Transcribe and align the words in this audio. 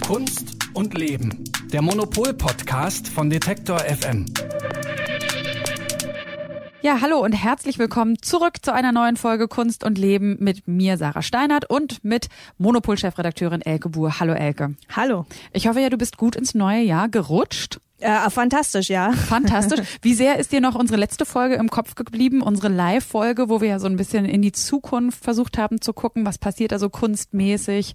Kunst 0.00 0.56
und 0.74 0.96
Leben. 0.98 1.44
Der 1.72 1.82
Monopol-Podcast 1.82 3.08
von 3.08 3.30
Detektor 3.30 3.78
FM. 3.78 4.26
Ja, 6.82 7.00
hallo 7.00 7.18
und 7.20 7.32
herzlich 7.32 7.78
willkommen 7.78 8.20
zurück 8.20 8.56
zu 8.62 8.72
einer 8.72 8.92
neuen 8.92 9.16
Folge 9.16 9.48
Kunst 9.48 9.84
und 9.84 9.98
Leben 9.98 10.36
mit 10.40 10.66
mir, 10.66 10.96
Sarah 10.96 11.22
Steinert, 11.22 11.68
und 11.68 12.02
mit 12.04 12.28
Monopol-Chefredakteurin 12.58 13.62
Elke 13.62 13.88
Buhr. 13.88 14.18
Hallo 14.18 14.32
Elke. 14.32 14.74
Hallo. 14.94 15.26
Ich 15.52 15.68
hoffe 15.68 15.80
ja, 15.80 15.90
du 15.90 15.96
bist 15.96 16.16
gut 16.16 16.36
ins 16.36 16.54
neue 16.54 16.82
Jahr 16.82 17.08
gerutscht. 17.08 17.80
Äh, 18.00 18.30
fantastisch, 18.30 18.88
ja. 18.88 19.12
Fantastisch. 19.28 19.80
Wie 20.02 20.14
sehr 20.14 20.38
ist 20.38 20.52
dir 20.52 20.60
noch 20.60 20.74
unsere 20.74 20.98
letzte 20.98 21.26
Folge 21.26 21.56
im 21.56 21.68
Kopf 21.68 21.94
geblieben, 21.94 22.42
unsere 22.42 22.68
Live-Folge, 22.68 23.48
wo 23.48 23.60
wir 23.60 23.68
ja 23.68 23.78
so 23.78 23.86
ein 23.86 23.96
bisschen 23.96 24.24
in 24.24 24.42
die 24.42 24.52
Zukunft 24.52 25.22
versucht 25.22 25.58
haben 25.58 25.80
zu 25.80 25.92
gucken, 25.92 26.24
was 26.24 26.38
passiert 26.38 26.72
da 26.72 26.78
so 26.78 26.88
kunstmäßig? 26.88 27.94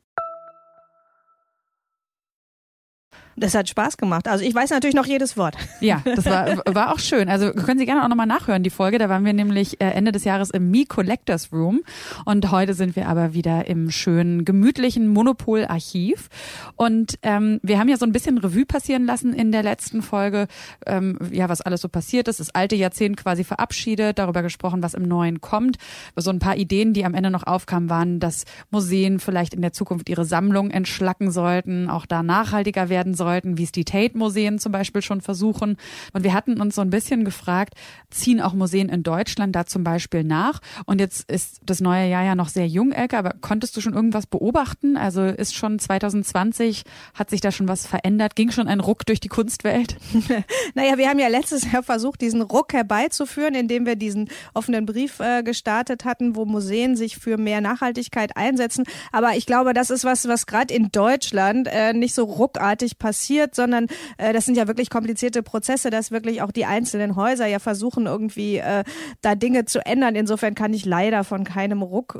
Das 3.37 3.55
hat 3.55 3.69
Spaß 3.69 3.97
gemacht. 3.97 4.27
Also 4.27 4.43
ich 4.43 4.53
weiß 4.53 4.71
natürlich 4.71 4.95
noch 4.95 5.05
jedes 5.05 5.37
Wort. 5.37 5.55
Ja, 5.79 6.01
das 6.03 6.25
war, 6.25 6.57
war 6.73 6.93
auch 6.93 6.99
schön. 6.99 7.29
Also 7.29 7.51
können 7.51 7.79
Sie 7.79 7.85
gerne 7.85 8.03
auch 8.03 8.09
nochmal 8.09 8.27
nachhören, 8.27 8.63
die 8.63 8.69
Folge. 8.69 8.97
Da 8.97 9.09
waren 9.09 9.23
wir 9.25 9.33
nämlich 9.33 9.79
äh, 9.79 9.85
Ende 9.85 10.11
des 10.11 10.25
Jahres 10.25 10.49
im 10.49 10.69
Me 10.69 10.85
Collectors 10.85 11.51
Room 11.51 11.81
und 12.25 12.51
heute 12.51 12.73
sind 12.73 12.95
wir 12.95 13.07
aber 13.07 13.33
wieder 13.33 13.67
im 13.67 13.89
schönen, 13.89 14.43
gemütlichen 14.43 15.07
Monopol-Archiv. 15.07 16.29
Und 16.75 17.15
ähm, 17.23 17.59
wir 17.63 17.79
haben 17.79 17.87
ja 17.87 17.97
so 17.97 18.05
ein 18.05 18.11
bisschen 18.11 18.37
Revue 18.37 18.65
passieren 18.65 19.05
lassen 19.05 19.33
in 19.33 19.51
der 19.51 19.63
letzten 19.63 20.01
Folge, 20.01 20.47
ähm, 20.85 21.17
ja, 21.31 21.47
was 21.47 21.61
alles 21.61 21.81
so 21.81 21.89
passiert 21.89 22.27
ist, 22.27 22.39
das 22.39 22.53
alte 22.53 22.75
Jahrzehnt 22.75 23.17
quasi 23.17 23.43
verabschiedet, 23.43 24.19
darüber 24.19 24.41
gesprochen, 24.41 24.83
was 24.83 24.93
im 24.93 25.03
Neuen 25.03 25.41
kommt. 25.41 25.77
So 26.15 26.31
ein 26.31 26.39
paar 26.39 26.57
Ideen, 26.57 26.93
die 26.93 27.05
am 27.05 27.13
Ende 27.13 27.31
noch 27.31 27.43
aufkamen, 27.43 27.89
waren, 27.89 28.19
dass 28.19 28.43
Museen 28.71 29.19
vielleicht 29.19 29.53
in 29.53 29.61
der 29.61 29.73
Zukunft 29.73 30.09
ihre 30.09 30.25
Sammlung 30.25 30.69
entschlacken 30.69 31.31
sollten, 31.31 31.89
auch 31.89 32.05
da 32.05 32.23
nachhaltiger 32.23 32.89
werden 32.89 33.13
sollten 33.13 33.20
sollten, 33.21 33.59
wie 33.59 33.63
es 33.65 33.71
die 33.71 33.85
Tate-Museen 33.85 34.57
zum 34.57 34.71
Beispiel 34.71 35.03
schon 35.03 35.21
versuchen. 35.21 35.77
Und 36.11 36.23
wir 36.23 36.33
hatten 36.33 36.59
uns 36.59 36.73
so 36.73 36.81
ein 36.81 36.89
bisschen 36.89 37.23
gefragt, 37.23 37.75
ziehen 38.09 38.41
auch 38.41 38.53
Museen 38.53 38.89
in 38.89 39.03
Deutschland 39.03 39.55
da 39.55 39.67
zum 39.67 39.83
Beispiel 39.83 40.23
nach? 40.23 40.59
Und 40.87 40.99
jetzt 40.99 41.29
ist 41.29 41.59
das 41.63 41.81
neue 41.81 42.09
Jahr 42.09 42.23
ja 42.23 42.33
noch 42.33 42.49
sehr 42.49 42.67
jung, 42.67 42.91
Elke, 42.91 43.19
aber 43.19 43.35
konntest 43.39 43.77
du 43.77 43.81
schon 43.81 43.93
irgendwas 43.93 44.25
beobachten? 44.25 44.97
Also 44.97 45.21
ist 45.21 45.53
schon 45.53 45.77
2020, 45.77 46.81
hat 47.13 47.29
sich 47.29 47.41
da 47.41 47.51
schon 47.51 47.67
was 47.67 47.85
verändert? 47.85 48.35
Ging 48.35 48.49
schon 48.49 48.67
ein 48.67 48.79
Ruck 48.79 49.05
durch 49.05 49.19
die 49.19 49.27
Kunstwelt? 49.27 49.97
naja, 50.73 50.97
wir 50.97 51.07
haben 51.07 51.19
ja 51.19 51.27
letztes 51.27 51.71
Jahr 51.71 51.83
versucht, 51.83 52.21
diesen 52.21 52.41
Ruck 52.41 52.73
herbeizuführen, 52.73 53.53
indem 53.53 53.85
wir 53.85 53.95
diesen 53.95 54.29
offenen 54.55 54.87
Brief 54.87 55.19
äh, 55.19 55.43
gestartet 55.43 56.05
hatten, 56.05 56.35
wo 56.35 56.45
Museen 56.45 56.95
sich 56.95 57.17
für 57.17 57.37
mehr 57.37 57.61
Nachhaltigkeit 57.61 58.35
einsetzen. 58.35 58.85
Aber 59.11 59.35
ich 59.35 59.45
glaube, 59.45 59.75
das 59.75 59.91
ist 59.91 60.05
was, 60.05 60.27
was 60.27 60.47
gerade 60.47 60.73
in 60.73 60.89
Deutschland 60.91 61.67
äh, 61.71 61.93
nicht 61.93 62.15
so 62.15 62.23
ruckartig 62.23 62.97
passiert 62.97 63.10
passiert, 63.11 63.55
sondern 63.55 63.87
äh, 64.17 64.31
das 64.31 64.45
sind 64.45 64.55
ja 64.55 64.69
wirklich 64.69 64.89
komplizierte 64.89 65.43
Prozesse, 65.43 65.89
dass 65.89 66.11
wirklich 66.11 66.41
auch 66.41 66.51
die 66.53 66.63
einzelnen 66.63 67.17
Häuser 67.17 67.45
ja 67.45 67.59
versuchen, 67.59 68.05
irgendwie 68.05 68.55
äh, 68.55 68.85
da 69.21 69.35
Dinge 69.35 69.65
zu 69.65 69.85
ändern. 69.85 70.15
Insofern 70.15 70.55
kann 70.55 70.73
ich 70.73 70.85
leider 70.85 71.25
von 71.25 71.43
keinem 71.43 71.81
Ruck 71.81 72.17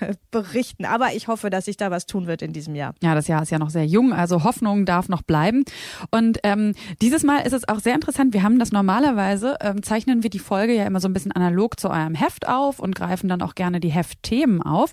äh, 0.00 0.12
berichten. 0.30 0.84
Aber 0.84 1.14
ich 1.14 1.28
hoffe, 1.28 1.48
dass 1.48 1.64
sich 1.64 1.78
da 1.78 1.90
was 1.90 2.04
tun 2.04 2.26
wird 2.26 2.42
in 2.42 2.52
diesem 2.52 2.74
Jahr. 2.74 2.92
Ja, 3.02 3.14
das 3.14 3.26
Jahr 3.26 3.40
ist 3.42 3.50
ja 3.50 3.58
noch 3.58 3.70
sehr 3.70 3.86
jung, 3.86 4.12
also 4.12 4.44
Hoffnung 4.44 4.84
darf 4.84 5.08
noch 5.08 5.22
bleiben. 5.22 5.64
Und 6.10 6.40
ähm, 6.42 6.74
dieses 7.00 7.22
Mal 7.22 7.38
ist 7.38 7.54
es 7.54 7.66
auch 7.66 7.80
sehr 7.80 7.94
interessant. 7.94 8.34
Wir 8.34 8.42
haben 8.42 8.58
das 8.58 8.70
normalerweise, 8.70 9.56
ähm, 9.62 9.82
zeichnen 9.82 10.22
wir 10.22 10.28
die 10.28 10.38
Folge 10.38 10.74
ja 10.74 10.84
immer 10.84 11.00
so 11.00 11.08
ein 11.08 11.14
bisschen 11.14 11.32
analog 11.32 11.80
zu 11.80 11.88
eurem 11.88 12.14
Heft 12.14 12.46
auf 12.46 12.80
und 12.80 12.94
greifen 12.94 13.28
dann 13.28 13.40
auch 13.40 13.54
gerne 13.54 13.80
die 13.80 13.90
Heftthemen 13.90 14.60
auf 14.60 14.92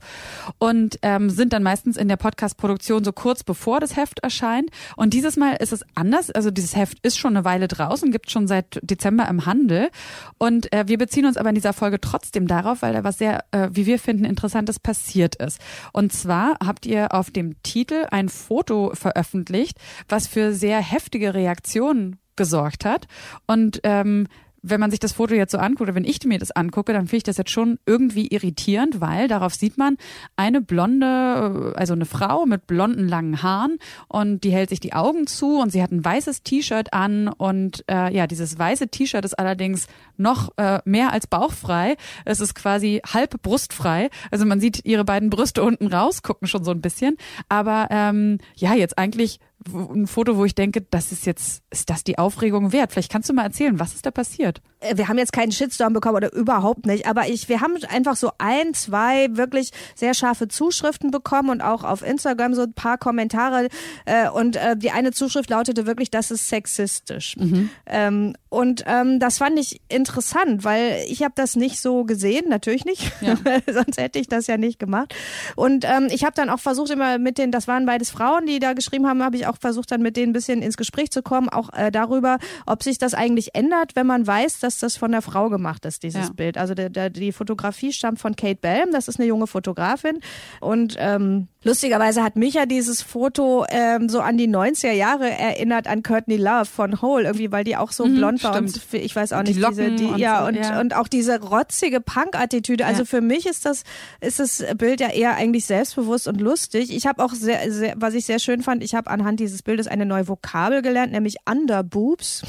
und 0.60 0.98
ähm, 1.02 1.30
sind 1.30 1.52
dann 1.52 1.62
meistens 1.62 1.98
in 1.98 2.08
der 2.08 2.16
Podcast-Produktion 2.16 3.04
so 3.04 3.12
kurz 3.12 3.44
bevor 3.44 3.82
das 3.82 3.98
Heft 3.98 4.20
erscheint. 4.20 4.70
Und 4.96 5.14
dieses 5.14 5.36
Mal 5.36 5.41
ist 5.50 5.74
es 5.74 5.86
anders. 5.96 6.32
Also 6.32 6.52
dieses 6.52 6.76
Heft 6.76 7.00
ist 7.02 7.18
schon 7.18 7.36
eine 7.36 7.46
Weile 7.46 7.68
draußen, 7.68 8.12
gibt 8.12 8.32
schon 8.32 8.48
seit 8.48 8.80
Dezember 8.82 9.28
im 9.28 9.46
Handel. 9.46 9.90
Und 10.38 10.72
äh, 10.74 10.88
wir 10.88 10.98
beziehen 10.98 11.26
uns 11.26 11.38
aber 11.38 11.50
in 11.50 11.56
dieser 11.56 11.74
Folge 11.74 12.00
trotzdem 12.00 12.48
darauf, 12.48 12.82
weil 12.82 12.94
da 12.94 13.04
was 13.04 13.18
sehr, 13.18 13.44
äh, 13.52 13.70
wie 13.72 13.86
wir 13.86 14.00
finden, 14.00 14.26
interessantes 14.26 14.80
passiert 14.80 15.36
ist. 15.36 15.60
Und 15.94 16.14
zwar 16.14 16.58
habt 16.66 16.86
ihr 16.86 17.14
auf 17.14 17.32
dem 17.32 17.62
Titel 17.64 18.06
ein 18.12 18.30
Foto 18.30 18.92
veröffentlicht, 18.94 19.78
was 20.08 20.28
für 20.28 20.54
sehr 20.54 20.80
heftige 20.80 21.34
Reaktionen 21.34 22.18
gesorgt 22.36 22.86
hat. 22.86 23.08
Und 23.48 23.82
ähm, 23.84 24.28
wenn 24.62 24.80
man 24.80 24.92
sich 24.92 25.00
das 25.00 25.14
Foto 25.14 25.34
jetzt 25.34 25.52
so 25.52 25.58
anguckt, 25.58 25.82
oder 25.82 25.96
wenn 25.96 26.04
ich 26.04 26.24
mir 26.26 26.40
das 26.40 26.52
angucke, 26.52 26.94
dann 26.94 27.08
finde 27.08 27.18
ich 27.18 27.24
das 27.24 27.38
jetzt 27.38 27.52
schon 27.52 27.80
irgendwie 27.86 28.28
irritierend, 28.28 29.02
weil 29.02 29.28
darauf 29.28 29.56
sieht 29.56 29.78
man 29.78 29.98
eine 30.36 30.62
blonde, 30.62 31.74
also 31.76 31.94
eine 31.94 32.06
Frau 32.06 32.46
mit 32.46 32.68
blonden 32.68 33.08
langen 33.08 33.42
Haaren 33.42 33.78
und 34.08 34.44
die 34.44 34.52
hält 34.52 34.70
sich 34.70 34.80
die 34.80 34.94
Augen 34.94 35.28
zu 35.28 35.60
und 35.60 35.72
sie 35.72 35.82
hat 35.82 35.92
ein 35.92 36.04
weißes 36.06 36.44
T-Shirt 36.44 36.94
an 36.94 37.28
und 37.28 37.84
äh, 37.90 38.14
ja, 38.14 38.28
dieses 38.28 38.58
weiße 38.58 38.90
T-Shirt 38.90 39.26
ist 39.26 39.38
allerdings 39.40 39.88
noch 40.18 40.50
äh, 40.58 40.80
mehr 40.86 41.12
als 41.12 41.28
bauchfrei. 41.28 41.96
Es 42.26 42.40
ist 42.40 42.54
quasi 42.54 43.02
halb 43.06 43.42
brustfrei. 43.42 44.10
Also 44.30 44.46
man 44.46 44.60
sieht 44.60 44.86
ihre 44.86 45.06
beiden 45.06 45.30
Brüste 45.30 45.64
unten 45.64 45.88
rausgucken 45.88 46.48
schon 46.48 46.64
so 46.64 46.72
ein 46.72 46.82
bisschen. 46.82 47.18
Aber 47.50 47.88
ähm, 47.90 48.38
ja, 48.56 48.76
jetzt 48.76 48.98
eigentlich 48.98 49.40
ein 49.68 50.08
Foto, 50.08 50.38
wo 50.38 50.46
ich 50.46 50.56
denke, 50.56 50.82
das 50.82 51.12
ist 51.12 51.26
jetzt, 51.26 51.64
ist 51.70 51.90
das 51.90 52.04
die 52.04 52.18
Aufregung 52.18 52.72
wert? 52.72 52.92
Vielleicht 52.92 53.12
kannst 53.12 53.30
du 53.30 53.34
mal 53.34 53.44
erzählen, 53.44 53.80
was 53.80 53.94
ist 53.94 54.06
da 54.06 54.12
passiert? 54.12 54.62
Äh, 54.80 54.98
wir 54.98 55.08
haben 55.08 55.18
jetzt 55.18 55.34
keinen 55.34 55.52
Shitstorm 55.52 55.94
bekommen 55.94 56.18
oder 56.18 56.34
überhaupt 56.34 56.86
nicht, 56.86 57.08
aber 57.08 57.28
ich, 57.28 57.48
wir 57.50 57.62
haben 57.62 57.74
einfach 57.90 58.16
so 58.16 58.32
ein, 58.38 58.74
zwei 58.74 59.28
wirklich 59.32 59.72
sehr 59.96 60.14
scharfe 60.14 60.48
Zuschriften 60.48 61.12
bekommen 61.12 61.50
und 61.50 61.62
auch 61.62 61.84
auf 61.84 62.02
Instagram 62.02 62.54
so 62.54 62.64
ein 62.64 62.74
paar 62.74 62.98
Kommentare 62.98 63.68
äh, 64.06 64.30
und 64.30 64.56
äh, 64.56 64.76
die 64.76 64.92
eine 64.92 65.12
Zuschrift 65.12 65.50
lautete 65.50 65.86
wirklich, 65.86 66.10
das 66.10 66.32
ist 66.32 66.50
sexistisch. 66.50 67.36
Mhm. 67.38 67.70
Ähm, 67.86 68.34
und 68.52 68.84
ähm, 68.86 69.22
das 69.22 69.38
fand 69.38 69.58
ich 69.58 69.80
interessant, 69.88 70.66
weil 70.66 71.06
ich 71.08 71.24
habe 71.24 71.32
das 71.36 71.56
nicht 71.56 71.80
so 71.80 72.04
gesehen, 72.04 72.50
natürlich 72.50 72.84
nicht, 72.84 73.10
ja. 73.22 73.38
sonst 73.74 73.98
hätte 73.98 74.20
ich 74.20 74.28
das 74.28 74.46
ja 74.48 74.58
nicht 74.58 74.78
gemacht. 74.78 75.16
Und 75.56 75.86
ähm, 75.86 76.10
ich 76.12 76.26
habe 76.26 76.34
dann 76.36 76.50
auch 76.50 76.60
versucht 76.60 76.90
immer 76.90 77.18
mit 77.18 77.38
den, 77.38 77.52
das 77.52 77.70
waren 77.70 77.86
beides 77.86 78.12
Frauen, 78.12 78.46
die 78.46 78.60
da 78.60 78.74
geschrieben 78.74 79.08
haben, 79.08 79.24
habe 79.24 79.38
ich 79.38 79.48
auch 79.48 79.56
versucht 79.58 79.90
dann 79.94 80.02
mit 80.02 80.18
denen 80.18 80.32
ein 80.32 80.34
bisschen 80.34 80.62
ins 80.62 80.76
Gespräch 80.76 81.12
zu 81.12 81.24
kommen, 81.24 81.48
auch 81.48 81.72
äh, 81.72 81.92
darüber, 81.92 82.40
ob 82.66 82.84
sich 82.84 82.98
das 82.98 83.14
eigentlich 83.14 83.56
ändert, 83.56 83.96
wenn 83.96 84.06
man 84.06 84.28
weiß, 84.28 84.60
dass 84.60 84.80
das 84.80 84.98
von 84.98 85.14
der 85.14 85.22
Frau 85.22 85.48
gemacht 85.48 85.86
ist, 85.86 86.04
dieses 86.04 86.28
ja. 86.28 86.34
Bild. 86.34 86.58
Also 86.58 86.74
der, 86.74 86.90
der, 86.90 87.10
die 87.10 87.32
Fotografie 87.32 87.94
stammt 87.94 88.20
von 88.20 88.36
Kate 88.36 88.60
Bell, 88.60 88.84
das 88.92 89.08
ist 89.08 89.18
eine 89.18 89.30
junge 89.30 89.48
Fotografin 89.48 90.20
und 90.60 90.98
ähm, 91.00 91.48
Lustigerweise 91.64 92.24
hat 92.24 92.36
mich 92.36 92.56
ja 92.56 92.66
dieses 92.66 93.02
Foto 93.04 93.66
ähm, 93.70 94.10
so 94.10 94.20
an 94.22 94.36
die 94.38 94.48
90er 94.50 94.92
Jahre 94.94 95.30
erinnert 95.30 95.88
an 95.88 96.02
Courtney 96.02 96.38
Love 96.38 96.66
von 96.66 97.02
Hole, 97.04 97.26
irgendwie, 97.26 97.52
weil 97.52 97.64
die 97.64 97.78
auch 97.78 97.92
so 97.92 98.06
Mhm, 98.08 98.16
blond 98.16 98.44
war 98.44 98.54
stimmt. 98.56 98.74
und 98.92 98.94
ich 99.00 99.16
weiß 99.16 99.32
auch 99.34 99.44
Die 99.44 99.54
nicht, 99.54 99.68
diese, 99.70 99.84
Locken 99.84 99.98
die, 99.98 100.06
und 100.06 100.18
ja, 100.18 100.42
so, 100.42 100.48
und, 100.48 100.56
ja. 100.56 100.80
und 100.80 100.96
auch 100.96 101.08
diese 101.08 101.40
rotzige 101.40 102.02
Punk-Attitüde. 102.02 102.84
Also 102.86 103.02
Ja. 103.02 103.06
für 103.06 103.22
mich 103.22 103.46
ist 103.46 103.66
das, 103.66 103.84
ist 104.22 104.40
das 104.40 104.64
Bild 104.78 105.00
ja 105.02 105.10
eher 105.10 105.36
eigentlich 105.36 105.66
selbstbewusst 105.66 106.28
und 106.28 106.42
lustig. 106.42 106.92
Ich 106.96 107.06
habe 107.06 107.24
auch 107.24 107.34
sehr, 107.34 107.72
sehr, 107.72 107.94
was 107.96 108.16
ich 108.16 108.26
sehr 108.26 108.40
schön 108.40 108.64
fand, 108.64 108.84
ich 108.84 108.96
habe 108.96 109.12
anhand 109.12 109.40
dieses 109.40 109.62
Bildes 109.62 109.88
eine 109.88 110.08
neue 110.08 110.28
Vokabel 110.28 110.82
gelernt, 110.82 111.12
nämlich 111.12 111.36
Underboobs. 111.48 112.42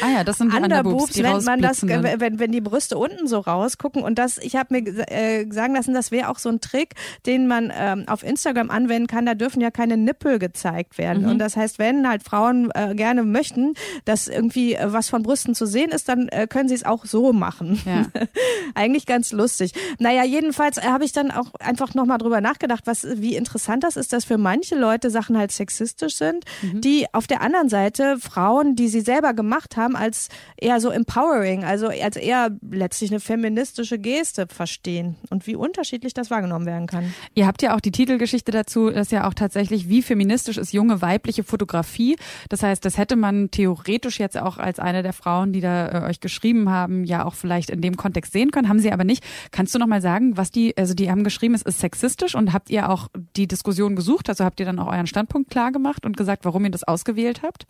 Ah 0.00 0.10
ja, 0.18 0.22
das 0.24 0.38
sind 0.38 0.52
die 0.52 0.56
Underboobs, 0.58 1.12
die 1.14 1.22
nennt 1.22 1.44
man 1.44 1.60
das, 1.60 1.82
rausblitzenden. 1.82 2.20
wenn, 2.20 2.38
wenn 2.38 2.52
die 2.52 2.60
Brüste 2.60 2.96
unten 2.98 3.26
so 3.26 3.40
rausgucken. 3.40 4.02
Und 4.02 4.16
das, 4.18 4.38
ich 4.38 4.54
habe 4.54 4.80
mir 4.80 5.10
äh, 5.10 5.44
sagen 5.50 5.74
lassen, 5.74 5.92
das 5.92 6.12
wäre 6.12 6.28
auch 6.28 6.38
so 6.38 6.50
ein 6.50 6.60
Trick, 6.60 6.94
den 7.26 7.48
man 7.48 7.72
ähm, 7.76 8.04
auf 8.06 8.22
Instagram 8.22 8.43
anwenden 8.46 9.06
kann. 9.06 9.26
Da 9.26 9.34
dürfen 9.34 9.60
ja 9.60 9.70
keine 9.70 9.96
Nippel 9.96 10.38
gezeigt 10.38 10.98
werden. 10.98 11.24
Mhm. 11.24 11.30
Und 11.30 11.38
das 11.38 11.56
heißt, 11.56 11.78
wenn 11.78 12.08
halt 12.08 12.22
Frauen 12.22 12.70
äh, 12.74 12.94
gerne 12.94 13.22
möchten, 13.22 13.74
dass 14.04 14.28
irgendwie 14.28 14.74
äh, 14.74 14.92
was 14.92 15.08
von 15.08 15.22
Brüsten 15.22 15.54
zu 15.54 15.66
sehen 15.66 15.90
ist, 15.90 16.08
dann 16.08 16.28
äh, 16.28 16.46
können 16.48 16.68
sie 16.68 16.74
es 16.74 16.84
auch 16.84 17.04
so 17.04 17.32
machen. 17.32 17.80
Ja. 17.84 18.06
Eigentlich 18.74 19.06
ganz 19.06 19.32
lustig. 19.32 19.72
Naja, 19.98 20.24
jedenfalls 20.24 20.78
äh, 20.78 20.82
habe 20.82 21.04
ich 21.04 21.12
dann 21.12 21.30
auch 21.30 21.54
einfach 21.60 21.94
nochmal 21.94 22.18
drüber 22.18 22.40
nachgedacht, 22.40 22.86
was, 22.86 23.06
wie 23.18 23.36
interessant 23.36 23.84
das 23.84 23.96
ist, 23.96 24.12
dass 24.12 24.24
für 24.24 24.38
manche 24.38 24.74
Leute 24.74 25.10
Sachen 25.10 25.36
halt 25.38 25.52
sexistisch 25.52 26.16
sind, 26.16 26.44
Mhm. 26.62 26.80
die 26.80 27.06
auf 27.12 27.26
der 27.26 27.40
anderen 27.40 27.68
Seite 27.68 28.18
Frauen, 28.18 28.76
die 28.76 28.88
sie 28.88 29.00
selber 29.00 29.34
gemacht 29.34 29.76
haben, 29.76 29.96
als 29.96 30.28
eher 30.56 30.80
so 30.80 30.90
empowering, 30.90 31.64
also 31.64 31.88
als 31.88 32.16
eher 32.16 32.50
letztlich 32.70 33.10
eine 33.10 33.20
feministische 33.20 33.98
Geste 33.98 34.46
verstehen 34.48 35.16
und 35.30 35.46
wie 35.46 35.56
unterschiedlich 35.56 36.14
das 36.14 36.30
wahrgenommen 36.30 36.66
werden 36.66 36.86
kann. 36.86 37.14
Ihr 37.34 37.46
habt 37.46 37.62
ja 37.62 37.74
auch 37.74 37.80
die 37.80 37.92
Titelgeschichte 37.92 38.33
dazu, 38.42 38.90
das 38.90 39.02
ist 39.08 39.12
ja 39.12 39.28
auch 39.28 39.34
tatsächlich, 39.34 39.88
wie 39.88 40.02
feministisch 40.02 40.58
ist 40.58 40.72
junge 40.72 41.02
weibliche 41.02 41.44
Fotografie. 41.44 42.16
Das 42.48 42.64
heißt, 42.64 42.84
das 42.84 42.98
hätte 42.98 43.14
man 43.14 43.52
theoretisch 43.52 44.18
jetzt 44.18 44.36
auch 44.36 44.58
als 44.58 44.80
eine 44.80 45.04
der 45.04 45.12
Frauen, 45.12 45.52
die 45.52 45.60
da 45.60 45.88
äh, 45.88 46.08
euch 46.08 46.18
geschrieben 46.18 46.70
haben, 46.70 47.04
ja 47.04 47.24
auch 47.24 47.34
vielleicht 47.34 47.70
in 47.70 47.80
dem 47.80 47.96
Kontext 47.96 48.32
sehen 48.32 48.50
können, 48.50 48.68
haben 48.68 48.80
sie 48.80 48.90
aber 48.90 49.04
nicht. 49.04 49.22
Kannst 49.52 49.74
du 49.74 49.78
noch 49.78 49.86
mal 49.86 50.02
sagen, 50.02 50.36
was 50.36 50.50
die, 50.50 50.76
also 50.76 50.94
die 50.94 51.10
haben 51.10 51.22
geschrieben, 51.22 51.54
es 51.54 51.62
ist 51.62 51.78
sexistisch 51.78 52.34
und 52.34 52.52
habt 52.52 52.70
ihr 52.70 52.88
auch 52.88 53.08
die 53.36 53.46
Diskussion 53.46 53.94
gesucht? 53.94 54.28
Also 54.28 54.44
habt 54.44 54.58
ihr 54.58 54.66
dann 54.66 54.78
auch 54.78 54.90
euren 54.90 55.06
Standpunkt 55.06 55.50
klar 55.50 55.70
gemacht 55.70 56.04
und 56.06 56.16
gesagt, 56.16 56.44
warum 56.44 56.64
ihr 56.64 56.70
das 56.70 56.82
ausgewählt 56.82 57.42
habt? 57.42 57.66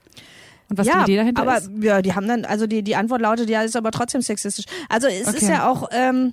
Und 0.71 0.79
was 0.79 0.87
ja, 0.87 1.05
die 1.05 1.13
Idee 1.13 1.17
dahinter 1.19 1.43
aber 1.43 1.59
ist? 1.59 1.71
ja, 1.81 2.01
die 2.01 2.15
haben 2.15 2.27
dann, 2.27 2.45
also 2.47 2.67
die, 2.67 2.83
die 2.83 2.97
Antwort 2.97 3.21
lautet, 3.21 3.51
ja, 3.51 3.63
ist 3.63 3.77
aber 3.77 3.91
trotzdem 3.91 4.23
sexistisch. 4.23 4.65
Also 4.89 5.09
es 5.09 5.29
ist 5.29 5.43
Okay. 5.43 5.51
ja 5.51 5.69
auch, 5.69 5.89
ähm, 5.93 6.33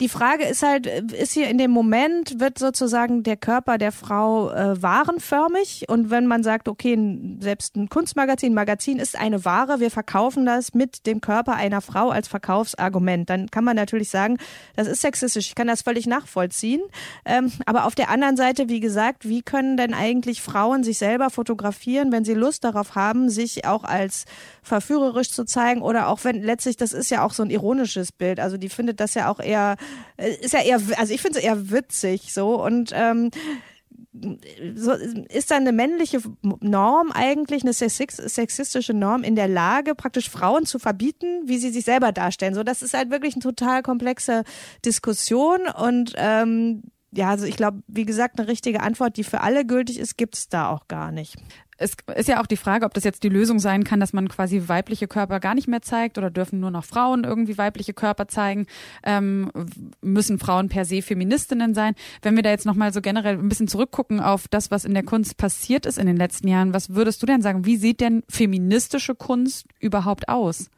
die 0.00 0.08
Frage 0.08 0.44
ist 0.44 0.62
halt, 0.62 0.86
ist 0.86 1.32
hier 1.32 1.48
in 1.48 1.58
dem 1.58 1.72
Moment, 1.72 2.38
wird 2.38 2.56
sozusagen 2.56 3.24
der 3.24 3.36
Körper 3.36 3.78
der 3.78 3.90
Frau 3.90 4.50
äh, 4.52 4.80
warenförmig? 4.80 5.86
Und 5.88 6.10
wenn 6.10 6.26
man 6.26 6.44
sagt, 6.44 6.68
okay, 6.68 6.96
selbst 7.40 7.74
ein 7.74 7.88
Kunstmagazin, 7.88 8.54
Magazin 8.54 9.00
ist 9.00 9.18
eine 9.18 9.44
Ware, 9.44 9.80
wir 9.80 9.90
verkaufen 9.90 10.46
das 10.46 10.72
mit 10.72 11.06
dem 11.06 11.20
Körper 11.20 11.54
einer 11.54 11.80
Frau 11.80 12.10
als 12.10 12.28
Verkaufsargument, 12.28 13.28
dann 13.28 13.50
kann 13.50 13.64
man 13.64 13.74
natürlich 13.74 14.08
sagen, 14.08 14.38
das 14.76 14.86
ist 14.86 15.00
sexistisch, 15.00 15.48
ich 15.48 15.54
kann 15.56 15.66
das 15.66 15.82
völlig 15.82 16.06
nachvollziehen. 16.06 16.80
Ähm, 17.24 17.50
aber 17.66 17.84
auf 17.84 17.96
der 17.96 18.08
anderen 18.08 18.36
Seite, 18.36 18.68
wie 18.68 18.80
gesagt, 18.80 19.28
wie 19.28 19.42
können 19.42 19.76
denn 19.76 19.94
eigentlich 19.94 20.42
Frauen 20.42 20.84
sich 20.84 20.98
selber 20.98 21.30
fotografieren, 21.30 22.12
wenn 22.12 22.24
sie 22.24 22.34
Lust 22.34 22.62
darauf 22.62 22.94
haben, 22.94 23.30
sich 23.30 23.66
auch 23.66 23.82
als 23.82 24.26
verführerisch 24.62 25.32
zu 25.32 25.44
zeigen? 25.44 25.82
Oder 25.82 26.06
auch 26.06 26.22
wenn 26.22 26.40
letztlich, 26.40 26.76
das 26.76 26.92
ist 26.92 27.10
ja 27.10 27.24
auch 27.24 27.32
so 27.32 27.42
ein 27.42 27.50
ironisches 27.50 28.12
Bild, 28.12 28.38
also 28.38 28.56
die 28.56 28.68
findet 28.68 29.00
das 29.00 29.14
ja 29.14 29.28
auch 29.28 29.40
eher, 29.40 29.76
ist 30.16 30.52
ja 30.52 30.62
eher, 30.62 30.80
also 30.96 31.12
ich 31.12 31.20
finde 31.20 31.38
es 31.38 31.44
eher 31.44 31.70
witzig 31.70 32.32
so 32.32 32.62
und 32.62 32.90
ähm, 32.94 33.30
so, 34.74 34.92
ist 34.92 35.50
da 35.50 35.56
eine 35.56 35.72
männliche 35.72 36.20
Norm 36.42 37.12
eigentlich, 37.12 37.62
eine 37.62 37.72
sexis- 37.72 38.28
sexistische 38.28 38.94
Norm 38.94 39.22
in 39.22 39.36
der 39.36 39.48
Lage, 39.48 39.94
praktisch 39.94 40.28
Frauen 40.28 40.66
zu 40.66 40.78
verbieten, 40.78 41.42
wie 41.44 41.58
sie 41.58 41.70
sich 41.70 41.84
selber 41.84 42.12
darstellen. 42.12 42.54
So, 42.54 42.62
das 42.62 42.82
ist 42.82 42.94
halt 42.94 43.10
wirklich 43.10 43.34
eine 43.34 43.42
total 43.42 43.82
komplexe 43.82 44.44
Diskussion 44.84 45.68
und 45.68 46.14
ähm, 46.16 46.82
ja, 47.10 47.30
also 47.30 47.46
ich 47.46 47.56
glaube, 47.56 47.82
wie 47.86 48.04
gesagt, 48.04 48.38
eine 48.38 48.48
richtige 48.48 48.80
Antwort, 48.80 49.16
die 49.16 49.24
für 49.24 49.40
alle 49.40 49.64
gültig 49.64 49.98
ist, 49.98 50.18
gibt 50.18 50.36
es 50.36 50.48
da 50.48 50.68
auch 50.68 50.88
gar 50.88 51.10
nicht. 51.10 51.36
Es 51.78 51.92
ist 52.16 52.28
ja 52.28 52.42
auch 52.42 52.46
die 52.46 52.56
Frage, 52.56 52.84
ob 52.84 52.92
das 52.92 53.04
jetzt 53.04 53.22
die 53.22 53.28
Lösung 53.28 53.60
sein 53.60 53.84
kann, 53.84 54.00
dass 54.00 54.12
man 54.12 54.28
quasi 54.28 54.64
weibliche 54.66 55.06
Körper 55.06 55.38
gar 55.38 55.54
nicht 55.54 55.68
mehr 55.68 55.80
zeigt 55.80 56.18
oder 56.18 56.28
dürfen 56.28 56.58
nur 56.58 56.72
noch 56.72 56.84
Frauen 56.84 57.22
irgendwie 57.22 57.56
weibliche 57.56 57.94
Körper 57.94 58.26
zeigen. 58.26 58.66
Ähm, 59.04 59.52
müssen 60.02 60.38
Frauen 60.38 60.68
per 60.68 60.84
se 60.84 61.02
Feministinnen 61.02 61.74
sein? 61.74 61.94
Wenn 62.20 62.34
wir 62.34 62.42
da 62.42 62.50
jetzt 62.50 62.66
nochmal 62.66 62.92
so 62.92 63.00
generell 63.00 63.38
ein 63.38 63.48
bisschen 63.48 63.68
zurückgucken 63.68 64.18
auf 64.20 64.48
das, 64.48 64.72
was 64.72 64.84
in 64.84 64.92
der 64.92 65.04
Kunst 65.04 65.36
passiert 65.36 65.86
ist 65.86 65.98
in 65.98 66.06
den 66.06 66.16
letzten 66.16 66.48
Jahren, 66.48 66.74
was 66.74 66.90
würdest 66.90 67.22
du 67.22 67.26
denn 67.26 67.42
sagen? 67.42 67.64
Wie 67.64 67.76
sieht 67.76 68.00
denn 68.00 68.24
feministische 68.28 69.14
Kunst 69.14 69.66
überhaupt 69.78 70.28
aus? 70.28 70.70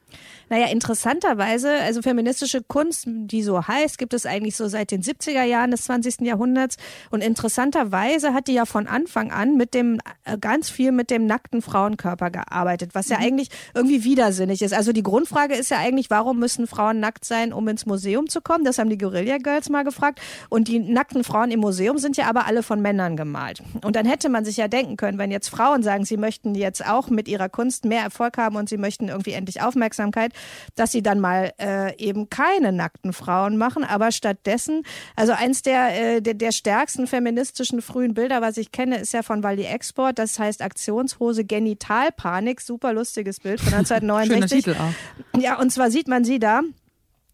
Naja, 0.50 0.66
interessanterweise, 0.66 1.70
also 1.80 2.02
feministische 2.02 2.60
Kunst, 2.60 3.04
die 3.06 3.42
so 3.42 3.66
heißt, 3.66 3.98
gibt 3.98 4.14
es 4.14 4.26
eigentlich 4.26 4.56
so 4.56 4.66
seit 4.66 4.90
den 4.90 5.02
70er 5.02 5.44
Jahren 5.44 5.70
des 5.70 5.84
20. 5.84 6.22
Jahrhunderts. 6.22 6.76
Und 7.10 7.22
interessanterweise 7.22 8.34
hat 8.34 8.48
die 8.48 8.54
ja 8.54 8.66
von 8.66 8.88
Anfang 8.88 9.30
an 9.30 9.56
mit 9.56 9.74
dem, 9.74 10.00
äh, 10.24 10.36
ganz 10.38 10.68
viel 10.68 10.90
mit 10.90 11.10
dem 11.10 11.26
nackten 11.26 11.62
Frauenkörper 11.62 12.30
gearbeitet, 12.30 12.90
was 12.94 13.08
ja 13.08 13.18
eigentlich 13.18 13.48
irgendwie 13.74 14.02
widersinnig 14.02 14.62
ist. 14.62 14.74
Also 14.74 14.92
die 14.92 15.04
Grundfrage 15.04 15.54
ist 15.54 15.70
ja 15.70 15.78
eigentlich, 15.78 16.10
warum 16.10 16.40
müssen 16.40 16.66
Frauen 16.66 16.98
nackt 16.98 17.24
sein, 17.24 17.52
um 17.52 17.68
ins 17.68 17.86
Museum 17.86 18.28
zu 18.28 18.40
kommen? 18.40 18.64
Das 18.64 18.78
haben 18.78 18.90
die 18.90 18.98
Guerilla 18.98 19.38
Girls 19.38 19.68
mal 19.68 19.84
gefragt. 19.84 20.20
Und 20.48 20.66
die 20.66 20.80
nackten 20.80 21.22
Frauen 21.22 21.52
im 21.52 21.60
Museum 21.60 21.98
sind 21.98 22.16
ja 22.16 22.28
aber 22.28 22.46
alle 22.46 22.64
von 22.64 22.80
Männern 22.80 23.16
gemalt. 23.16 23.62
Und 23.84 23.94
dann 23.94 24.04
hätte 24.04 24.28
man 24.28 24.44
sich 24.44 24.56
ja 24.56 24.66
denken 24.66 24.96
können, 24.96 25.18
wenn 25.18 25.30
jetzt 25.30 25.48
Frauen 25.48 25.84
sagen, 25.84 26.04
sie 26.04 26.16
möchten 26.16 26.56
jetzt 26.56 26.84
auch 26.84 27.08
mit 27.08 27.28
ihrer 27.28 27.48
Kunst 27.48 27.84
mehr 27.84 28.02
Erfolg 28.02 28.36
haben 28.36 28.56
und 28.56 28.68
sie 28.68 28.78
möchten 28.78 29.08
irgendwie 29.08 29.32
endlich 29.32 29.62
Aufmerksamkeit, 30.00 30.32
dass 30.74 30.92
sie 30.92 31.02
dann 31.02 31.20
mal 31.20 31.52
äh, 31.60 31.96
eben 31.96 32.30
keine 32.30 32.72
nackten 32.72 33.12
Frauen 33.12 33.56
machen, 33.56 33.84
aber 33.84 34.12
stattdessen, 34.12 34.82
also 35.16 35.32
eins 35.32 35.62
der, 35.62 36.16
äh, 36.16 36.22
der, 36.22 36.34
der 36.34 36.52
stärksten 36.52 37.06
feministischen 37.06 37.82
frühen 37.82 38.14
Bilder, 38.14 38.40
was 38.40 38.56
ich 38.56 38.72
kenne, 38.72 38.98
ist 38.98 39.12
ja 39.12 39.22
von 39.22 39.42
Wally 39.42 39.64
Export, 39.64 40.18
das 40.18 40.38
heißt 40.38 40.62
Aktionshose 40.62 41.44
Genitalpanik, 41.44 42.60
super 42.60 42.92
lustiges 42.92 43.40
Bild 43.40 43.60
von 43.60 43.68
Schöner 43.70 43.80
1969. 43.80 44.64
Titel 44.64 44.76
auch. 44.78 45.40
Ja, 45.40 45.58
und 45.58 45.70
zwar 45.70 45.90
sieht 45.90 46.08
man 46.08 46.24
sie 46.24 46.38
da 46.38 46.62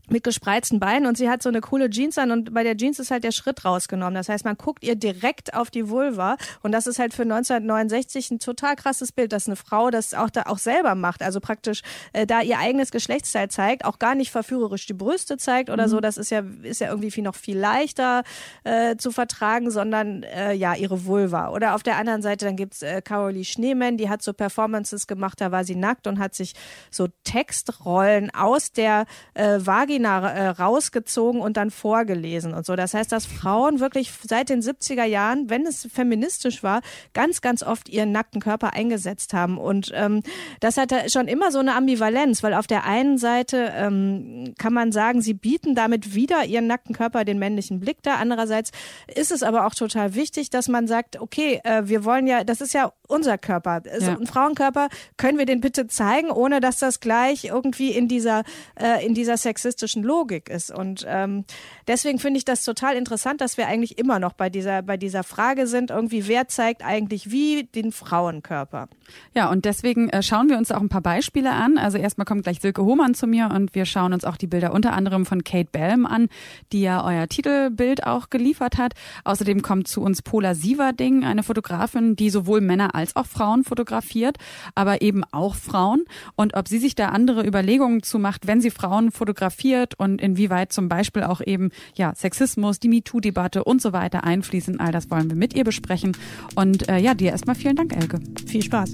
mit 0.09 0.25
gespreizten 0.25 0.81
Beinen 0.81 1.07
und 1.07 1.17
sie 1.17 1.29
hat 1.29 1.43
so 1.43 1.49
eine 1.49 1.61
coole 1.61 1.91
Jeans 1.91 2.19
an 2.19 2.31
und 2.31 2.55
bei 2.55 2.63
der 2.63 2.77
Jeans 2.77 2.99
ist 2.99 3.11
halt 3.11 3.25
der 3.25 3.33
Schritt 3.33 3.65
rausgenommen. 3.65 4.15
Das 4.15 4.29
heißt, 4.29 4.45
man 4.45 4.57
guckt 4.57 4.85
ihr 4.85 4.95
direkt 4.95 5.55
auf 5.55 5.71
die 5.71 5.89
Vulva 5.89 6.37
und 6.63 6.73
das 6.73 6.87
ist 6.87 6.99
halt 6.99 7.13
für 7.13 7.23
1969 7.23 8.31
ein 8.31 8.39
total 8.39 8.77
krasses 8.77 9.13
Bild, 9.13 9.33
dass 9.33 9.47
eine 9.47 9.57
Frau 9.57 9.91
das 9.91 10.15
auch 10.15 10.31
da 10.31 10.45
auch 10.47 10.59
selber 10.59 10.95
macht, 10.95 11.23
also 11.23 11.41
praktisch 11.41 11.83
äh, 12.13 12.27
da 12.27 12.41
ihr 12.41 12.59
eigenes 12.59 12.91
Geschlechtsteil 12.91 13.49
zeigt, 13.49 13.85
auch 13.85 13.99
gar 13.99 14.15
nicht 14.15 14.31
verführerisch 14.31 14.87
die 14.87 14.95
Brüste 14.95 15.37
zeigt 15.37 15.71
oder 15.71 15.89
so. 15.89 16.01
Das 16.01 16.17
ist 16.17 16.31
ja 16.31 16.43
ist 16.63 16.81
ja 16.81 16.89
irgendwie 16.89 17.11
viel, 17.11 17.25
noch 17.25 17.35
viel 17.35 17.59
leichter 17.59 18.23
äh, 18.65 18.97
zu 18.97 19.11
vertragen, 19.11 19.71
sondern 19.71 20.23
äh, 20.23 20.53
ja 20.53 20.75
ihre 20.75 21.05
Vulva. 21.05 21.51
Oder 21.51 21.75
auf 21.75 21.83
der 21.83 21.97
anderen 21.97 22.23
Seite 22.23 22.45
dann 22.45 22.57
gibt's 22.57 22.83
äh, 22.83 23.03
Carolie 23.03 23.45
Schneemann, 23.45 23.97
die 23.97 24.09
hat 24.09 24.23
so 24.23 24.33
Performances 24.33 25.07
gemacht, 25.07 25.41
da 25.41 25.51
war 25.51 25.65
sie 25.65 25.75
nackt 25.75 26.07
und 26.07 26.19
hat 26.19 26.35
sich 26.35 26.55
so 26.91 27.09
Textrollen 27.25 28.31
aus 28.35 28.73
der 28.73 29.07
äh, 29.35 29.59
Vagina 29.59 29.96
äh, 30.05 30.49
rausgezogen 30.49 31.41
und 31.41 31.57
dann 31.57 31.71
vorgelesen 31.71 32.55
und 32.55 32.67
so. 32.67 32.77
Das 32.77 32.95
heißt, 32.95 33.11
dass 33.13 33.27
Frauen 33.27 33.81
wirklich 33.81 34.13
seit 34.27 34.49
den 34.49 34.61
70er 34.63 35.05
Jahren, 35.05 35.49
wenn 35.51 35.67
es 35.67 35.89
feministisch 35.93 36.63
war, 36.63 36.81
ganz, 37.15 37.41
ganz 37.41 37.63
oft 37.63 37.89
ihren 37.89 38.13
nackten 38.13 38.41
Körper 38.41 38.73
eingesetzt 38.75 39.33
haben. 39.33 39.59
Und 39.59 39.93
ähm, 39.95 40.23
das 40.61 40.77
hatte 40.77 41.09
schon 41.09 41.29
immer 41.29 41.51
so 41.53 41.59
eine 41.59 41.75
Ambivalenz, 41.75 42.43
weil 42.43 42.55
auf 42.55 42.67
der 42.67 42.85
einen 42.85 43.19
Seite 43.19 43.73
ähm, 43.75 44.55
kann 44.59 44.73
man 44.73 44.93
sagen, 44.93 45.23
sie 45.23 45.35
bieten 45.35 45.75
damit 45.75 46.15
wieder 46.15 46.45
ihren 46.45 46.67
nackten 46.67 46.95
Körper 46.95 47.25
den 47.25 47.39
männlichen 47.39 47.81
Blick 47.81 48.03
da. 48.03 48.17
Andererseits 48.17 48.71
ist 49.15 49.33
es 49.33 49.43
aber 49.43 49.67
auch 49.67 49.75
total 49.75 50.15
wichtig, 50.15 50.51
dass 50.51 50.69
man 50.69 50.87
sagt, 50.87 51.21
okay, 51.21 51.61
äh, 51.65 51.83
wir 51.87 52.05
wollen 52.05 52.27
ja, 52.27 52.45
das 52.45 52.61
ist 52.61 52.75
ja 52.75 52.93
unser 53.09 53.39
Körper. 53.39 53.83
Also 53.91 54.07
Ja. 54.11 54.17
ein 54.19 54.27
Frauenkörper, 54.27 54.89
können 55.17 55.39
wir 55.39 55.47
den 55.47 55.61
bitte 55.61 55.87
zeigen, 55.87 56.31
ohne 56.31 56.61
dass 56.61 56.79
das 56.79 57.01
gleich 57.01 57.45
irgendwie 57.45 57.91
in 57.93 58.09
dieser, 58.09 58.43
äh, 58.81 59.05
in 59.07 59.15
dieser 59.15 59.37
sexistischen 59.37 59.86
Logik 59.95 60.49
ist. 60.49 60.71
Und 60.71 61.05
ähm, 61.09 61.45
deswegen 61.87 62.19
finde 62.19 62.39
ich 62.39 62.45
das 62.45 62.65
total 62.65 62.97
interessant, 62.97 63.41
dass 63.41 63.57
wir 63.57 63.67
eigentlich 63.67 63.99
immer 63.99 64.19
noch 64.19 64.33
bei 64.33 64.51
dieser, 64.51 64.83
bei 64.83 64.97
dieser 64.97 65.23
Frage 65.23 65.67
sind, 65.67 65.91
irgendwie, 65.91 66.29
wer 66.29 66.49
zeigt 66.49 66.85
eigentlich 66.85 67.31
wie 67.31 67.65
den 67.65 67.93
Frauenkörper? 67.93 68.89
Ja, 69.35 69.51
und 69.51 69.65
deswegen 69.65 70.09
äh, 70.11 70.23
schauen 70.23 70.49
wir 70.49 70.59
uns 70.59 70.71
auch 70.73 70.81
ein 70.81 70.89
paar 70.89 71.01
Beispiele 71.01 71.53
an. 71.53 71.79
Also 71.79 71.99
erstmal 71.99 72.25
kommt 72.25 72.43
gleich 72.43 72.61
Silke 72.61 72.85
Hohmann 72.85 73.15
zu 73.15 73.27
mir 73.27 73.51
und 73.55 73.75
wir 73.75 73.87
schauen 73.87 74.13
uns 74.13 74.25
auch 74.25 74.37
die 74.37 74.47
Bilder 74.47 74.73
unter 74.73 74.93
anderem 74.93 75.27
von 75.27 75.45
Kate 75.45 75.69
Bellm 75.71 76.07
an, 76.07 76.29
die 76.73 76.83
ja 76.83 77.05
euer 77.05 77.29
Titelbild 77.29 78.07
auch 78.07 78.31
geliefert 78.31 78.79
hat. 78.79 78.95
Außerdem 79.25 79.63
kommt 79.63 79.89
zu 79.89 80.03
uns 80.03 80.23
Pola 80.23 80.55
Sieverding, 80.55 81.25
eine 81.25 81.43
Fotografin, 81.43 82.17
die 82.17 82.31
sowohl 82.31 82.61
Männer 82.61 82.95
als 82.95 83.15
auch 83.17 83.27
Frauen 83.27 83.65
fotografiert, 83.65 84.39
aber 84.75 85.03
eben 85.03 85.23
auch 85.33 85.55
Frauen. 85.55 86.05
Und 86.35 86.55
ob 86.55 86.69
sie 86.69 86.79
sich 86.79 86.95
da 86.95 87.09
andere 87.09 87.47
Überlegungen 87.47 88.03
zu 88.03 88.19
macht, 88.19 88.47
wenn 88.47 88.61
sie 88.61 88.71
Frauen 88.71 89.13
fotografiert, 89.13 89.57
passiert 89.77 89.95
und 89.99 90.21
inwieweit 90.21 90.73
zum 90.73 90.89
Beispiel 90.89 91.23
auch 91.23 91.41
eben 91.45 91.71
ja 91.95 92.15
Sexismus, 92.15 92.81
die 92.81 92.89
MeToo-Debatte 92.89 93.65
und 93.65 93.83
so 93.83 93.93
weiter 93.93 94.25
einfließen. 94.25 94.81
All 94.81 94.93
das 94.93 95.11
wollen 95.11 95.29
wir 95.29 95.37
mit 95.37 95.55
ihr 95.55 95.65
besprechen. 95.65 96.17
Und 96.55 96.89
äh, 96.89 96.99
ja, 96.99 97.15
dir 97.15 97.31
erstmal 97.31 97.57
vielen 97.57 97.77
Dank, 97.77 97.95
Elke. 97.95 98.21
Viel 98.47 98.63
Spaß. 98.63 98.93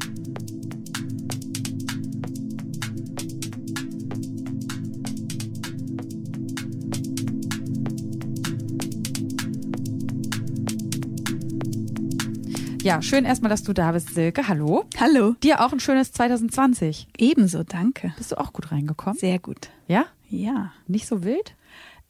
Ja, 12.82 13.00
schön 13.00 13.24
erstmal, 13.24 13.48
dass 13.48 13.62
du 13.62 13.72
da 13.72 13.92
bist, 13.92 14.12
Silke. 14.12 14.48
Hallo. 14.48 14.84
Hallo. 14.98 15.36
Dir 15.40 15.64
auch 15.64 15.72
ein 15.72 15.78
schönes 15.78 16.10
2020. 16.10 17.06
Ebenso, 17.16 17.62
danke. 17.62 18.12
Bist 18.16 18.32
du 18.32 18.40
auch 18.40 18.52
gut 18.52 18.72
reingekommen? 18.72 19.16
Sehr 19.16 19.38
gut. 19.38 19.68
Ja? 19.86 20.06
Ja. 20.28 20.72
Nicht 20.88 21.06
so 21.06 21.22
wild? 21.22 21.54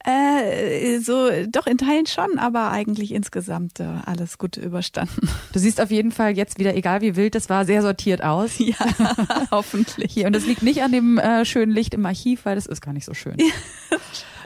Äh, 0.03 0.97
so, 0.97 1.29
doch 1.47 1.67
in 1.67 1.77
Teilen 1.77 2.07
schon, 2.07 2.39
aber 2.39 2.71
eigentlich 2.71 3.13
insgesamt 3.13 3.79
äh, 3.79 3.85
alles 4.05 4.39
gut 4.39 4.57
überstanden. 4.57 5.29
Du 5.53 5.59
siehst 5.59 5.79
auf 5.79 5.91
jeden 5.91 6.11
Fall 6.11 6.35
jetzt 6.35 6.57
wieder, 6.57 6.75
egal 6.75 7.01
wie 7.01 7.15
wild 7.15 7.35
es 7.35 7.49
war, 7.49 7.65
sehr 7.65 7.83
sortiert 7.83 8.23
aus. 8.23 8.57
Ja, 8.57 8.75
hoffentlich. 9.51 10.11
Hier, 10.11 10.25
und 10.25 10.33
das 10.33 10.47
liegt 10.47 10.63
nicht 10.63 10.81
an 10.81 10.91
dem 10.91 11.19
äh, 11.19 11.45
schönen 11.45 11.71
Licht 11.71 11.93
im 11.93 12.05
Archiv, 12.05 12.45
weil 12.45 12.55
das 12.55 12.65
ist 12.65 12.81
gar 12.81 12.93
nicht 12.93 13.05
so 13.05 13.13
schön. 13.13 13.37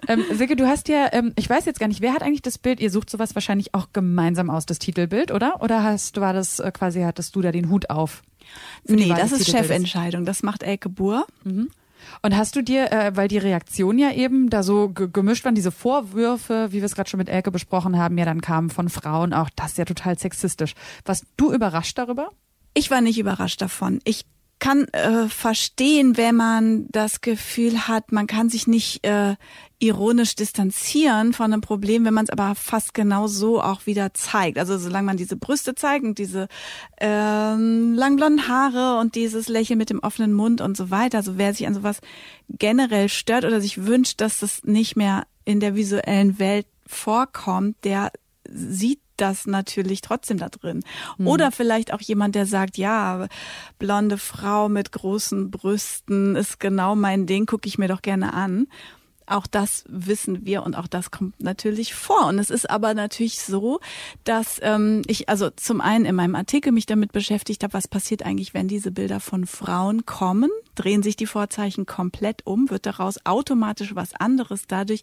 Ähm, 0.08 0.24
Silke, 0.32 0.56
du 0.56 0.68
hast 0.68 0.88
ja, 0.88 1.10
ähm, 1.12 1.34
ich 1.36 1.50
weiß 1.50 1.66
jetzt 1.66 1.80
gar 1.80 1.88
nicht, 1.88 2.02
wer 2.02 2.14
hat 2.14 2.24
eigentlich 2.24 2.42
das 2.42 2.58
Bild? 2.58 2.80
Ihr 2.80 2.92
sucht 2.92 3.10
sowas 3.10 3.36
wahrscheinlich 3.36 3.74
auch 3.74 3.90
gemeinsam 3.94 4.50
aus, 4.50 4.66
das 4.66 4.80
Titelbild, 4.80 5.32
oder? 5.32 5.62
Oder 5.62 5.84
hast, 5.84 6.20
war 6.20 6.34
das 6.34 6.60
äh, 6.60 6.72
quasi, 6.72 7.02
hattest 7.02 7.36
du 7.36 7.42
da 7.42 7.52
den 7.52 7.70
Hut 7.70 7.90
auf? 7.90 8.22
Nee, 8.86 9.10
das 9.10 9.32
ist? 9.32 9.50
Chefentscheidung. 9.50 10.26
Das 10.26 10.44
macht 10.44 10.64
Elke 10.64 10.90
Buhr. 10.90 11.26
Und 12.22 12.38
hast 12.38 12.56
du 12.56 12.62
dir, 12.62 12.92
äh, 12.92 13.16
weil 13.16 13.28
die 13.28 13.38
Reaktion 13.38 13.98
ja 13.98 14.12
eben 14.12 14.50
da 14.50 14.64
so 14.64 14.90
ge 14.90 15.10
gemischt 15.12 15.46
waren, 15.46 15.56
diese 15.56 15.72
Vorwürfe, 15.72 16.68
wie 16.72 16.78
wir 16.78 16.86
es 16.86 16.96
gerade 16.96 17.10
schon 17.10 17.18
mit 17.18 17.30
Elke 17.30 17.52
besprochen 17.52 17.98
haben, 17.98 18.18
ja 18.18 18.26
dann 18.26 18.42
kamen 18.42 18.70
von 18.70 18.90
Frauen 18.90 19.34
auch, 19.34 19.50
das 19.56 19.72
ist 19.72 19.78
ja 19.78 19.86
total 19.86 20.18
sexistisch. 20.18 20.74
Warst 21.06 21.26
du 21.38 21.54
überrascht 21.54 21.98
darüber? 21.98 22.30
Ich 22.74 22.92
war 22.92 23.02
nicht 23.02 23.20
überrascht 23.20 23.62
davon. 23.62 24.00
Ich 24.04 24.26
kann 24.60 24.86
äh, 24.90 25.30
verstehen, 25.30 26.18
wenn 26.18 26.36
man 26.36 26.88
das 26.90 27.22
Gefühl 27.22 27.88
hat, 27.88 28.12
man 28.12 28.28
kann 28.28 28.50
sich 28.50 28.66
nicht 28.68 29.06
äh, 29.06 29.36
ironisch 29.80 30.36
distanzieren 30.36 31.34
von 31.34 31.54
einem 31.54 31.62
Problem, 31.62 32.06
wenn 32.06 32.14
man 32.14 32.26
es 32.26 32.32
aber 32.32 32.56
fast 32.56 32.94
genau 32.94 33.28
so 33.28 33.62
auch 33.62 33.86
wieder 33.86 34.14
zeigt. 34.14 34.58
Also 34.58 34.78
solange 34.78 35.06
man 35.06 35.18
diese 35.18 35.36
Brüste 35.36 35.76
zeigt 35.76 36.04
und 36.04 36.18
diese 36.18 36.48
ähm, 37.00 37.94
lang 37.94 38.16
blonden 38.16 38.48
Haare 38.48 39.00
und 39.00 39.14
dieses 39.16 39.48
Lächeln 39.48 39.78
mit 39.78 39.92
dem 39.92 40.00
offenen 40.00 40.34
Mund 40.34 40.62
und 40.62 40.76
so 40.76 40.90
weiter. 40.90 41.20
Also 41.20 41.38
wer 41.38 41.54
sich 41.54 41.68
an 41.68 41.76
sowas 41.76 42.00
generell 42.50 43.10
stört 43.10 43.46
oder 43.46 43.62
sich 43.62 43.86
wünscht, 43.86 44.20
dass 44.22 44.40
das 44.40 44.64
nicht 44.64 44.96
mehr 44.96 45.28
in 45.46 45.60
der 45.60 45.76
visuellen 45.76 46.40
Welt 46.40 46.66
vorkommt, 46.88 47.76
der 47.84 48.12
sieht 48.50 49.02
das 49.18 49.48
natürlich 49.48 50.02
trotzdem 50.02 50.38
da 50.38 50.50
drin. 50.50 50.84
Oder 51.20 51.52
vielleicht 51.52 51.94
auch 51.94 52.02
jemand, 52.02 52.36
der 52.36 52.46
sagt, 52.46 52.78
ja, 52.78 53.28
blonde 53.80 54.18
Frau 54.18 54.70
mit 54.70 54.92
großen 54.92 55.52
Brüsten 55.52 56.36
ist 56.36 56.60
genau 56.60 56.96
mein 56.96 57.26
Ding, 57.26 57.46
gucke 57.46 57.68
ich 57.68 57.78
mir 57.78 57.88
doch 57.88 58.02
gerne 58.02 58.34
an. 58.34 58.68
Auch 59.30 59.46
das 59.46 59.84
wissen 59.90 60.46
wir 60.46 60.64
und 60.64 60.76
auch 60.76 60.88
das 60.88 61.12
kommt 61.12 61.44
natürlich 61.44 61.94
vor. 61.94 62.28
Und 62.28 62.40
es 62.40 62.50
ist 62.50 62.70
aber 62.70 62.94
natürlich 62.94 63.42
so, 63.42 63.82
dass 64.24 64.58
ähm, 64.64 65.02
ich 65.06 65.28
also 65.28 65.50
zum 65.50 65.82
einen 65.82 66.06
in 66.06 66.16
meinem 66.16 66.36
Artikel 66.36 66.72
mich 66.72 66.86
damit 66.86 67.12
beschäftigt 67.12 67.62
habe, 67.64 67.74
was 67.74 67.90
passiert 67.90 68.24
eigentlich, 68.24 68.54
wenn 68.54 68.70
diese 68.70 68.90
Bilder 68.90 69.20
von 69.20 69.46
Frauen 69.46 70.06
kommen? 70.06 70.50
Drehen 70.76 71.04
sich 71.04 71.18
die 71.18 71.26
Vorzeichen 71.26 71.86
komplett 71.86 72.48
um? 72.48 72.70
Wird 72.70 72.86
daraus 72.86 73.20
automatisch 73.26 73.96
was 73.96 74.14
anderes 74.14 74.66
dadurch, 74.66 75.02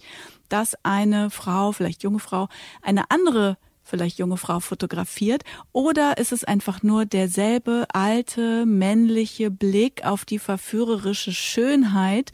dass 0.49 0.75
eine 0.85 1.29
Frau, 1.29 1.73
vielleicht 1.73 2.03
junge 2.03 2.19
Frau, 2.19 2.49
eine 2.81 3.11
andere 3.11 3.59
vielleicht 3.85 4.19
junge 4.19 4.37
Frau 4.37 4.61
fotografiert 4.61 5.43
oder 5.73 6.19
ist 6.19 6.33
es 6.33 6.43
einfach 6.45 6.83
nur 6.83 7.05
derselbe 7.07 7.87
alte 7.93 8.67
männliche 8.67 9.51
Blick 9.51 10.05
auf 10.05 10.25
die 10.25 10.39
verführerische 10.39 11.33
Schönheit, 11.33 12.33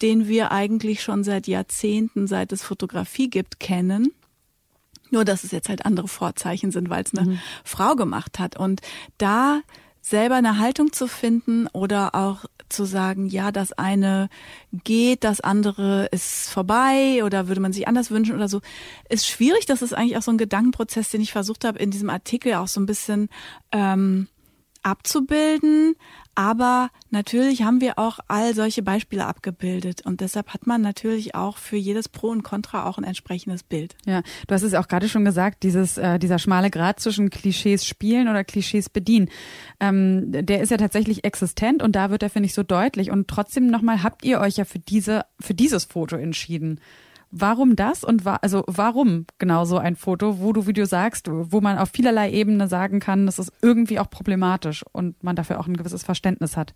den 0.00 0.28
wir 0.28 0.52
eigentlich 0.52 1.02
schon 1.02 1.24
seit 1.24 1.46
Jahrzehnten, 1.46 2.26
seit 2.26 2.52
es 2.52 2.62
Fotografie 2.62 3.28
gibt, 3.28 3.60
kennen? 3.60 4.12
Nur, 5.10 5.24
dass 5.26 5.44
es 5.44 5.50
jetzt 5.50 5.68
halt 5.68 5.84
andere 5.84 6.08
Vorzeichen 6.08 6.70
sind, 6.70 6.88
weil 6.88 7.04
es 7.04 7.14
eine 7.14 7.38
Frau 7.64 7.94
gemacht 7.94 8.38
hat. 8.38 8.56
Und 8.56 8.80
da 9.18 9.60
selber 10.02 10.34
eine 10.34 10.58
Haltung 10.58 10.92
zu 10.92 11.06
finden 11.06 11.68
oder 11.68 12.14
auch 12.14 12.44
zu 12.68 12.84
sagen, 12.84 13.26
ja, 13.26 13.52
das 13.52 13.72
eine 13.72 14.28
geht, 14.72 15.24
das 15.24 15.40
andere 15.40 16.06
ist 16.06 16.50
vorbei 16.50 17.22
oder 17.24 17.46
würde 17.46 17.60
man 17.60 17.72
sich 17.72 17.86
anders 17.86 18.10
wünschen 18.10 18.34
oder 18.34 18.48
so, 18.48 18.60
ist 19.08 19.26
schwierig. 19.26 19.64
Das 19.66 19.80
ist 19.80 19.92
eigentlich 19.92 20.16
auch 20.16 20.22
so 20.22 20.32
ein 20.32 20.38
Gedankenprozess, 20.38 21.10
den 21.10 21.20
ich 21.20 21.32
versucht 21.32 21.64
habe, 21.64 21.78
in 21.78 21.90
diesem 21.90 22.10
Artikel 22.10 22.54
auch 22.54 22.68
so 22.68 22.80
ein 22.80 22.86
bisschen 22.86 23.28
ähm, 23.70 24.26
abzubilden. 24.82 25.94
Aber 26.34 26.88
natürlich 27.10 27.62
haben 27.62 27.82
wir 27.82 27.98
auch 27.98 28.18
all 28.26 28.54
solche 28.54 28.82
Beispiele 28.82 29.26
abgebildet 29.26 30.00
und 30.06 30.22
deshalb 30.22 30.54
hat 30.54 30.66
man 30.66 30.80
natürlich 30.80 31.34
auch 31.34 31.58
für 31.58 31.76
jedes 31.76 32.08
Pro 32.08 32.28
und 32.28 32.42
Contra 32.42 32.86
auch 32.86 32.96
ein 32.96 33.04
entsprechendes 33.04 33.62
Bild. 33.62 33.94
Ja, 34.06 34.22
du 34.46 34.54
hast 34.54 34.62
es 34.62 34.72
auch 34.72 34.88
gerade 34.88 35.10
schon 35.10 35.26
gesagt, 35.26 35.62
dieses, 35.62 35.98
äh, 35.98 36.18
dieser 36.18 36.38
schmale 36.38 36.70
Grad 36.70 37.00
zwischen 37.00 37.28
Klischees 37.28 37.86
spielen 37.86 38.28
oder 38.28 38.44
Klischees 38.44 38.88
bedienen, 38.88 39.28
ähm, 39.78 40.32
der 40.32 40.62
ist 40.62 40.70
ja 40.70 40.78
tatsächlich 40.78 41.24
existent 41.24 41.82
und 41.82 41.96
da 41.96 42.10
wird 42.10 42.22
er, 42.22 42.30
finde 42.30 42.46
ich, 42.46 42.54
so 42.54 42.62
deutlich. 42.62 43.10
Und 43.10 43.28
trotzdem 43.28 43.66
nochmal, 43.66 44.02
habt 44.02 44.24
ihr 44.24 44.40
euch 44.40 44.56
ja 44.56 44.64
für 44.64 44.78
diese, 44.78 45.26
für 45.38 45.54
dieses 45.54 45.84
Foto 45.84 46.16
entschieden. 46.16 46.80
Warum 47.34 47.76
das 47.76 48.04
und 48.04 48.26
wa 48.26 48.36
also 48.36 48.62
warum 48.66 49.24
genau 49.38 49.64
so 49.64 49.78
ein 49.78 49.96
Foto, 49.96 50.40
wo 50.40 50.52
du, 50.52 50.66
wie 50.66 50.74
du 50.74 50.84
sagst, 50.84 51.28
wo 51.30 51.62
man 51.62 51.78
auf 51.78 51.88
vielerlei 51.88 52.30
Ebene 52.30 52.68
sagen 52.68 53.00
kann, 53.00 53.24
das 53.24 53.38
ist 53.38 53.50
irgendwie 53.62 53.98
auch 53.98 54.10
problematisch 54.10 54.84
und 54.92 55.22
man 55.24 55.34
dafür 55.34 55.58
auch 55.58 55.66
ein 55.66 55.76
gewisses 55.78 56.02
Verständnis 56.02 56.58
hat? 56.58 56.74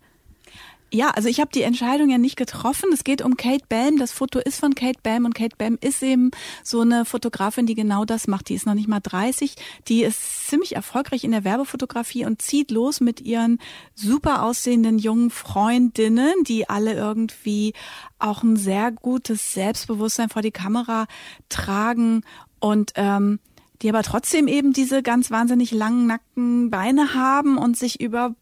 Ja, 0.89 1.09
also 1.09 1.27
ich 1.27 1.41
habe 1.41 1.51
die 1.53 1.63
Entscheidung 1.63 2.09
ja 2.09 2.17
nicht 2.17 2.37
getroffen. 2.37 2.89
Es 2.93 3.03
geht 3.03 3.21
um 3.21 3.35
Kate 3.35 3.65
Bam. 3.67 3.97
Das 3.97 4.13
Foto 4.13 4.39
ist 4.39 4.59
von 4.59 4.73
Kate 4.73 4.99
Bam 5.03 5.25
und 5.25 5.35
Kate 5.35 5.55
Bam 5.57 5.77
ist 5.81 6.01
eben 6.01 6.31
so 6.63 6.79
eine 6.79 7.03
Fotografin, 7.03 7.65
die 7.65 7.75
genau 7.75 8.05
das 8.05 8.27
macht. 8.27 8.47
Die 8.47 8.53
ist 8.53 8.65
noch 8.65 8.73
nicht 8.73 8.87
mal 8.87 9.01
30. 9.01 9.55
Die 9.89 10.03
ist 10.03 10.47
ziemlich 10.47 10.77
erfolgreich 10.77 11.25
in 11.25 11.31
der 11.31 11.43
Werbefotografie 11.43 12.25
und 12.25 12.41
zieht 12.41 12.71
los 12.71 13.01
mit 13.01 13.19
ihren 13.19 13.59
super 13.95 14.43
aussehenden 14.43 14.97
jungen 14.97 15.29
Freundinnen, 15.29 16.33
die 16.47 16.69
alle 16.69 16.93
irgendwie 16.93 17.73
auch 18.17 18.43
ein 18.43 18.55
sehr 18.55 18.91
gutes 18.91 19.53
Selbstbewusstsein 19.53 20.29
vor 20.29 20.41
die 20.41 20.51
Kamera 20.51 21.07
tragen 21.49 22.21
und 22.59 22.93
ähm, 22.95 23.39
die 23.81 23.89
aber 23.89 24.03
trotzdem 24.03 24.47
eben 24.47 24.71
diese 24.71 25.03
ganz 25.03 25.31
wahnsinnig 25.31 25.71
langen, 25.71 26.07
nackten 26.07 26.71
Beine 26.71 27.13
haben 27.13 27.57
und 27.57 27.75
sich 27.75 27.99
über 27.99 28.35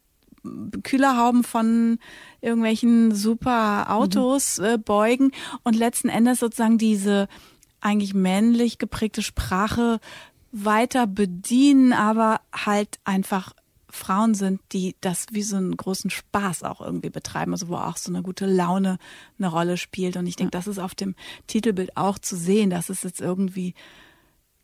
Kühlerhauben 0.84 1.44
von 1.44 2.00
irgendwelchen 2.42 3.14
super 3.14 3.92
Autos 3.92 4.60
äh, 4.60 4.78
beugen 4.78 5.32
und 5.64 5.76
letzten 5.76 6.10
Endes 6.10 6.40
sozusagen 6.40 6.78
diese 6.78 7.28
eigentlich 7.82 8.14
männlich 8.14 8.78
geprägte 8.78 9.22
Sprache 9.22 10.00
weiter 10.52 11.06
bedienen, 11.08 11.94
aber 11.94 12.42
halt 12.54 13.00
einfach 13.04 13.54
Frauen 13.96 14.34
sind, 14.34 14.62
die 14.72 14.96
das 15.02 15.28
wie 15.32 15.42
so 15.42 15.56
einen 15.56 15.76
großen 15.76 16.10
Spaß 16.10 16.64
auch 16.64 16.82
irgendwie 16.82 17.10
betreiben, 17.10 17.54
also 17.54 17.70
wo 17.70 17.76
auch 17.76 17.98
so 17.98 18.12
eine 18.12 18.22
gute 18.22 18.46
Laune 18.46 18.98
eine 19.40 19.48
Rolle 19.48 19.78
spielt. 19.78 20.18
Und 20.18 20.28
ich 20.28 20.36
denke, 20.36 20.52
das 20.52 20.68
ist 20.68 20.80
auf 20.80 20.96
dem 20.96 21.16
Titelbild 21.48 21.96
auch 21.96 22.20
zu 22.20 22.36
sehen, 22.36 22.70
dass 22.70 22.90
es 22.90 23.04
jetzt 23.04 23.22
irgendwie 23.22 23.74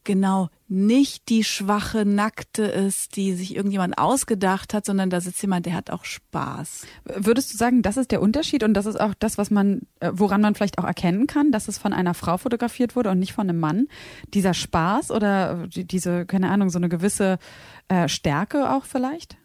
genau 0.04 0.50
nicht 0.68 1.30
die 1.30 1.44
schwache 1.44 2.06
Nackte 2.06 2.64
ist, 2.64 3.16
die 3.16 3.34
sich 3.34 3.56
irgendjemand 3.56 3.98
ausgedacht 3.98 4.74
hat, 4.74 4.86
sondern 4.86 5.10
da 5.10 5.20
sitzt 5.22 5.42
jemand, 5.42 5.66
der 5.66 5.74
hat 5.74 5.90
auch 5.90 6.06
Spaß. 6.06 6.86
Würdest 7.04 7.54
du 7.54 7.58
sagen, 7.58 7.82
das 7.82 7.98
ist 7.98 8.12
der 8.12 8.22
Unterschied 8.22 8.64
und 8.64 8.74
das 8.74 8.86
ist 8.86 9.00
auch 9.00 9.14
das, 9.20 9.38
was 9.38 9.52
man, 9.52 9.82
äh, 10.00 10.12
woran 10.14 10.42
man 10.42 10.56
vielleicht 10.56 10.78
auch 10.78 10.86
erkennen 10.86 11.28
kann, 11.28 11.52
dass 11.52 11.68
es 11.68 11.78
von 11.78 11.94
einer 11.94 12.14
Frau 12.14 12.38
fotografiert 12.38 12.96
wurde 12.96 13.10
und 13.12 13.20
nicht 13.20 13.34
von 13.34 13.50
einem 13.50 13.60
Mann? 13.60 13.88
Dieser 14.34 14.54
Spaß 14.54 15.12
oder 15.12 15.68
die- 15.68 15.86
diese, 15.86 16.26
keine 16.26 16.50
Ahnung, 16.50 16.70
so 16.70 16.80
eine 16.80 16.90
gewisse 16.90 17.38
äh, 17.90 18.08
Stärke 18.08 18.72
auch 18.72 18.86
vielleicht? 18.86 19.38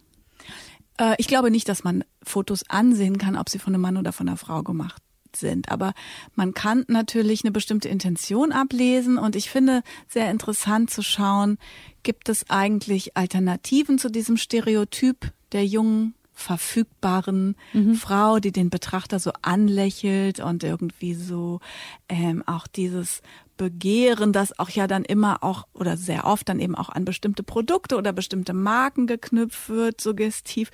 Äh, 0.98 1.14
ich 1.18 1.26
glaube 1.26 1.50
nicht, 1.50 1.68
dass 1.68 1.84
man 1.84 2.04
Fotos 2.22 2.62
ansehen 2.68 3.18
kann, 3.18 3.36
ob 3.36 3.48
sie 3.48 3.58
von 3.58 3.74
einem 3.74 3.82
Mann 3.82 3.96
oder 3.96 4.12
von 4.12 4.28
einer 4.28 4.36
Frau 4.36 4.62
gemacht 4.62 5.02
sind. 5.36 5.70
Aber 5.70 5.94
man 6.34 6.54
kann 6.54 6.84
natürlich 6.88 7.44
eine 7.44 7.52
bestimmte 7.52 7.88
Intention 7.88 8.52
ablesen 8.52 9.18
und 9.18 9.36
ich 9.36 9.50
finde 9.50 9.82
sehr 10.08 10.30
interessant 10.30 10.90
zu 10.90 11.02
schauen, 11.02 11.58
gibt 12.02 12.28
es 12.28 12.48
eigentlich 12.50 13.16
Alternativen 13.16 13.98
zu 13.98 14.10
diesem 14.10 14.36
Stereotyp 14.36 15.32
der 15.52 15.64
jungen 15.64 16.14
verfügbaren 16.36 17.56
mhm. 17.72 17.94
Frau, 17.94 18.38
die 18.40 18.52
den 18.52 18.68
Betrachter 18.68 19.18
so 19.18 19.32
anlächelt 19.40 20.38
und 20.38 20.62
irgendwie 20.62 21.14
so 21.14 21.60
ähm, 22.10 22.42
auch 22.46 22.66
dieses 22.66 23.22
Begehren, 23.56 24.32
das 24.32 24.58
auch 24.58 24.70
ja 24.70 24.86
dann 24.86 25.04
immer 25.04 25.42
auch 25.42 25.66
oder 25.72 25.96
sehr 25.96 26.24
oft 26.26 26.48
dann 26.48 26.60
eben 26.60 26.74
auch 26.74 26.88
an 26.88 27.04
bestimmte 27.04 27.42
Produkte 27.42 27.96
oder 27.96 28.12
bestimmte 28.12 28.52
Marken 28.52 29.06
geknüpft 29.06 29.68
wird, 29.68 30.00
suggestiv. 30.00 30.70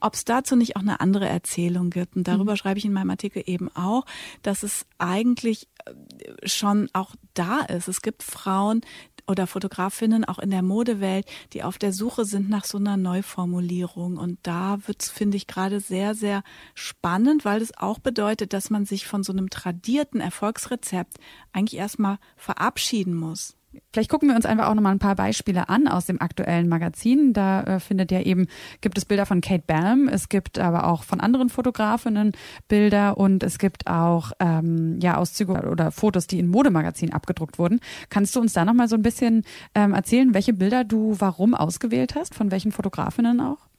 Ob 0.00 0.14
es 0.14 0.24
dazu 0.24 0.56
nicht 0.56 0.76
auch 0.76 0.80
eine 0.80 1.00
andere 1.00 1.28
Erzählung 1.28 1.90
gibt. 1.90 2.16
Und 2.16 2.28
darüber 2.28 2.52
mhm. 2.52 2.56
schreibe 2.56 2.78
ich 2.78 2.84
in 2.84 2.92
meinem 2.92 3.10
Artikel 3.10 3.42
eben 3.46 3.68
auch, 3.74 4.04
dass 4.42 4.62
es 4.62 4.86
eigentlich 4.98 5.68
äh, 5.84 6.48
schon 6.48 6.88
auch 6.92 7.14
da 7.34 7.60
ist. 7.60 7.88
Es 7.88 8.02
gibt 8.02 8.22
Frauen, 8.22 8.82
oder 9.26 9.46
Fotografinnen 9.46 10.24
auch 10.24 10.38
in 10.38 10.50
der 10.50 10.62
Modewelt, 10.62 11.26
die 11.52 11.62
auf 11.62 11.78
der 11.78 11.92
Suche 11.92 12.24
sind 12.24 12.48
nach 12.48 12.64
so 12.64 12.78
einer 12.78 12.96
Neuformulierung. 12.96 14.16
Und 14.16 14.38
da 14.42 14.78
wird's, 14.86 15.10
finde 15.10 15.36
ich, 15.36 15.46
gerade 15.46 15.80
sehr, 15.80 16.14
sehr 16.14 16.42
spannend, 16.74 17.44
weil 17.44 17.62
es 17.62 17.76
auch 17.76 17.98
bedeutet, 17.98 18.52
dass 18.52 18.70
man 18.70 18.84
sich 18.84 19.06
von 19.06 19.22
so 19.22 19.32
einem 19.32 19.50
tradierten 19.50 20.20
Erfolgsrezept 20.20 21.18
eigentlich 21.52 21.78
erstmal 21.78 22.18
verabschieden 22.36 23.14
muss. 23.14 23.56
Vielleicht 23.92 24.10
gucken 24.10 24.28
wir 24.28 24.36
uns 24.36 24.46
einfach 24.46 24.68
auch 24.68 24.74
nochmal 24.74 24.92
ein 24.92 24.98
paar 24.98 25.16
Beispiele 25.16 25.68
an 25.68 25.88
aus 25.88 26.06
dem 26.06 26.20
aktuellen 26.20 26.68
Magazin. 26.68 27.32
Da 27.32 27.62
äh, 27.62 27.80
findet 27.80 28.10
ihr 28.12 28.24
eben, 28.26 28.46
gibt 28.80 28.98
es 28.98 29.04
Bilder 29.04 29.26
von 29.26 29.40
Kate 29.40 29.64
Balm, 29.66 30.08
es 30.08 30.28
gibt 30.28 30.58
aber 30.58 30.86
auch 30.86 31.02
von 31.02 31.20
anderen 31.20 31.48
Fotografinnen 31.48 32.32
Bilder 32.68 33.16
und 33.18 33.42
es 33.42 33.58
gibt 33.58 33.86
auch 33.86 34.32
ähm, 34.40 34.98
ja 35.00 35.16
Auszüge 35.16 35.52
oder 35.52 35.90
Fotos, 35.90 36.26
die 36.26 36.38
in 36.38 36.48
Modemagazinen 36.48 37.14
abgedruckt 37.14 37.58
wurden. 37.58 37.80
Kannst 38.08 38.36
du 38.36 38.40
uns 38.40 38.52
da 38.52 38.64
nochmal 38.64 38.88
so 38.88 38.96
ein 38.96 39.02
bisschen 39.02 39.44
ähm, 39.74 39.94
erzählen, 39.94 40.34
welche 40.34 40.52
Bilder 40.52 40.84
du 40.84 41.16
warum 41.18 41.54
ausgewählt 41.54 42.14
hast, 42.14 42.34
von 42.34 42.50
welchen 42.50 42.72
Fotografinnen 42.72 43.40
auch? 43.40 43.71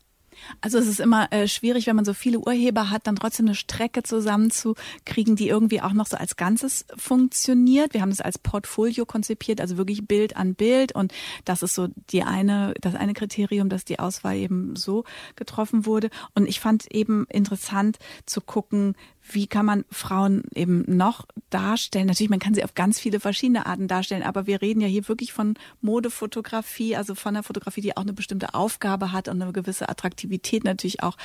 Also 0.62 0.78
es 0.78 0.88
ist 0.88 1.00
immer 1.00 1.32
äh, 1.32 1.48
schwierig, 1.48 1.88
wenn 1.88 1.96
man 1.96 2.06
so 2.06 2.14
viele 2.14 2.40
Urheber 2.40 2.90
hat, 2.90 3.08
dann 3.08 3.16
trotzdem 3.16 3.48
eine 3.48 3.56
Strecke 3.56 4.04
zusammenzukriegen, 4.04 5.36
die 5.36 5.48
irgendwie 5.48 5.82
auch 5.82 5.94
noch 5.94 6.08
so 6.08 6.18
als 6.18 6.36
Ganzes 6.36 6.86
funktioniert. 6.96 7.94
Wir 7.94 8.02
haben 8.02 8.10
das 8.10 8.22
als 8.22 8.38
Portfolio 8.38 9.06
konzipiert, 9.06 9.62
also 9.62 9.78
wirklich 9.78 10.08
Bild 10.08 10.36
an 10.36 10.56
Bild 10.56 10.94
und 10.94 11.14
das 11.46 11.64
ist 11.64 11.76
so 11.76 11.88
die 12.10 12.24
eine, 12.24 12.74
das 12.82 12.96
eine 12.96 13.14
Kriterium, 13.14 13.70
dass 13.70 13.86
die 13.86 14.00
Auswahl 14.00 14.36
eben 14.36 14.76
so 14.76 15.04
getroffen 15.36 15.86
wurde. 15.86 16.10
Und 16.36 16.48
ich 16.48 16.60
fand 16.60 16.92
eben 16.94 17.26
interessant 17.30 17.98
zu 18.26 18.42
gucken, 18.42 18.96
wie 19.32 19.48
kann 19.48 19.66
man 19.66 19.86
Frauen 19.90 20.44
eben 20.54 20.84
noch 20.88 21.26
darstellen? 21.50 22.08
Natürlich, 22.08 22.30
man 22.30 22.40
kann 22.40 22.54
sie 22.54 22.64
auf 22.64 22.76
ganz 22.76 23.00
viele 23.00 23.20
verschiedene 23.20 23.66
Arten 23.66 23.88
darstellen, 23.88 24.24
aber 24.24 24.48
wir 24.48 24.62
reden 24.62 24.82
ja 24.82 24.88
hier 24.88 25.08
wirklich 25.08 25.34
von 25.34 25.56
Modefotografie, 25.82 26.96
also 26.96 27.16
von 27.16 27.36
einer 27.36 27.44
Fotografie, 27.44 27.82
die 27.82 27.96
auch 27.96 28.02
eine 28.02 28.14
bestimmte 28.14 28.54
Aufgabe 28.54 29.12
hat 29.12 29.28
und 29.28 29.42
eine 29.42 29.54
gewisse 29.54 29.90
Attraktivität 29.90 30.64
natürlich 30.64 31.04
auch 31.04 31.18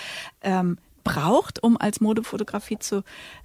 ähm, 0.43 0.79
braucht, 1.05 1.63
um 1.63 1.77
als 1.77 2.01
Modefotografie 2.01 2.79
zu 2.79 3.03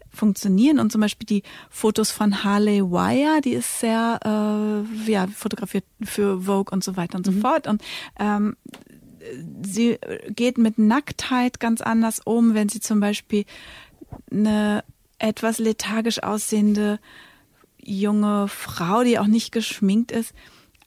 funktionieren. 0.10 0.80
Und 0.80 0.92
zum 0.92 1.02
Beispiel 1.02 1.26
die 1.26 1.44
Fotos 1.70 2.12
von 2.12 2.44
Harley 2.44 2.82
Wire, 2.82 3.42
die 3.42 3.54
ist 3.54 3.80
sehr 3.80 4.20
äh, 4.24 5.12
ja, 5.12 5.28
fotografiert 5.28 5.86
für 6.04 6.42
Vogue 6.42 6.72
und 6.72 6.84
so 6.84 6.96
weiter 6.96 7.18
und 7.18 7.28
mhm. 7.28 7.34
so 7.34 7.40
fort. 7.40 7.68
Und 7.68 7.82
ähm, 8.20 8.56
sie 9.64 9.98
geht 10.30 10.58
mit 10.58 10.78
Nacktheit 10.78 11.60
ganz 11.60 11.82
anders 11.82 12.20
um, 12.24 12.54
wenn 12.54 12.70
sie 12.70 12.80
zum 12.80 13.00
Beispiel 13.00 13.46
eine 14.32 14.84
etwas 15.20 15.60
lethargisch 15.60 16.22
aussehende 16.22 17.00
junge 17.78 18.48
Frau, 18.48 19.04
die 19.04 19.20
auch 19.20 19.28
nicht 19.28 19.52
geschminkt 19.52 20.12
ist, 20.12 20.34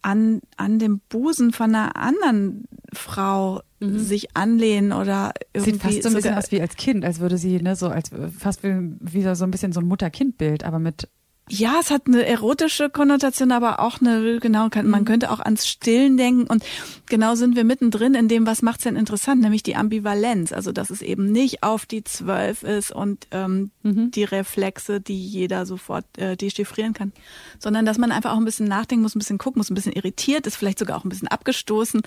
an, 0.02 0.40
an 0.56 0.78
dem 0.78 1.00
Busen 1.08 1.52
von 1.52 1.74
einer 1.74 1.96
anderen 1.96 2.64
Frau 2.92 3.62
mhm. 3.80 3.98
sich 3.98 4.36
anlehnen 4.36 4.92
oder 4.92 5.32
irgendwie. 5.52 5.72
Sieht 5.72 5.82
fast 5.82 6.02
so 6.02 6.08
ein 6.10 6.14
bisschen 6.14 6.34
aus 6.34 6.52
wie 6.52 6.60
als 6.60 6.76
Kind, 6.76 7.04
als 7.04 7.20
würde 7.20 7.38
sie, 7.38 7.60
ne, 7.60 7.76
so 7.76 7.88
als 7.88 8.10
fast 8.38 8.62
wie, 8.62 8.94
wie 9.00 9.34
so 9.34 9.44
ein 9.44 9.50
bisschen 9.50 9.72
so 9.72 9.80
ein 9.80 9.86
Mutter-Kind-Bild, 9.86 10.64
aber 10.64 10.78
mit 10.78 11.08
ja, 11.48 11.76
es 11.80 11.92
hat 11.92 12.08
eine 12.08 12.26
erotische 12.26 12.90
Konnotation, 12.90 13.52
aber 13.52 13.78
auch 13.78 14.00
eine, 14.00 14.40
genau, 14.40 14.68
man 14.82 15.02
mhm. 15.02 15.04
könnte 15.04 15.30
auch 15.30 15.38
ans 15.38 15.68
Stillen 15.68 16.16
denken. 16.16 16.48
Und 16.48 16.64
genau 17.06 17.36
sind 17.36 17.54
wir 17.54 17.62
mittendrin 17.62 18.14
in 18.14 18.26
dem, 18.26 18.46
was 18.46 18.62
macht's 18.62 18.82
denn 18.82 18.96
interessant, 18.96 19.42
nämlich 19.42 19.62
die 19.62 19.76
Ambivalenz. 19.76 20.52
Also, 20.52 20.72
dass 20.72 20.90
es 20.90 21.02
eben 21.02 21.30
nicht 21.30 21.62
auf 21.62 21.86
die 21.86 22.02
Zwölf 22.02 22.64
ist 22.64 22.90
und 22.90 23.28
ähm, 23.30 23.70
mhm. 23.84 24.10
die 24.10 24.24
Reflexe, 24.24 25.00
die 25.00 25.24
jeder 25.24 25.66
sofort 25.66 26.04
äh, 26.18 26.36
dechiffrieren 26.36 26.94
kann, 26.94 27.12
sondern 27.60 27.86
dass 27.86 27.96
man 27.96 28.10
einfach 28.10 28.32
auch 28.32 28.38
ein 28.38 28.44
bisschen 28.44 28.66
nachdenken 28.66 29.02
muss, 29.02 29.14
ein 29.14 29.20
bisschen 29.20 29.38
gucken 29.38 29.60
muss, 29.60 29.70
ein 29.70 29.74
bisschen 29.74 29.92
irritiert 29.92 30.48
ist, 30.48 30.56
vielleicht 30.56 30.80
sogar 30.80 30.98
auch 30.98 31.04
ein 31.04 31.10
bisschen 31.10 31.28
abgestoßen 31.28 32.02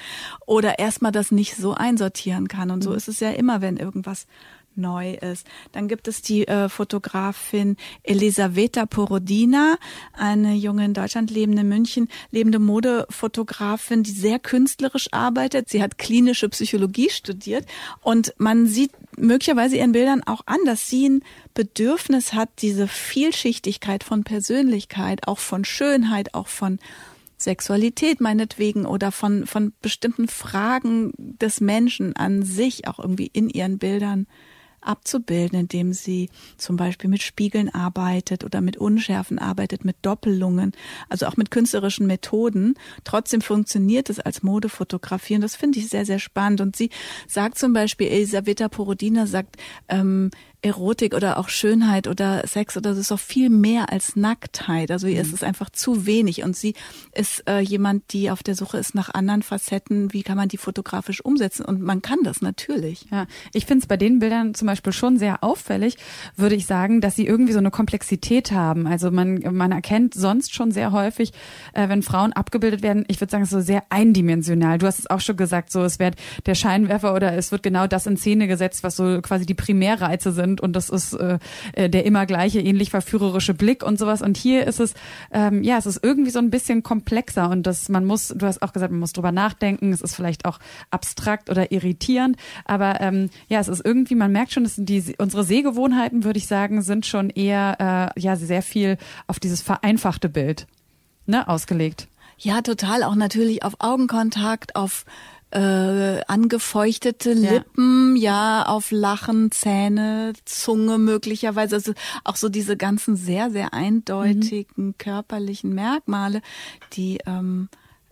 oder 0.45 0.79
erstmal 0.79 1.13
das 1.13 1.31
nicht 1.31 1.55
so 1.55 1.73
einsortieren 1.73 2.49
kann. 2.49 2.71
Und 2.71 2.83
so 2.83 2.89
mhm. 2.89 2.97
ist 2.97 3.07
es 3.07 3.21
ja 3.21 3.29
immer, 3.31 3.61
wenn 3.61 3.77
irgendwas 3.77 4.27
neu 4.75 5.13
ist. 5.13 5.45
Dann 5.71 5.87
gibt 5.87 6.07
es 6.07 6.21
die 6.21 6.47
äh, 6.47 6.69
Fotografin 6.69 7.77
Elisaveta 8.03 8.85
Porodina, 8.85 9.77
eine 10.13 10.53
junge 10.53 10.85
in 10.85 10.93
Deutschland 10.93 11.31
lebende 11.31 11.63
München 11.63 12.07
lebende 12.31 12.59
Modefotografin, 12.59 14.03
die 14.03 14.11
sehr 14.11 14.39
künstlerisch 14.39 15.09
arbeitet. 15.11 15.69
Sie 15.69 15.81
hat 15.81 15.97
klinische 15.97 16.49
Psychologie 16.49 17.09
studiert 17.09 17.65
und 18.01 18.33
man 18.37 18.67
sieht 18.67 18.91
möglicherweise 19.17 19.77
ihren 19.77 19.91
Bildern 19.91 20.23
auch 20.23 20.41
an, 20.45 20.59
dass 20.65 20.89
sie 20.89 21.09
ein 21.09 21.23
Bedürfnis 21.53 22.33
hat, 22.33 22.49
diese 22.59 22.87
Vielschichtigkeit 22.87 24.03
von 24.03 24.23
Persönlichkeit, 24.23 25.27
auch 25.27 25.39
von 25.39 25.65
Schönheit, 25.65 26.33
auch 26.33 26.47
von 26.47 26.79
Sexualität 27.37 28.19
meinetwegen 28.19 28.85
oder 28.85 29.11
von, 29.11 29.45
von 29.45 29.73
bestimmten 29.81 30.27
Fragen 30.27 31.13
des 31.17 31.61
Menschen 31.61 32.15
an 32.15 32.43
sich 32.43 32.87
auch 32.87 32.99
irgendwie 32.99 33.29
in 33.31 33.49
ihren 33.49 33.77
Bildern 33.77 34.27
abzubilden, 34.81 35.59
indem 35.59 35.93
sie 35.93 36.29
zum 36.57 36.77
Beispiel 36.77 37.09
mit 37.09 37.21
Spiegeln 37.21 37.69
arbeitet 37.69 38.43
oder 38.43 38.61
mit 38.61 38.77
Unschärfen 38.77 39.39
arbeitet, 39.39 39.85
mit 39.85 39.97
Doppelungen, 40.01 40.73
also 41.09 41.25
auch 41.25 41.37
mit 41.37 41.51
künstlerischen 41.51 42.07
Methoden. 42.07 42.75
Trotzdem 43.03 43.41
funktioniert 43.41 44.09
es 44.09 44.19
als 44.19 44.43
Modefotografie 44.43 45.35
und 45.35 45.41
das 45.41 45.55
finde 45.55 45.79
ich 45.79 45.89
sehr, 45.89 46.05
sehr 46.05 46.19
spannend. 46.19 46.61
Und 46.61 46.75
sie 46.75 46.89
sagt 47.27 47.57
zum 47.57 47.73
Beispiel, 47.73 48.07
Elisabetta 48.07 48.69
Porodina 48.69 49.25
sagt, 49.25 49.57
ähm, 49.87 50.31
Erotik 50.61 51.13
oder 51.13 51.37
auch 51.37 51.47
Schönheit 51.47 52.07
oder 52.07 52.45
Sex 52.45 52.75
oder 52.75 52.93
so 52.93 52.99
ist 52.99 53.11
auch 53.13 53.19
viel 53.19 53.49
mehr 53.49 53.93
als 53.93 54.17
Nacktheit. 54.17 54.91
Also 54.91 55.07
ihr 55.07 55.15
mhm. 55.15 55.21
ist 55.21 55.33
es 55.33 55.43
einfach 55.43 55.69
zu 55.69 56.05
wenig. 56.05 56.43
Und 56.43 56.55
sie 56.55 56.73
ist 57.13 57.47
äh, 57.47 57.59
jemand, 57.59 58.11
die 58.11 58.29
auf 58.29 58.43
der 58.43 58.55
Suche 58.55 58.77
ist 58.77 58.93
nach 58.93 59.13
anderen 59.13 59.41
Facetten. 59.41 60.11
Wie 60.11 60.21
kann 60.21 60.35
man 60.35 60.49
die 60.49 60.57
fotografisch 60.57 61.23
umsetzen? 61.23 61.63
Und 61.63 61.81
man 61.81 62.01
kann 62.01 62.19
das 62.23 62.41
natürlich. 62.41 63.05
Ja, 63.09 63.25
ich 63.53 63.65
finde 63.65 63.83
es 63.83 63.87
bei 63.87 63.95
den 63.95 64.19
Bildern 64.19 64.53
zum 64.53 64.65
Beispiel 64.65 64.91
schon 64.91 65.17
sehr 65.17 65.45
auffällig, 65.45 65.97
würde 66.35 66.55
ich 66.55 66.65
sagen, 66.65 66.99
dass 66.99 67.15
sie 67.15 67.25
irgendwie 67.25 67.53
so 67.53 67.59
eine 67.59 67.71
Komplexität 67.71 68.51
haben. 68.51 68.85
Also 68.85 69.11
man, 69.11 69.39
man 69.55 69.71
erkennt 69.71 70.13
sonst 70.13 70.53
schon 70.53 70.71
sehr 70.71 70.91
häufig, 70.91 71.31
äh, 71.73 71.87
wenn 71.87 72.03
Frauen 72.03 72.33
abgebildet 72.33 72.81
werden, 72.81 73.05
ich 73.07 73.21
würde 73.21 73.31
sagen, 73.31 73.45
so 73.45 73.61
sehr 73.61 73.83
eindimensional. 73.89 74.77
Du 74.77 74.87
hast 74.87 74.99
es 74.99 75.09
auch 75.09 75.21
schon 75.21 75.37
gesagt, 75.37 75.71
so 75.71 75.83
es 75.83 75.99
wird 75.99 76.15
der 76.45 76.55
Scheinwerfer 76.55 77.13
oder 77.13 77.33
es 77.33 77.53
wird 77.53 77.63
genau 77.63 77.87
das 77.87 78.07
in 78.07 78.17
Szene 78.17 78.47
gesetzt, 78.47 78.83
was 78.83 78.97
so 78.97 79.21
quasi 79.21 79.45
die 79.45 79.53
Primärreize 79.53 80.33
sind 80.33 80.48
sind 80.49 80.61
und 80.61 80.73
das 80.73 80.89
ist 80.89 81.13
äh, 81.13 81.39
äh, 81.73 81.89
der 81.89 82.05
immer 82.05 82.25
gleiche, 82.25 82.59
ähnlich 82.59 82.89
verführerische 82.89 83.53
Blick 83.53 83.83
und 83.83 83.99
sowas. 83.99 84.21
Und 84.21 84.37
hier 84.37 84.67
ist 84.67 84.79
es, 84.79 84.93
ähm, 85.31 85.63
ja, 85.63 85.77
es 85.77 85.85
ist 85.85 86.03
irgendwie 86.03 86.31
so 86.31 86.39
ein 86.39 86.49
bisschen 86.49 86.83
komplexer 86.83 87.49
und 87.49 87.63
das, 87.63 87.89
man 87.89 88.05
muss, 88.05 88.29
du 88.29 88.45
hast 88.45 88.61
auch 88.61 88.73
gesagt, 88.73 88.91
man 88.91 88.99
muss 88.99 89.13
drüber 89.13 89.31
nachdenken, 89.31 89.91
es 89.93 90.01
ist 90.01 90.15
vielleicht 90.15 90.45
auch 90.45 90.59
abstrakt 90.91 91.49
oder 91.49 91.71
irritierend, 91.71 92.37
aber 92.65 93.01
ähm, 93.01 93.29
ja, 93.47 93.59
es 93.59 93.67
ist 93.67 93.85
irgendwie, 93.85 94.15
man 94.15 94.31
merkt 94.31 94.53
schon, 94.53 94.63
dass 94.63 94.75
die, 94.77 95.15
unsere 95.17 95.43
Sehgewohnheiten, 95.43 96.23
würde 96.23 96.39
ich 96.39 96.47
sagen, 96.47 96.81
sind 96.81 97.05
schon 97.05 97.29
eher, 97.29 98.13
äh, 98.15 98.19
ja, 98.19 98.35
sehr 98.35 98.61
viel 98.61 98.97
auf 99.27 99.39
dieses 99.39 99.61
vereinfachte 99.61 100.29
Bild 100.29 100.67
ne, 101.25 101.47
ausgelegt. 101.47 102.07
Ja, 102.37 102.61
total. 102.61 103.03
Auch 103.03 103.15
natürlich 103.15 103.63
auf 103.63 103.75
Augenkontakt, 103.79 104.77
auf 104.77 105.05
äh, 105.51 106.21
angefeuchtete 106.27 107.33
Lippen, 107.33 108.15
ja. 108.15 108.61
ja, 108.61 108.65
auf 108.67 108.91
Lachen, 108.91 109.51
Zähne, 109.51 110.33
Zunge 110.45 110.97
möglicherweise, 110.97 111.75
also 111.75 111.93
auch 112.23 112.35
so 112.35 112.49
diese 112.49 112.77
ganzen 112.77 113.15
sehr, 113.15 113.49
sehr 113.49 113.73
eindeutigen 113.73 114.87
mhm. 114.87 114.97
körperlichen 114.97 115.73
Merkmale, 115.73 116.41
die 116.93 117.19
ähm, 117.25 117.69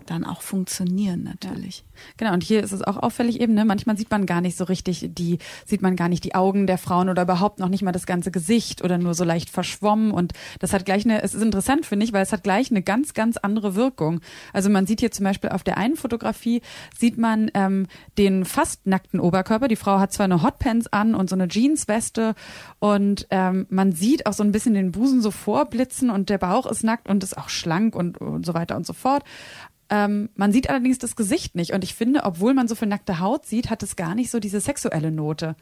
dann 0.10 0.24
auch 0.24 0.42
funktionieren 0.42 1.24
natürlich. 1.24 1.80
Ja. 1.80 2.02
Genau, 2.18 2.34
und 2.34 2.44
hier 2.44 2.64
ist 2.64 2.72
es 2.72 2.82
auch 2.82 2.98
auffällig 2.98 3.40
eben, 3.40 3.54
ne? 3.54 3.66
manchmal 3.66 3.98
sieht 3.98 4.12
man 4.12 4.26
gar 4.26 4.42
nicht 4.42 4.58
so 4.58 4.64
richtig 4.64 5.10
die, 5.14 5.40
sieht 5.66 5.82
man 5.82 5.96
gar 5.96 6.10
nicht 6.10 6.24
die 6.24 6.36
Augen 6.36 6.68
der 6.68 6.78
Frauen 6.78 7.10
oder 7.10 7.24
überhaupt 7.24 7.60
noch 7.60 7.70
nicht 7.70 7.84
mal 7.84 7.92
das 7.92 8.06
ganze 8.06 8.32
Gesicht 8.32 8.84
oder 8.84 8.98
nur 8.98 9.14
so 9.14 9.24
leicht 9.24 9.50
verschwommen 9.50 10.12
und 10.12 10.34
das 10.60 10.74
hat 10.74 10.86
gleich 10.86 11.06
eine, 11.06 11.22
es 11.22 11.34
ist 11.34 11.44
interessant, 11.44 11.86
finde 11.86 12.06
ich, 12.06 12.14
weil 12.14 12.24
es 12.24 12.32
hat 12.32 12.44
gleich 12.44 12.72
eine 12.72 12.82
ganz, 12.82 13.14
ganz 13.14 13.38
andere 13.38 13.76
Wirkung. 13.76 14.22
Also 14.54 14.70
man 14.70 14.88
sieht 14.88 15.00
hier 15.00 15.12
zum 15.12 15.24
Beispiel 15.24 15.50
auf 15.50 15.64
der 15.64 15.78
einen 15.78 15.96
Fotografie, 15.96 16.62
sieht 16.98 17.18
man 17.18 17.52
ähm, 17.54 17.88
den 18.18 18.46
fast 18.46 18.88
nackten 18.88 19.20
Oberkörper. 19.20 19.68
Die 19.68 19.76
Frau 19.76 20.00
hat 20.00 20.14
zwar 20.14 20.26
eine 20.26 20.44
Hotpants 20.44 20.88
an 20.88 21.16
und 21.16 21.30
so 21.30 21.36
eine 21.36 21.48
Jeansweste 21.48 22.36
und 22.80 23.28
ähm, 23.30 23.66
man 23.70 23.92
sieht 23.92 24.26
auch 24.26 24.34
so 24.34 24.44
ein 24.44 24.52
bisschen 24.52 24.74
den 24.74 24.92
Busen 24.92 25.22
so 25.22 25.32
vorblitzen 25.32 26.10
und 26.10 26.30
der 26.30 26.38
Bauch 26.38 26.66
ist 26.66 26.84
nackt 26.84 27.10
und 27.10 27.24
ist 27.24 27.38
auch 27.38 27.50
schlank 27.50 27.96
und, 27.96 28.20
und 28.20 28.46
so 28.46 28.54
weiter 28.54 28.76
und 28.76 28.86
so 28.86 28.94
fort. 28.94 29.24
Ähm, 29.90 30.30
man 30.36 30.52
sieht 30.52 30.70
allerdings 30.70 30.98
das 30.98 31.16
Gesicht 31.16 31.56
nicht. 31.56 31.72
Und 31.72 31.84
ich 31.84 31.96
finde, 31.96 32.24
obwohl 32.24 32.54
man 32.54 32.68
so 32.68 32.76
viel 32.76 32.88
nackte 32.88 33.20
Haut 33.20 33.46
sieht, 33.46 33.70
hat 33.70 33.84
es 33.84 33.96
gar 33.96 34.16
nicht 34.16 34.30
so 34.30 34.40
diese 34.40 34.60
sexuelle 34.60 35.12
Note. 35.12 35.56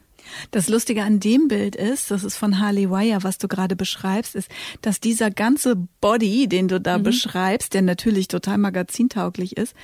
Das 0.50 0.68
Lustige 0.68 1.02
an 1.02 1.20
dem 1.20 1.48
Bild 1.48 1.76
ist, 1.76 2.10
das 2.10 2.24
ist 2.24 2.36
von 2.36 2.58
Harley 2.58 2.90
Wire, 2.90 3.22
was 3.22 3.38
du 3.38 3.46
gerade 3.46 3.76
beschreibst, 3.76 4.34
ist, 4.34 4.50
dass 4.82 4.98
dieser 4.98 5.30
ganze 5.30 5.76
Body, 6.00 6.48
den 6.48 6.66
du 6.68 6.80
da 6.80 6.98
mhm. 6.98 7.04
beschreibst, 7.04 7.74
der 7.74 7.82
natürlich 7.82 8.26
total 8.28 8.58
magazintauglich 8.58 9.56
ist, 9.56 9.74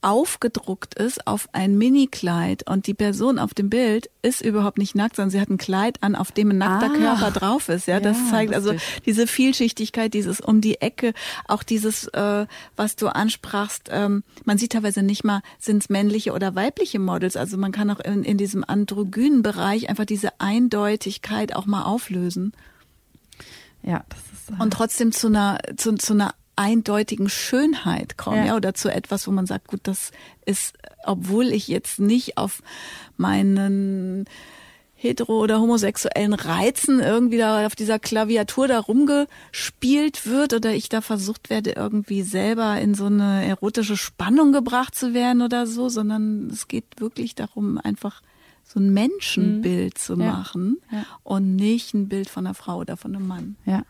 aufgedruckt 0.00 0.94
ist 0.94 1.26
auf 1.26 1.48
ein 1.52 1.76
Mini-Kleid 1.76 2.68
und 2.68 2.86
die 2.86 2.94
Person 2.94 3.38
auf 3.38 3.54
dem 3.54 3.68
Bild 3.68 4.10
ist 4.22 4.40
überhaupt 4.40 4.78
nicht 4.78 4.94
nackt, 4.94 5.16
sondern 5.16 5.30
sie 5.30 5.40
hat 5.40 5.48
ein 5.48 5.58
Kleid 5.58 6.02
an, 6.02 6.14
auf 6.14 6.30
dem 6.30 6.50
ein 6.50 6.58
nackter 6.58 6.90
ah, 6.92 6.96
Körper 6.96 7.30
drauf 7.30 7.68
ist. 7.68 7.86
Ja, 7.86 7.98
das 7.98 8.16
ja, 8.16 8.30
zeigt 8.30 8.54
also 8.54 8.74
diese 9.06 9.26
Vielschichtigkeit, 9.26 10.14
dieses 10.14 10.40
um 10.40 10.60
die 10.60 10.80
Ecke, 10.80 11.14
auch 11.46 11.62
dieses, 11.62 12.06
äh, 12.08 12.46
was 12.76 12.96
du 12.96 13.08
ansprachst. 13.08 13.88
Ähm, 13.90 14.22
man 14.44 14.58
sieht 14.58 14.72
teilweise 14.72 15.02
nicht 15.02 15.24
mal, 15.24 15.42
sind 15.58 15.82
es 15.82 15.88
männliche 15.88 16.32
oder 16.32 16.54
weibliche 16.54 16.98
Models. 16.98 17.36
Also 17.36 17.56
man 17.56 17.72
kann 17.72 17.90
auch 17.90 18.00
in, 18.00 18.22
in 18.22 18.38
diesem 18.38 18.64
androgynen 18.64 19.42
Bereich 19.42 19.88
einfach 19.88 20.06
diese 20.06 20.40
Eindeutigkeit 20.40 21.56
auch 21.56 21.66
mal 21.66 21.82
auflösen. 21.82 22.52
Ja, 23.82 24.04
das 24.08 24.18
ist. 24.32 24.50
Äh 24.50 24.62
und 24.62 24.72
trotzdem 24.72 25.12
zu 25.12 25.28
einer, 25.28 25.58
zu, 25.76 25.94
zu 25.94 26.12
einer 26.12 26.34
eindeutigen 26.58 27.28
Schönheit 27.28 28.18
kommen, 28.18 28.38
ja. 28.38 28.46
ja, 28.46 28.56
oder 28.56 28.74
zu 28.74 28.92
etwas, 28.92 29.26
wo 29.26 29.30
man 29.30 29.46
sagt, 29.46 29.68
gut, 29.68 29.80
das 29.84 30.10
ist, 30.44 30.74
obwohl 31.04 31.52
ich 31.52 31.68
jetzt 31.68 32.00
nicht 32.00 32.36
auf 32.36 32.62
meinen 33.16 34.26
hetero- 35.00 35.40
oder 35.40 35.60
homosexuellen 35.60 36.34
Reizen 36.34 37.00
irgendwie 37.00 37.38
da 37.38 37.64
auf 37.64 37.76
dieser 37.76 38.00
Klaviatur 38.00 38.66
da 38.66 38.80
rumgespielt 38.80 40.26
wird 40.26 40.52
oder 40.52 40.72
ich 40.72 40.88
da 40.88 41.00
versucht 41.00 41.50
werde, 41.50 41.70
irgendwie 41.72 42.22
selber 42.22 42.80
in 42.80 42.94
so 42.94 43.06
eine 43.06 43.46
erotische 43.46 43.96
Spannung 43.96 44.52
gebracht 44.52 44.96
zu 44.96 45.14
werden 45.14 45.42
oder 45.42 45.66
so, 45.66 45.88
sondern 45.88 46.50
es 46.50 46.66
geht 46.66 46.84
wirklich 46.98 47.36
darum, 47.36 47.78
einfach 47.78 48.22
so 48.64 48.80
ein 48.80 48.92
Menschenbild 48.92 49.94
mhm. 49.94 49.98
zu 49.98 50.16
machen 50.16 50.78
ja. 50.90 51.06
und 51.22 51.56
nicht 51.56 51.94
ein 51.94 52.08
Bild 52.08 52.28
von 52.28 52.46
einer 52.46 52.54
Frau 52.54 52.78
oder 52.78 52.96
von 52.96 53.14
einem 53.14 53.26
Mann. 53.26 53.56
Ja. 53.64 53.84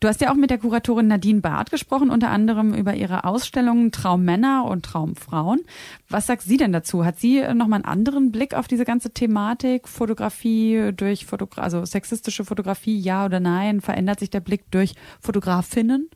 Du 0.00 0.08
hast 0.08 0.20
ja 0.20 0.30
auch 0.30 0.36
mit 0.36 0.50
der 0.50 0.58
Kuratorin 0.58 1.08
Nadine 1.08 1.40
Barth 1.40 1.70
gesprochen, 1.70 2.10
unter 2.10 2.30
anderem 2.30 2.74
über 2.74 2.94
ihre 2.94 3.24
Ausstellungen 3.24 3.92
Traummänner 3.92 4.64
und 4.64 4.84
Traumfrauen. 4.84 5.60
Was 6.08 6.26
sagt 6.26 6.42
sie 6.42 6.56
denn 6.56 6.72
dazu? 6.72 7.04
Hat 7.04 7.18
sie 7.18 7.42
nochmal 7.54 7.78
einen 7.78 7.84
anderen 7.84 8.32
Blick 8.32 8.54
auf 8.54 8.68
diese 8.68 8.84
ganze 8.84 9.10
Thematik? 9.10 9.88
Fotografie 9.88 10.92
durch 10.96 11.26
Fotogra 11.26 11.62
also 11.62 11.84
sexistische 11.84 12.44
Fotografie, 12.44 12.98
ja 12.98 13.24
oder 13.24 13.40
nein? 13.40 13.80
Verändert 13.80 14.20
sich 14.20 14.30
der 14.30 14.40
Blick 14.40 14.70
durch 14.70 14.94
Fotografinnen? 15.20 16.08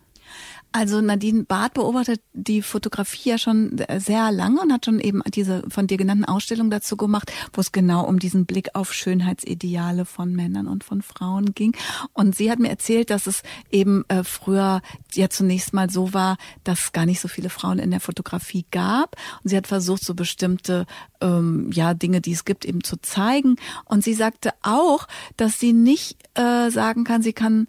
Also 0.73 1.01
Nadine 1.03 1.45
Barth 1.45 1.75
beobachtet 1.75 2.23
die 2.33 2.63
Fotografie 2.63 3.31
ja 3.31 3.39
schon 3.39 3.77
sehr 3.99 4.33
lange 4.33 4.61
und 4.63 4.73
hat 4.73 4.87
schon 4.87 5.01
eben 5.01 5.23
diese 5.35 5.63
von 5.69 5.87
dir 5.87 5.99
genannten 5.99 6.25
Ausstellungen 6.25 6.71
dazu 6.71 6.97
gemacht, 6.97 7.31
wo 7.53 7.61
es 7.61 7.73
genau 7.73 8.05
um 8.07 8.19
diesen 8.19 8.47
Blick 8.47 8.71
auf 8.75 8.95
Schönheitsideale 8.95 10.07
von 10.07 10.35
Männern 10.35 10.67
und 10.67 10.83
von 10.83 11.03
Frauen 11.03 11.55
ging. 11.55 11.77
Und 12.15 12.35
sie 12.35 12.51
hat 12.51 12.59
mir 12.59 12.71
erzählt, 12.71 13.11
dass 13.11 13.27
es 13.27 13.43
eben 13.71 14.05
äh, 14.09 14.25
früher 14.25 14.81
ja 15.13 15.29
zunächst 15.29 15.75
mal 15.75 15.91
so 15.91 16.15
war, 16.15 16.39
dass 16.65 16.93
gar 16.93 17.05
nicht 17.05 17.21
so 17.21 17.29
viele 17.29 17.51
Frauen 17.51 17.79
in 17.79 17.91
der 17.91 18.01
Fotografie 18.01 18.65
gab. 18.71 19.17
Und 19.43 19.51
sie 19.51 19.57
hat 19.57 19.67
versucht, 19.67 20.05
so 20.05 20.15
bestimmte 20.15 20.87
ähm, 21.21 21.71
ja 21.73 21.93
Dinge, 21.93 22.21
die 22.23 22.33
es 22.33 22.47
gibt, 22.47 22.65
eben 22.65 22.83
zu 22.83 22.97
zeigen. 23.01 23.57
Und 23.85 24.05
sie 24.05 24.15
sagte 24.15 24.53
auch, 24.63 25.07
dass 25.37 25.61
sie 25.61 25.75
nicht 25.75 26.17
äh, 26.35 26.71
sagen 26.71 27.05
kann, 27.05 27.23
sie 27.23 27.35
kann 27.35 27.69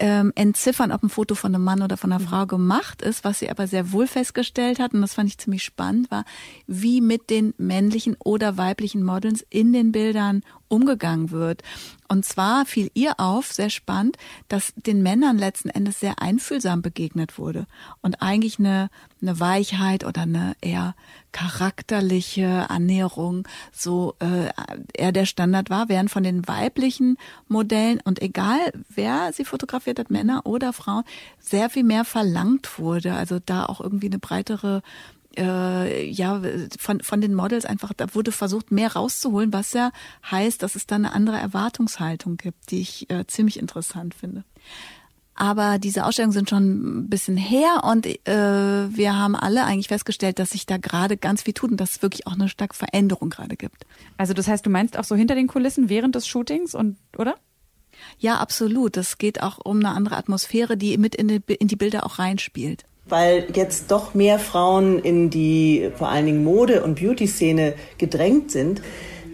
ähm, 0.00 0.32
entziffern, 0.34 0.90
ob 0.90 1.02
ein 1.02 1.10
Foto 1.10 1.34
von 1.34 1.54
einem 1.54 1.62
Mann 1.62 1.82
oder 1.82 1.96
von 1.96 2.10
einer 2.10 2.20
mhm. 2.20 2.26
Frau 2.26 2.46
gemacht 2.46 3.02
ist. 3.02 3.22
Was 3.22 3.38
sie 3.38 3.50
aber 3.50 3.66
sehr 3.66 3.92
wohl 3.92 4.06
festgestellt 4.06 4.80
hat, 4.80 4.94
und 4.94 5.02
das 5.02 5.14
fand 5.14 5.28
ich 5.28 5.38
ziemlich 5.38 5.62
spannend, 5.62 6.10
war, 6.10 6.24
wie 6.66 7.00
mit 7.00 7.30
den 7.30 7.54
männlichen 7.58 8.16
oder 8.18 8.56
weiblichen 8.56 9.02
Models 9.02 9.46
in 9.50 9.72
den 9.72 9.92
Bildern 9.92 10.42
umgegangen 10.68 11.30
wird. 11.30 11.62
Und 12.10 12.24
zwar 12.24 12.66
fiel 12.66 12.90
ihr 12.94 13.20
auf, 13.20 13.52
sehr 13.52 13.70
spannend, 13.70 14.16
dass 14.48 14.72
den 14.74 15.00
Männern 15.00 15.38
letzten 15.38 15.68
Endes 15.68 16.00
sehr 16.00 16.20
einfühlsam 16.20 16.82
begegnet 16.82 17.38
wurde 17.38 17.68
und 18.02 18.20
eigentlich 18.20 18.58
eine, 18.58 18.90
eine 19.22 19.38
Weichheit 19.38 20.04
oder 20.04 20.22
eine 20.22 20.56
eher 20.60 20.96
charakterliche 21.30 22.68
Annäherung 22.68 23.46
so 23.70 24.16
äh, 24.18 24.50
eher 24.92 25.12
der 25.12 25.24
Standard 25.24 25.70
war, 25.70 25.88
während 25.88 26.10
von 26.10 26.24
den 26.24 26.48
weiblichen 26.48 27.16
Modellen 27.46 28.00
und 28.02 28.20
egal 28.20 28.58
wer 28.88 29.32
sie 29.32 29.44
fotografiert 29.44 30.00
hat, 30.00 30.10
Männer 30.10 30.46
oder 30.46 30.72
Frauen, 30.72 31.04
sehr 31.38 31.70
viel 31.70 31.84
mehr 31.84 32.04
verlangt 32.04 32.80
wurde. 32.80 33.14
Also 33.14 33.38
da 33.38 33.66
auch 33.66 33.80
irgendwie 33.80 34.08
eine 34.08 34.18
breitere 34.18 34.82
äh, 35.36 36.08
ja, 36.08 36.42
von, 36.78 37.00
von 37.00 37.20
den 37.20 37.34
Models 37.34 37.64
einfach, 37.64 37.92
da 37.92 38.14
wurde 38.14 38.32
versucht, 38.32 38.70
mehr 38.70 38.92
rauszuholen, 38.92 39.52
was 39.52 39.72
ja 39.72 39.92
heißt, 40.30 40.62
dass 40.62 40.74
es 40.74 40.86
da 40.86 40.96
eine 40.96 41.12
andere 41.12 41.38
Erwartungshaltung 41.38 42.36
gibt, 42.36 42.70
die 42.70 42.80
ich 42.80 43.10
äh, 43.10 43.26
ziemlich 43.26 43.58
interessant 43.58 44.14
finde. 44.14 44.44
Aber 45.34 45.78
diese 45.78 46.04
Ausstellungen 46.04 46.34
sind 46.34 46.50
schon 46.50 47.04
ein 47.04 47.08
bisschen 47.08 47.38
her 47.38 47.82
und 47.84 48.04
äh, 48.06 48.94
wir 48.94 49.16
haben 49.16 49.34
alle 49.34 49.64
eigentlich 49.64 49.88
festgestellt, 49.88 50.38
dass 50.38 50.50
sich 50.50 50.66
da 50.66 50.76
gerade 50.76 51.16
ganz 51.16 51.42
viel 51.42 51.54
tut 51.54 51.70
und 51.70 51.78
dass 51.78 51.92
es 51.92 52.02
wirklich 52.02 52.26
auch 52.26 52.34
eine 52.34 52.48
starke 52.48 52.76
Veränderung 52.76 53.30
gerade 53.30 53.56
gibt. 53.56 53.86
Also 54.18 54.34
das 54.34 54.48
heißt, 54.48 54.66
du 54.66 54.70
meinst 54.70 54.98
auch 54.98 55.04
so 55.04 55.16
hinter 55.16 55.34
den 55.34 55.46
Kulissen 55.46 55.88
während 55.88 56.14
des 56.14 56.26
Shootings 56.26 56.74
und 56.74 56.98
oder? 57.16 57.36
Ja, 58.18 58.38
absolut. 58.38 58.96
Es 58.98 59.16
geht 59.16 59.42
auch 59.42 59.58
um 59.64 59.78
eine 59.78 59.90
andere 59.90 60.16
Atmosphäre, 60.18 60.76
die 60.76 60.98
mit 60.98 61.14
in 61.14 61.28
die, 61.28 61.42
in 61.54 61.68
die 61.68 61.76
Bilder 61.76 62.04
auch 62.04 62.18
reinspielt 62.18 62.84
weil 63.10 63.46
jetzt 63.54 63.90
doch 63.90 64.14
mehr 64.14 64.38
Frauen 64.38 64.98
in 64.98 65.30
die 65.30 65.90
vor 65.96 66.08
allen 66.08 66.26
Dingen 66.26 66.44
Mode- 66.44 66.82
und 66.82 67.00
Beauty-Szene 67.00 67.74
gedrängt 67.98 68.50
sind, 68.50 68.80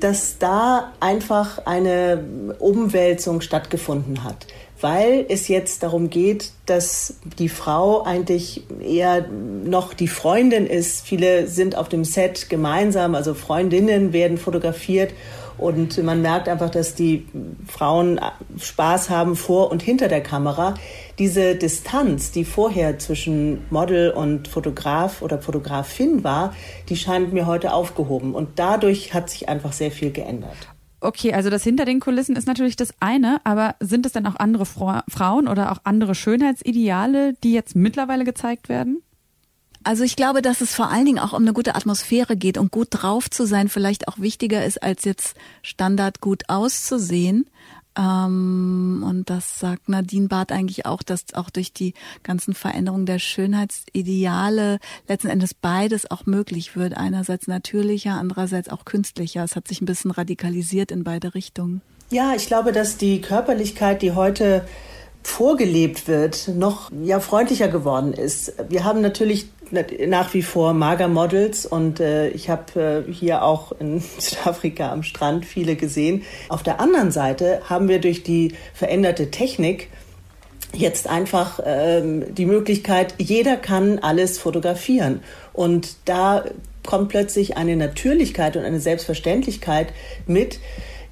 dass 0.01 0.39
da 0.39 0.93
einfach 1.01 1.65
eine 1.67 2.25
Umwälzung 2.59 3.41
stattgefunden 3.41 4.25
hat, 4.25 4.47
weil 4.81 5.25
es 5.29 5.49
jetzt 5.49 5.83
darum 5.83 6.11
geht, 6.11 6.53
dass 6.67 7.15
die 7.39 7.49
Frau 7.49 8.03
eigentlich 8.03 8.65
eher 8.81 9.27
noch 9.29 9.95
die 9.95 10.09
Freundin 10.09 10.67
ist. 10.67 11.07
Viele 11.07 11.47
sind 11.47 11.77
auf 11.77 11.89
dem 11.89 12.05
Set 12.05 12.51
gemeinsam, 12.51 13.15
also 13.15 13.35
Freundinnen 13.35 14.13
werden 14.13 14.37
fotografiert 14.37 15.13
und 15.59 16.03
man 16.03 16.23
merkt 16.23 16.49
einfach, 16.49 16.71
dass 16.71 16.95
die 16.95 17.27
Frauen 17.67 18.21
Spaß 18.59 19.11
haben 19.11 19.37
vor 19.37 19.71
und 19.71 19.83
hinter 19.83 20.09
der 20.09 20.23
Kamera. 20.23 20.75
Diese 21.19 21.55
Distanz, 21.55 22.31
die 22.31 22.45
vorher 22.45 22.99
zwischen 22.99 23.65
Model 23.71 24.11
und 24.11 24.49
Fotograf 24.49 25.23
oder 25.23 25.41
Fotografin 25.41 26.25
war, 26.25 26.55
die 26.89 26.97
scheint 26.97 27.33
mir 27.33 27.47
heute 27.47 27.73
aufgehoben. 27.73 28.35
Und 28.35 28.59
dadurch 28.59 29.15
hat 29.15 29.31
sich 29.31 29.49
einfach 29.49 29.73
sehr 29.73 29.91
viel 29.91 30.13
geändert. 30.13 30.57
Okay, 31.01 31.33
also 31.33 31.51
das 31.51 31.63
hinter 31.63 31.85
den 31.85 32.01
Kulissen 32.01 32.37
ist 32.37 32.47
natürlich 32.47 32.77
das 32.77 32.95
eine, 33.01 33.41
aber 33.45 33.77
sind 33.81 34.07
es 34.07 34.13
denn 34.13 34.27
auch 34.27 34.37
andere 34.37 34.67
Fra 34.67 35.05
Frauen 35.09 35.47
oder 35.47 35.71
auch 35.73 35.79
andere 35.85 36.15
Schönheitsideale, 36.15 37.35
die 37.45 37.53
jetzt 37.53 37.77
mittlerweile 37.77 38.25
gezeigt 38.25 38.69
werden? 38.69 39.03
Also 39.87 40.03
ich 40.03 40.17
glaube, 40.17 40.43
dass 40.43 40.63
es 40.63 40.75
vor 40.75 40.91
allen 40.91 41.05
Dingen 41.05 41.21
auch 41.21 41.33
um 41.33 41.43
eine 41.43 41.53
gute 41.53 41.77
Atmosphäre 41.77 42.37
geht 42.37 42.59
und 42.59 42.73
gut 42.73 42.89
drauf 42.91 43.31
zu 43.31 43.47
sein 43.47 43.69
vielleicht 43.69 44.09
auch 44.09 44.19
wichtiger 44.19 44.65
ist, 44.65 44.83
als 44.83 45.05
jetzt 45.05 45.37
Standard 45.63 46.21
gut 46.21 46.43
auszusehen. 46.49 47.47
Ähm, 47.97 49.05
und 49.07 49.31
das 49.31 49.61
sagt 49.61 49.89
Nadine 49.89 50.27
Barth 50.27 50.51
eigentlich 50.51 50.87
auch, 50.87 51.05
dass 51.05 51.35
auch 51.35 51.51
durch 51.51 51.73
die 51.73 51.95
ganzen 52.25 52.53
Veränderungen 52.53 53.07
der 53.07 53.21
Schönheitsideale 53.21 54.81
letzten 55.07 55.29
Endes 55.29 55.55
beides 55.55 56.11
auch 56.11 56.27
möglich 56.27 56.75
wird. 56.75 56.97
Einerseits 56.97 57.47
natürlicher, 57.47 58.15
andererseits 58.15 58.69
auch 58.69 58.87
künstlicher. 58.87 59.45
Es 59.45 59.55
hat 59.55 59.69
sich 59.69 59.81
ein 59.81 59.87
bisschen 59.87 60.11
radikalisiert 60.11 60.91
in 60.91 61.05
beide 61.05 61.37
Richtungen. 61.37 61.81
Ja, 62.11 62.35
ich 62.35 62.49
glaube, 62.49 62.73
dass 62.73 62.97
die 62.97 63.21
Körperlichkeit, 63.21 64.03
die 64.03 64.11
heute 64.11 64.67
vorgelebt 65.23 66.07
wird, 66.09 66.49
noch 66.49 66.91
ja 67.05 67.21
freundlicher 67.21 67.69
geworden 67.69 68.13
ist. 68.13 68.53
Wir 68.69 68.85
haben 68.85 69.01
natürlich 69.01 69.49
nach 69.71 70.35
wie 70.35 70.43
vor 70.43 70.73
Magermodels 70.73 71.67
und 71.67 72.01
äh, 72.01 72.29
ich 72.29 72.49
habe 72.49 73.05
äh, 73.09 73.13
hier 73.13 73.43
auch 73.43 73.73
in 73.79 74.01
Südafrika 74.19 74.93
am 74.93 75.03
Strand 75.03 75.45
viele 75.45 75.77
gesehen. 75.77 76.23
Auf 76.49 76.63
der 76.63 76.81
anderen 76.81 77.11
Seite 77.11 77.61
haben 77.69 77.89
wir 77.89 78.01
durch 78.01 78.23
die 78.23 78.55
veränderte 78.75 79.31
Technik 79.31 79.89
jetzt 80.73 81.09
einfach 81.09 81.61
ähm, 81.65 82.35
die 82.35 82.47
Möglichkeit, 82.47 83.15
jeder 83.19 83.57
kann 83.57 83.99
alles 83.99 84.39
fotografieren 84.39 85.21
und 85.53 85.97
da 86.05 86.45
kommt 86.85 87.09
plötzlich 87.09 87.57
eine 87.57 87.77
Natürlichkeit 87.77 88.57
und 88.57 88.65
eine 88.65 88.81
Selbstverständlichkeit 88.81 89.93
mit, 90.27 90.61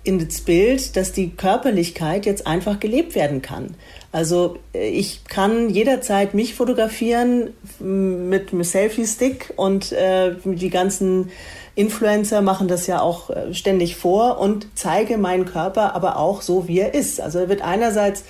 ins 0.05 0.43
Bild, 0.43 0.97
dass 0.97 1.13
die 1.13 1.31
Körperlichkeit 1.31 2.27
jetzt 2.27 2.47
einfach 2.47 2.79
gelebt 2.79 3.15
werden 3.15 3.43
kann. 3.43 3.75
Also 4.13 4.59
äh, 4.75 4.89
ich 4.89 5.25
kann 5.25 5.71
jederzeit 5.71 6.35
mich 6.35 6.55
fotografieren 6.55 7.51
mit 7.81 8.53
einem 8.53 8.63
Selfie-Stick 8.63 9.55
und 9.57 9.93
äh, 9.93 10.37
die 10.45 10.71
ganzen 10.71 11.31
Influencer 11.75 12.43
machen 12.43 12.69
das 12.69 12.87
ja 12.87 13.01
auch 13.01 13.31
äh, 13.31 13.55
ständig 13.55 13.97
vor 13.97 14.39
und 14.39 14.69
zeige 14.75 15.19
meinen 15.19 15.47
Körper 15.47 15.95
aber 15.95 16.19
auch 16.19 16.43
so, 16.43 16.69
wie 16.69 16.81
er 16.81 16.95
ist. 16.95 17.21
Also 17.21 17.49
wird 17.49 17.63
einerseits 17.63 18.25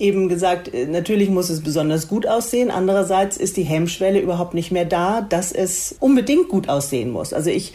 eben 0.00 0.28
gesagt, 0.28 0.74
äh, 0.74 0.86
natürlich 0.86 1.30
muss 1.30 1.48
es 1.48 1.62
besonders 1.62 2.08
gut 2.08 2.26
aussehen. 2.26 2.70
Andererseits 2.70 3.36
ist 3.36 3.56
die 3.56 3.62
Hemmschwelle 3.62 4.18
überhaupt 4.18 4.54
nicht 4.54 4.72
mehr 4.72 4.84
da, 4.84 5.20
dass 5.20 5.52
es 5.52 5.94
unbedingt 6.00 6.48
gut 6.48 6.68
aussehen 6.68 7.10
muss. 7.10 7.32
Also 7.32 7.50
ich 7.50 7.72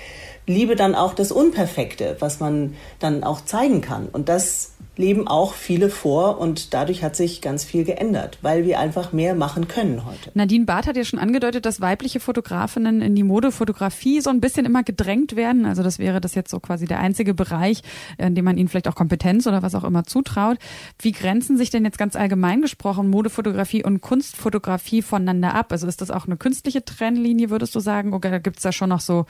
liebe 0.47 0.75
dann 0.75 0.95
auch 0.95 1.13
das 1.13 1.31
Unperfekte, 1.31 2.17
was 2.19 2.39
man 2.39 2.75
dann 2.99 3.23
auch 3.23 3.43
zeigen 3.43 3.81
kann. 3.81 4.07
Und 4.07 4.29
das 4.29 4.71
leben 4.97 5.27
auch 5.27 5.53
viele 5.53 5.89
vor 5.89 6.39
und 6.39 6.73
dadurch 6.73 7.03
hat 7.03 7.15
sich 7.15 7.41
ganz 7.41 7.65
viel 7.65 7.83
geändert, 7.83 8.37
weil 8.41 8.65
wir 8.65 8.79
einfach 8.79 9.11
mehr 9.11 9.35
machen 9.35 9.67
können 9.67 10.05
heute. 10.05 10.31
Nadine 10.33 10.65
Barth 10.65 10.87
hat 10.87 10.95
ja 10.95 11.03
schon 11.03 11.19
angedeutet, 11.19 11.65
dass 11.65 11.81
weibliche 11.81 12.19
Fotografinnen 12.19 13.01
in 13.01 13.15
die 13.15 13.23
Modefotografie 13.23 14.21
so 14.21 14.29
ein 14.29 14.39
bisschen 14.39 14.65
immer 14.65 14.83
gedrängt 14.83 15.35
werden. 15.35 15.65
Also 15.65 15.83
das 15.83 15.99
wäre 15.99 16.21
das 16.21 16.35
jetzt 16.35 16.49
so 16.49 16.59
quasi 16.59 16.85
der 16.85 16.99
einzige 16.99 17.33
Bereich, 17.33 17.81
in 18.17 18.35
dem 18.35 18.45
man 18.45 18.57
ihnen 18.57 18.69
vielleicht 18.69 18.87
auch 18.87 18.95
Kompetenz 18.95 19.47
oder 19.47 19.61
was 19.61 19.75
auch 19.75 19.83
immer 19.83 20.05
zutraut. 20.05 20.57
Wie 20.99 21.11
grenzen 21.11 21.57
sich 21.57 21.69
denn 21.69 21.83
jetzt 21.83 21.97
ganz 21.97 22.15
allgemein 22.15 22.61
gesprochen 22.61 23.09
Modefotografie 23.09 23.83
und 23.83 24.01
Kunstfotografie 24.01 25.01
voneinander 25.01 25.55
ab? 25.55 25.71
Also 25.71 25.87
ist 25.87 26.01
das 26.01 26.11
auch 26.11 26.25
eine 26.25 26.37
künstliche 26.37 26.85
Trennlinie, 26.85 27.49
würdest 27.49 27.75
du 27.75 27.79
sagen? 27.81 28.13
Oder 28.13 28.39
gibt 28.39 28.57
es 28.57 28.63
da 28.63 28.71
schon 28.71 28.89
noch 28.89 29.01
so 29.01 29.25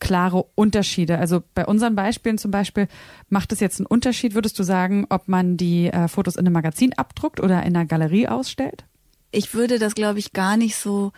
klare 0.00 0.44
Unterschiede. 0.54 1.18
Also 1.18 1.42
bei 1.54 1.66
unseren 1.66 1.94
Beispielen 1.94 2.38
zum 2.38 2.50
Beispiel 2.50 2.88
macht 3.28 3.52
es 3.52 3.60
jetzt 3.60 3.80
einen 3.80 3.86
Unterschied, 3.86 4.34
würdest 4.34 4.58
du 4.58 4.62
sagen, 4.62 5.06
ob 5.08 5.28
man 5.28 5.56
die 5.56 5.86
äh, 5.88 6.08
Fotos 6.08 6.36
in 6.36 6.46
einem 6.46 6.52
Magazin 6.52 6.92
abdruckt 6.94 7.40
oder 7.40 7.62
in 7.62 7.76
einer 7.76 7.86
Galerie 7.86 8.28
ausstellt? 8.28 8.84
Ich 9.30 9.54
würde 9.54 9.78
das, 9.78 9.94
glaube 9.94 10.18
ich, 10.18 10.32
gar 10.32 10.56
nicht 10.56 10.76
so 10.76 11.12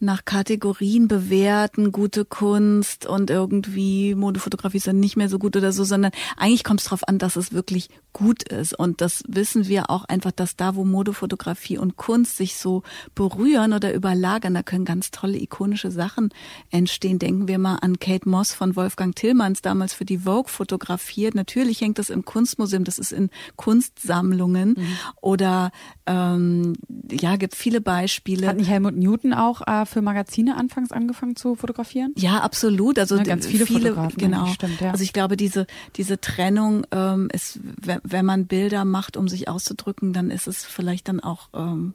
nach 0.00 0.24
Kategorien 0.24 1.08
bewerten, 1.08 1.92
gute 1.92 2.24
Kunst 2.24 3.06
und 3.06 3.30
irgendwie 3.30 4.14
Modefotografie 4.14 4.78
ist 4.78 4.86
dann 4.86 5.00
nicht 5.00 5.16
mehr 5.16 5.28
so 5.28 5.38
gut 5.38 5.56
oder 5.56 5.72
so, 5.72 5.84
sondern 5.84 6.12
eigentlich 6.36 6.64
kommt 6.64 6.80
es 6.80 6.86
darauf 6.86 7.06
an, 7.08 7.18
dass 7.18 7.36
es 7.36 7.52
wirklich 7.52 7.88
gut 8.12 8.44
ist. 8.44 8.78
Und 8.78 9.00
das 9.00 9.22
wissen 9.26 9.68
wir 9.68 9.90
auch 9.90 10.04
einfach, 10.04 10.32
dass 10.32 10.56
da, 10.56 10.76
wo 10.76 10.84
Modefotografie 10.84 11.78
und 11.78 11.96
Kunst 11.96 12.36
sich 12.36 12.56
so 12.56 12.82
berühren 13.14 13.72
oder 13.72 13.92
überlagern, 13.92 14.54
da 14.54 14.62
können 14.62 14.84
ganz 14.84 15.10
tolle 15.10 15.38
ikonische 15.38 15.90
Sachen 15.90 16.30
entstehen. 16.70 17.18
Denken 17.18 17.48
wir 17.48 17.58
mal 17.58 17.76
an 17.76 17.98
Kate 17.98 18.28
Moss 18.28 18.54
von 18.54 18.76
Wolfgang 18.76 19.14
Tillmanns, 19.14 19.62
damals 19.62 19.94
für 19.94 20.04
die 20.04 20.18
Vogue 20.18 20.48
fotografiert. 20.48 21.34
Natürlich 21.34 21.80
hängt 21.80 21.98
das 21.98 22.10
im 22.10 22.24
Kunstmuseum, 22.24 22.84
das 22.84 22.98
ist 22.98 23.12
in 23.12 23.30
Kunstsammlungen 23.56 24.70
mhm. 24.70 24.98
oder 25.20 25.72
ähm, 26.06 26.74
ja, 27.10 27.36
gibt 27.36 27.54
viele 27.54 27.80
Beispiele. 27.80 28.46
Hat 28.46 28.56
nicht 28.56 28.70
Helmut 28.70 28.96
Newton 28.96 29.34
auch 29.34 29.60
äh, 29.66 29.83
für 29.86 30.02
Magazine 30.02 30.56
anfangs 30.56 30.92
angefangen 30.92 31.36
zu 31.36 31.54
fotografieren? 31.54 32.12
Ja, 32.16 32.38
absolut. 32.38 32.98
Also 32.98 33.16
ja, 33.16 33.22
ganz 33.22 33.46
viele, 33.46 33.66
viele 33.66 33.90
Fotografen. 33.90 34.18
Genau. 34.18 34.46
Stimmt, 34.46 34.80
ja. 34.80 34.90
Also 34.90 35.04
ich 35.04 35.12
glaube, 35.12 35.36
diese 35.36 35.66
diese 35.96 36.20
Trennung 36.20 36.86
ähm, 36.90 37.28
ist, 37.32 37.60
wenn 37.62 38.24
man 38.24 38.46
Bilder 38.46 38.84
macht, 38.84 39.16
um 39.16 39.28
sich 39.28 39.48
auszudrücken, 39.48 40.12
dann 40.12 40.30
ist 40.30 40.46
es 40.46 40.64
vielleicht 40.64 41.08
dann 41.08 41.20
auch 41.20 41.48
ähm, 41.54 41.94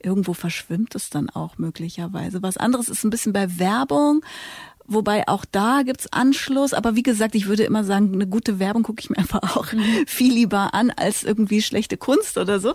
irgendwo 0.00 0.32
verschwimmt 0.32 0.94
es 0.94 1.10
dann 1.10 1.30
auch 1.30 1.58
möglicherweise. 1.58 2.42
Was 2.42 2.56
anderes 2.56 2.88
ist 2.88 3.04
ein 3.04 3.10
bisschen 3.10 3.32
bei 3.32 3.58
Werbung. 3.58 4.22
Wobei 4.90 5.28
auch 5.28 5.44
da 5.44 5.82
gibt's 5.82 6.10
Anschluss. 6.12 6.72
Aber 6.72 6.96
wie 6.96 7.02
gesagt, 7.02 7.34
ich 7.34 7.46
würde 7.46 7.64
immer 7.64 7.84
sagen, 7.84 8.14
eine 8.14 8.26
gute 8.26 8.58
Werbung 8.58 8.82
gucke 8.82 9.00
ich 9.00 9.10
mir 9.10 9.18
einfach 9.22 9.56
auch 9.56 9.70
mhm. 9.72 10.06
viel 10.06 10.32
lieber 10.32 10.72
an 10.72 10.90
als 10.90 11.24
irgendwie 11.24 11.60
schlechte 11.60 11.98
Kunst 11.98 12.38
oder 12.38 12.58
so. 12.58 12.74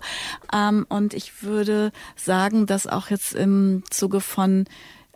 Ähm, 0.54 0.86
und 0.90 1.16
ich 1.16 1.42
würde 1.42 1.92
sagen, 2.16 2.68
dass 2.68 2.86
auch 2.86 3.10
jetzt 3.10 3.34
im 3.34 3.82
Zuge 3.90 4.22
von 4.22 4.66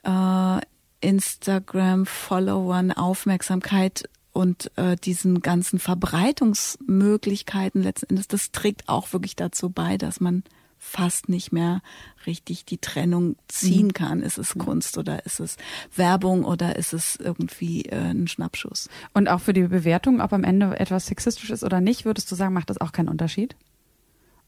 äh, 0.03 0.59
Instagram-Followern 1.01 2.91
Aufmerksamkeit 2.91 4.09
und 4.33 4.71
äh, 4.75 4.95
diesen 4.95 5.41
ganzen 5.41 5.77
Verbreitungsmöglichkeiten 5.77 7.83
letzten 7.83 8.09
Endes, 8.09 8.27
das 8.27 8.51
trägt 8.51 8.89
auch 8.89 9.13
wirklich 9.13 9.35
dazu 9.35 9.69
bei, 9.69 9.97
dass 9.97 10.19
man 10.19 10.43
fast 10.87 11.27
nicht 11.29 11.51
mehr 11.51 11.81
richtig 12.25 12.65
die 12.65 12.77
Trennung 12.77 13.35
ziehen 13.47 13.87
mhm. 13.87 13.93
kann. 13.93 14.21
Ist 14.21 14.37
es 14.37 14.57
Kunst 14.57 14.97
oder 14.97 15.25
ist 15.25 15.39
es 15.39 15.57
Werbung 15.95 16.45
oder 16.45 16.77
ist 16.77 16.93
es 16.93 17.17
irgendwie 17.17 17.83
äh, 17.83 18.11
ein 18.11 18.27
Schnappschuss? 18.27 18.89
Und 19.13 19.27
auch 19.27 19.41
für 19.41 19.53
die 19.53 19.63
Bewertung, 19.63 20.21
ob 20.21 20.33
am 20.33 20.43
Ende 20.43 20.79
etwas 20.79 21.07
sexistisch 21.07 21.49
ist 21.49 21.63
oder 21.63 21.81
nicht, 21.81 22.05
würdest 22.05 22.31
du 22.31 22.35
sagen, 22.35 22.53
macht 22.53 22.69
das 22.69 22.79
auch 22.79 22.91
keinen 22.91 23.09
Unterschied? 23.09 23.55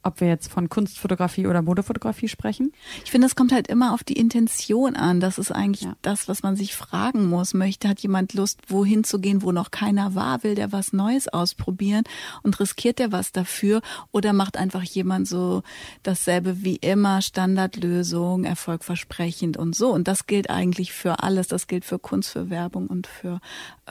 Ob 0.03 0.21
wir 0.21 0.27
jetzt 0.27 0.51
von 0.51 0.69
Kunstfotografie 0.69 1.47
oder 1.47 1.61
Modefotografie 1.61 2.29
sprechen? 2.29 2.71
Ich 3.03 3.11
finde, 3.11 3.27
es 3.27 3.35
kommt 3.35 3.51
halt 3.51 3.67
immer 3.67 3.93
auf 3.93 4.03
die 4.03 4.13
Intention 4.13 4.95
an. 4.95 5.19
Das 5.19 5.37
ist 5.37 5.51
eigentlich 5.51 5.81
ja. 5.81 5.95
das, 6.01 6.27
was 6.27 6.41
man 6.41 6.55
sich 6.55 6.73
fragen 6.73 7.27
muss. 7.27 7.53
Möchte, 7.53 7.89
hat 7.89 7.99
jemand 7.99 8.33
Lust, 8.33 8.61
wohin 8.69 9.03
zu 9.03 9.19
gehen, 9.19 9.41
wo 9.41 9.51
noch 9.51 9.71
keiner 9.71 10.15
war? 10.15 10.43
Will 10.43 10.55
der 10.55 10.71
was 10.71 10.93
Neues 10.93 11.27
ausprobieren 11.27 12.03
und 12.43 12.59
riskiert 12.59 12.99
der 12.99 13.11
was 13.11 13.31
dafür? 13.31 13.81
Oder 14.11 14.31
macht 14.31 14.55
einfach 14.55 14.83
jemand 14.83 15.27
so 15.27 15.63
dasselbe 16.03 16.63
wie 16.63 16.77
immer, 16.77 17.21
Standardlösung, 17.21 18.45
erfolgversprechend 18.45 19.57
und 19.57 19.75
so? 19.75 19.91
Und 19.91 20.07
das 20.07 20.27
gilt 20.27 20.49
eigentlich 20.49 20.93
für 20.93 21.23
alles. 21.23 21.47
Das 21.47 21.67
gilt 21.67 21.83
für 21.83 21.99
Kunst, 21.99 22.29
für 22.29 22.49
Werbung 22.49 22.87
und 22.87 23.05
für 23.05 23.41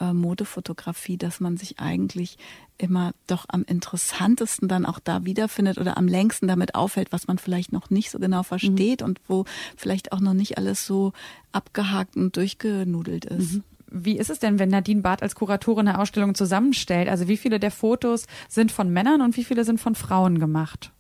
äh, 0.01 0.13
Modefotografie, 0.13 1.19
dass 1.19 1.41
man 1.41 1.57
sich 1.57 1.81
eigentlich 1.81 2.39
immer 2.79 3.13
doch 3.27 3.45
am 3.49 3.65
interessantesten 3.65 4.69
dann 4.69 4.87
auch 4.87 4.99
da 4.99 5.25
wiederfindet 5.25 5.79
oder 5.79 5.97
am 5.97 6.09
längsten 6.09 6.49
damit 6.49 6.75
aufhält, 6.75 7.13
was 7.13 7.27
man 7.27 7.39
vielleicht 7.39 7.73
noch 7.73 7.91
nicht 7.91 8.11
so 8.11 8.19
genau 8.19 8.43
versteht 8.43 9.01
mhm. 9.01 9.07
und 9.07 9.21
wo 9.29 9.45
vielleicht 9.77 10.13
auch 10.13 10.21
noch 10.21 10.35
nicht 10.35 10.57
alles 10.59 10.87
so 10.87 11.13
abgehakt 11.53 12.17
und 12.17 12.37
durchgenudelt 12.37 13.25
ist. 13.27 13.55
Mhm. 13.55 13.65
Wie 13.91 14.19
ist 14.19 14.31
es 14.31 14.39
denn, 14.39 14.59
wenn 14.59 14.69
Nadine 14.69 15.01
Barth 15.01 15.23
als 15.23 15.35
Kuratorin 15.35 15.89
eine 15.89 15.99
Ausstellung 15.99 16.35
zusammenstellt? 16.35 17.09
Also 17.09 17.27
wie 17.27 17.39
viele 17.39 17.59
der 17.59 17.71
Fotos 17.71 18.27
sind 18.49 18.71
von 18.71 18.91
Männern 18.93 19.23
und 19.23 19.37
wie 19.37 19.45
viele 19.45 19.65
sind 19.65 19.81
von 19.81 19.95
Frauen 19.95 20.39
gemacht? 20.39 20.93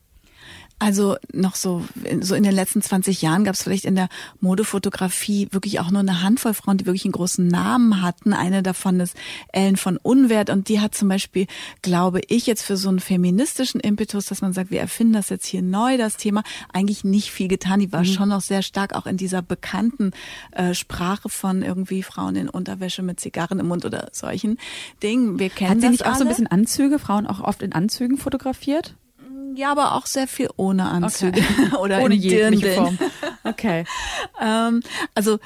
Also 0.80 1.16
noch 1.32 1.56
so, 1.56 1.84
so 2.20 2.36
in 2.36 2.44
den 2.44 2.54
letzten 2.54 2.82
20 2.82 3.20
Jahren 3.20 3.42
gab 3.42 3.54
es 3.54 3.64
vielleicht 3.64 3.84
in 3.84 3.96
der 3.96 4.08
Modefotografie 4.40 5.48
wirklich 5.50 5.80
auch 5.80 5.90
nur 5.90 6.00
eine 6.00 6.22
Handvoll 6.22 6.54
Frauen, 6.54 6.78
die 6.78 6.86
wirklich 6.86 7.04
einen 7.04 7.12
großen 7.12 7.48
Namen 7.48 8.00
hatten. 8.00 8.32
Eine 8.32 8.62
davon 8.62 9.00
ist 9.00 9.16
Ellen 9.52 9.76
von 9.76 9.96
Unwert 9.96 10.50
und 10.50 10.68
die 10.68 10.80
hat 10.80 10.94
zum 10.94 11.08
Beispiel, 11.08 11.48
glaube 11.82 12.20
ich, 12.28 12.46
jetzt 12.46 12.62
für 12.62 12.76
so 12.76 12.88
einen 12.88 13.00
feministischen 13.00 13.80
Impetus, 13.80 14.26
dass 14.26 14.40
man 14.40 14.52
sagt, 14.52 14.70
wir 14.70 14.80
erfinden 14.80 15.14
das 15.14 15.30
jetzt 15.30 15.46
hier 15.46 15.62
neu, 15.62 15.96
das 15.96 16.16
Thema, 16.16 16.44
eigentlich 16.72 17.02
nicht 17.02 17.32
viel 17.32 17.48
getan. 17.48 17.80
Die 17.80 17.92
war 17.92 18.00
mhm. 18.00 18.06
schon 18.06 18.28
noch 18.28 18.40
sehr 18.40 18.62
stark 18.62 18.94
auch 18.94 19.06
in 19.06 19.16
dieser 19.16 19.42
bekannten 19.42 20.12
äh, 20.52 20.74
Sprache 20.74 21.28
von 21.28 21.62
irgendwie 21.62 22.04
Frauen 22.04 22.36
in 22.36 22.48
Unterwäsche 22.48 23.02
mit 23.02 23.18
Zigarren 23.18 23.58
im 23.58 23.66
Mund 23.66 23.84
oder 23.84 24.10
solchen 24.12 24.58
Dingen. 25.02 25.40
Wir 25.40 25.50
kennen 25.50 25.70
hat 25.70 25.80
sie 25.80 25.88
nicht 25.88 26.04
alle. 26.04 26.14
auch 26.14 26.18
so 26.18 26.24
ein 26.24 26.28
bisschen 26.28 26.46
Anzüge, 26.46 27.00
Frauen 27.00 27.26
auch 27.26 27.40
oft 27.40 27.62
in 27.62 27.72
Anzügen 27.72 28.16
fotografiert? 28.16 28.94
Ja, 29.58 29.72
aber 29.72 29.96
auch 29.96 30.06
sehr 30.06 30.28
viel 30.28 30.48
ohne 30.56 30.84
Anzüge 30.84 31.40
okay. 31.40 31.76
oder 31.80 32.00
ohne 32.02 32.14
jegliche 32.14 32.74
Form. 32.74 32.96
Okay. 33.42 33.84
ähm, 34.40 34.84
also 35.16 35.40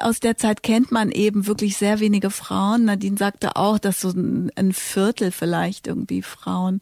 aus 0.00 0.18
der 0.18 0.36
Zeit 0.36 0.64
kennt 0.64 0.90
man 0.90 1.12
eben 1.12 1.46
wirklich 1.46 1.76
sehr 1.76 2.00
wenige 2.00 2.30
Frauen. 2.30 2.84
Nadine 2.86 3.16
sagte 3.16 3.54
auch, 3.54 3.78
dass 3.78 4.00
so 4.00 4.08
ein 4.08 4.72
Viertel 4.72 5.30
vielleicht 5.30 5.86
irgendwie 5.86 6.22
Frauen 6.22 6.80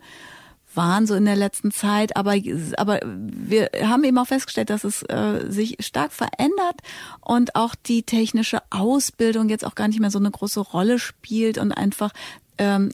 waren 0.75 1.07
so 1.07 1.15
in 1.15 1.27
der 1.27 1.37
letzten 1.37 1.73
Zeit, 1.73 2.17
aber 2.17 2.37
aber 2.79 3.01
wir 3.05 3.69
haben 3.83 4.05
eben 4.05 4.17
auch 4.17 4.29
festgestellt, 4.29 4.71
dass 4.71 4.85
es 4.85 5.03
äh, 5.03 5.45
sich 5.49 5.77
stark 5.81 6.11
verändert 6.11 6.81
und 7.21 7.55
auch 7.55 7.75
die 7.75 8.03
technische 8.03 8.63
Ausbildung 8.71 9.51
jetzt 9.51 9.67
auch 9.67 9.75
gar 9.75 9.89
nicht 9.89 10.01
mehr 10.01 10.11
so 10.11 10.19
eine 10.19 10.31
große 10.31 10.61
Rolle 10.61 10.99
spielt 10.99 11.59
und 11.59 11.73
einfach 11.73 12.13
ähm, 12.57 12.93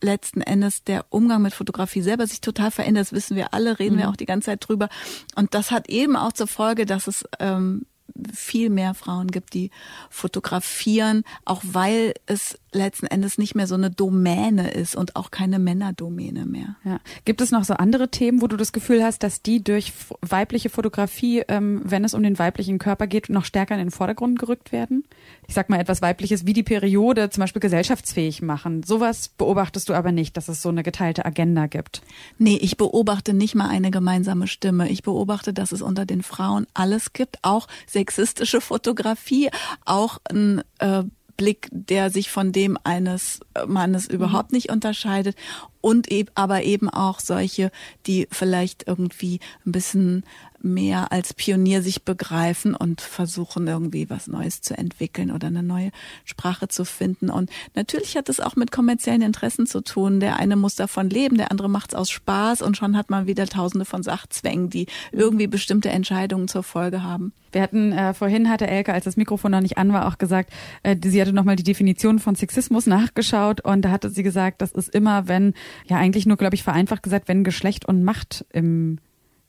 letzten 0.00 0.40
Endes 0.40 0.84
der 0.84 1.06
Umgang 1.10 1.42
mit 1.42 1.54
Fotografie 1.54 2.02
selber 2.02 2.26
sich 2.26 2.40
total 2.40 2.70
verändert. 2.70 3.06
Das 3.06 3.12
wissen 3.12 3.36
wir 3.36 3.54
alle, 3.54 3.78
reden 3.78 3.96
mhm. 3.96 4.00
wir 4.00 4.08
auch 4.08 4.16
die 4.16 4.26
ganze 4.26 4.46
Zeit 4.46 4.66
drüber. 4.66 4.88
Und 5.34 5.54
das 5.54 5.70
hat 5.70 5.88
eben 5.88 6.16
auch 6.16 6.32
zur 6.32 6.46
Folge, 6.46 6.86
dass 6.86 7.06
es 7.06 7.24
ähm, 7.38 7.86
viel 8.32 8.70
mehr 8.70 8.94
Frauen 8.94 9.28
gibt, 9.28 9.54
die 9.54 9.70
fotografieren, 10.08 11.24
auch 11.44 11.62
weil 11.64 12.14
es 12.26 12.58
letzten 12.72 13.06
Endes 13.06 13.38
nicht 13.38 13.54
mehr 13.54 13.66
so 13.66 13.74
eine 13.74 13.90
Domäne 13.90 14.70
ist 14.70 14.94
und 14.94 15.16
auch 15.16 15.30
keine 15.30 15.58
Männerdomäne 15.58 16.46
mehr. 16.46 16.76
Ja. 16.84 17.00
Gibt 17.24 17.40
es 17.40 17.50
noch 17.50 17.64
so 17.64 17.74
andere 17.74 18.10
Themen, 18.10 18.42
wo 18.42 18.46
du 18.46 18.56
das 18.56 18.72
Gefühl 18.72 19.02
hast, 19.02 19.22
dass 19.22 19.42
die 19.42 19.62
durch 19.62 19.92
weibliche 20.20 20.70
Fotografie, 20.70 21.42
ähm, 21.48 21.82
wenn 21.84 22.04
es 22.04 22.14
um 22.14 22.22
den 22.22 22.38
weiblichen 22.38 22.78
Körper 22.78 23.06
geht, 23.06 23.28
noch 23.28 23.44
stärker 23.44 23.74
in 23.74 23.80
den 23.80 23.90
Vordergrund 23.90 24.38
gerückt 24.38 24.72
werden? 24.72 25.04
Ich 25.50 25.54
sag 25.54 25.68
mal 25.68 25.80
etwas 25.80 26.00
Weibliches 26.00 26.46
wie 26.46 26.52
die 26.52 26.62
Periode 26.62 27.28
zum 27.28 27.40
Beispiel 27.40 27.58
gesellschaftsfähig 27.58 28.40
machen. 28.40 28.84
Sowas 28.84 29.30
beobachtest 29.30 29.88
du 29.88 29.94
aber 29.94 30.12
nicht, 30.12 30.36
dass 30.36 30.46
es 30.46 30.62
so 30.62 30.68
eine 30.68 30.84
geteilte 30.84 31.24
Agenda 31.24 31.66
gibt. 31.66 32.02
Nee, 32.38 32.56
ich 32.62 32.76
beobachte 32.76 33.34
nicht 33.34 33.56
mal 33.56 33.68
eine 33.68 33.90
gemeinsame 33.90 34.46
Stimme. 34.46 34.88
Ich 34.88 35.02
beobachte, 35.02 35.52
dass 35.52 35.72
es 35.72 35.82
unter 35.82 36.06
den 36.06 36.22
Frauen 36.22 36.68
alles 36.72 37.14
gibt, 37.14 37.40
auch 37.42 37.66
sexistische 37.88 38.60
Fotografie, 38.60 39.50
auch 39.84 40.18
ein 40.30 40.62
äh, 40.78 41.02
Blick, 41.36 41.66
der 41.72 42.10
sich 42.10 42.30
von 42.30 42.52
dem 42.52 42.78
eines 42.84 43.40
Mannes 43.66 44.06
überhaupt 44.06 44.52
nicht 44.52 44.70
unterscheidet 44.70 45.34
und 45.80 46.10
eben, 46.10 46.30
aber 46.34 46.62
eben 46.62 46.88
auch 46.88 47.20
solche, 47.20 47.70
die 48.06 48.28
vielleicht 48.30 48.86
irgendwie 48.86 49.40
ein 49.66 49.72
bisschen 49.72 50.24
mehr 50.62 51.12
als 51.12 51.34
Pionier 51.34 51.82
sich 51.82 52.04
begreifen 52.04 52.74
und 52.74 53.00
versuchen 53.00 53.66
irgendwie 53.66 54.10
was 54.10 54.26
Neues 54.26 54.60
zu 54.60 54.76
entwickeln 54.76 55.30
oder 55.30 55.46
eine 55.46 55.62
neue 55.62 55.90
Sprache 56.24 56.68
zu 56.68 56.84
finden. 56.84 57.30
Und 57.30 57.50
natürlich 57.74 58.16
hat 58.16 58.28
es 58.28 58.40
auch 58.40 58.56
mit 58.56 58.70
kommerziellen 58.70 59.22
Interessen 59.22 59.66
zu 59.66 59.80
tun. 59.80 60.20
Der 60.20 60.36
eine 60.36 60.56
muss 60.56 60.74
davon 60.74 61.08
leben, 61.08 61.38
der 61.38 61.50
andere 61.50 61.68
macht 61.68 61.92
es 61.92 61.98
aus 61.98 62.10
Spaß 62.10 62.62
und 62.62 62.76
schon 62.76 62.96
hat 62.96 63.10
man 63.10 63.26
wieder 63.26 63.46
tausende 63.46 63.84
von 63.84 64.02
Sachzwängen, 64.02 64.70
die 64.70 64.86
irgendwie 65.12 65.46
bestimmte 65.46 65.90
Entscheidungen 65.90 66.48
zur 66.48 66.62
Folge 66.62 67.02
haben. 67.02 67.32
Wir 67.52 67.62
hatten 67.62 67.92
äh, 67.92 68.14
vorhin 68.14 68.48
hatte 68.48 68.68
Elke, 68.68 68.92
als 68.92 69.04
das 69.04 69.16
Mikrofon 69.16 69.50
noch 69.50 69.60
nicht 69.60 69.76
an 69.76 69.92
war, 69.92 70.06
auch 70.06 70.18
gesagt, 70.18 70.52
äh, 70.82 70.96
sie 71.02 71.20
hatte 71.20 71.32
nochmal 71.32 71.56
die 71.56 71.64
Definition 71.64 72.20
von 72.20 72.36
Sexismus 72.36 72.86
nachgeschaut 72.86 73.60
und 73.62 73.82
da 73.82 73.90
hatte 73.90 74.10
sie 74.10 74.22
gesagt, 74.22 74.62
das 74.62 74.70
ist 74.70 74.94
immer, 74.94 75.26
wenn, 75.26 75.54
ja 75.86 75.96
eigentlich 75.96 76.26
nur, 76.26 76.36
glaube 76.36 76.54
ich, 76.54 76.62
vereinfacht 76.62 77.02
gesagt, 77.02 77.28
wenn 77.28 77.44
Geschlecht 77.44 77.86
und 77.86 78.02
Macht 78.02 78.44
im 78.52 78.98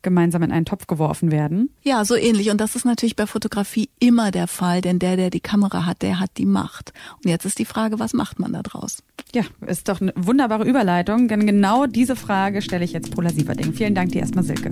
gemeinsam 0.01 0.43
in 0.43 0.51
einen 0.51 0.65
Topf 0.65 0.87
geworfen 0.87 1.31
werden. 1.31 1.69
Ja, 1.83 2.05
so 2.05 2.15
ähnlich. 2.15 2.49
Und 2.49 2.59
das 2.59 2.75
ist 2.75 2.85
natürlich 2.85 3.15
bei 3.15 3.27
Fotografie 3.27 3.89
immer 3.99 4.31
der 4.31 4.47
Fall, 4.47 4.81
denn 4.81 4.99
der, 4.99 5.15
der 5.15 5.29
die 5.29 5.39
Kamera 5.39 5.85
hat, 5.85 6.01
der 6.01 6.19
hat 6.19 6.31
die 6.37 6.45
Macht. 6.45 6.93
Und 7.23 7.29
jetzt 7.29 7.45
ist 7.45 7.59
die 7.59 7.65
Frage, 7.65 7.99
was 7.99 8.13
macht 8.13 8.39
man 8.39 8.53
da 8.53 8.61
draus? 8.61 9.03
Ja, 9.33 9.43
ist 9.65 9.89
doch 9.89 10.01
eine 10.01 10.13
wunderbare 10.15 10.67
Überleitung, 10.67 11.27
denn 11.27 11.45
genau 11.45 11.85
diese 11.85 12.15
Frage 12.15 12.61
stelle 12.61 12.83
ich 12.83 12.93
jetzt 12.93 13.11
Pola 13.11 13.29
Sieverding. 13.29 13.73
Vielen 13.73 13.95
Dank 13.95 14.11
dir 14.11 14.21
erstmal, 14.21 14.43
Silke. 14.43 14.71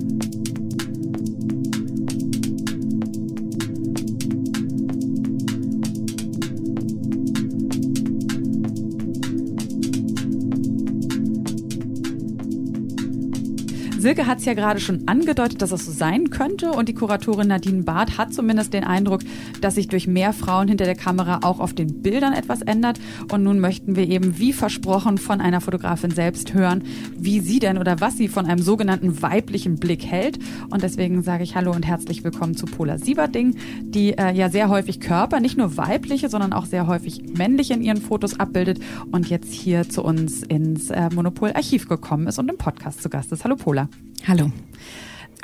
Silke 14.00 14.26
hat 14.26 14.38
es 14.38 14.46
ja 14.46 14.54
gerade 14.54 14.80
schon 14.80 15.06
angedeutet, 15.08 15.60
dass 15.60 15.72
es 15.72 15.84
so 15.84 15.92
sein 15.92 16.30
könnte 16.30 16.72
und 16.72 16.88
die 16.88 16.94
Kuratorin 16.94 17.48
Nadine 17.48 17.82
Barth 17.82 18.16
hat 18.16 18.32
zumindest 18.32 18.72
den 18.72 18.82
Eindruck, 18.82 19.20
dass 19.60 19.74
sich 19.74 19.88
durch 19.88 20.06
mehr 20.06 20.32
Frauen 20.32 20.68
hinter 20.68 20.86
der 20.86 20.94
Kamera 20.94 21.40
auch 21.42 21.60
auf 21.60 21.74
den 21.74 22.00
Bildern 22.00 22.32
etwas 22.32 22.62
ändert. 22.62 22.98
Und 23.30 23.42
nun 23.42 23.60
möchten 23.60 23.96
wir 23.96 24.08
eben, 24.08 24.38
wie 24.38 24.54
versprochen, 24.54 25.18
von 25.18 25.42
einer 25.42 25.60
Fotografin 25.60 26.12
selbst 26.12 26.54
hören, 26.54 26.84
wie 27.18 27.40
sie 27.40 27.58
denn 27.58 27.76
oder 27.76 28.00
was 28.00 28.16
sie 28.16 28.28
von 28.28 28.46
einem 28.46 28.62
sogenannten 28.62 29.20
weiblichen 29.20 29.76
Blick 29.76 30.06
hält. 30.06 30.38
Und 30.70 30.82
deswegen 30.82 31.22
sage 31.22 31.44
ich 31.44 31.54
Hallo 31.54 31.70
und 31.70 31.86
herzlich 31.86 32.24
willkommen 32.24 32.56
zu 32.56 32.64
Pola 32.64 32.96
Sieberding, 32.96 33.56
die 33.82 34.16
äh, 34.16 34.32
ja 34.32 34.48
sehr 34.48 34.70
häufig 34.70 35.00
Körper, 35.00 35.40
nicht 35.40 35.58
nur 35.58 35.76
weibliche, 35.76 36.30
sondern 36.30 36.54
auch 36.54 36.64
sehr 36.64 36.86
häufig 36.86 37.22
männliche 37.36 37.74
in 37.74 37.82
ihren 37.82 38.00
Fotos 38.00 38.40
abbildet 38.40 38.80
und 39.12 39.28
jetzt 39.28 39.52
hier 39.52 39.86
zu 39.90 40.02
uns 40.02 40.42
ins 40.42 40.88
äh, 40.88 41.10
Monopol 41.14 41.52
Archiv 41.52 41.86
gekommen 41.86 42.28
ist 42.28 42.38
und 42.38 42.48
im 42.48 42.56
Podcast 42.56 43.02
zu 43.02 43.10
Gast 43.10 43.30
ist. 43.32 43.44
Hallo 43.44 43.56
Pola. 43.56 43.89
Hallo. 44.26 44.50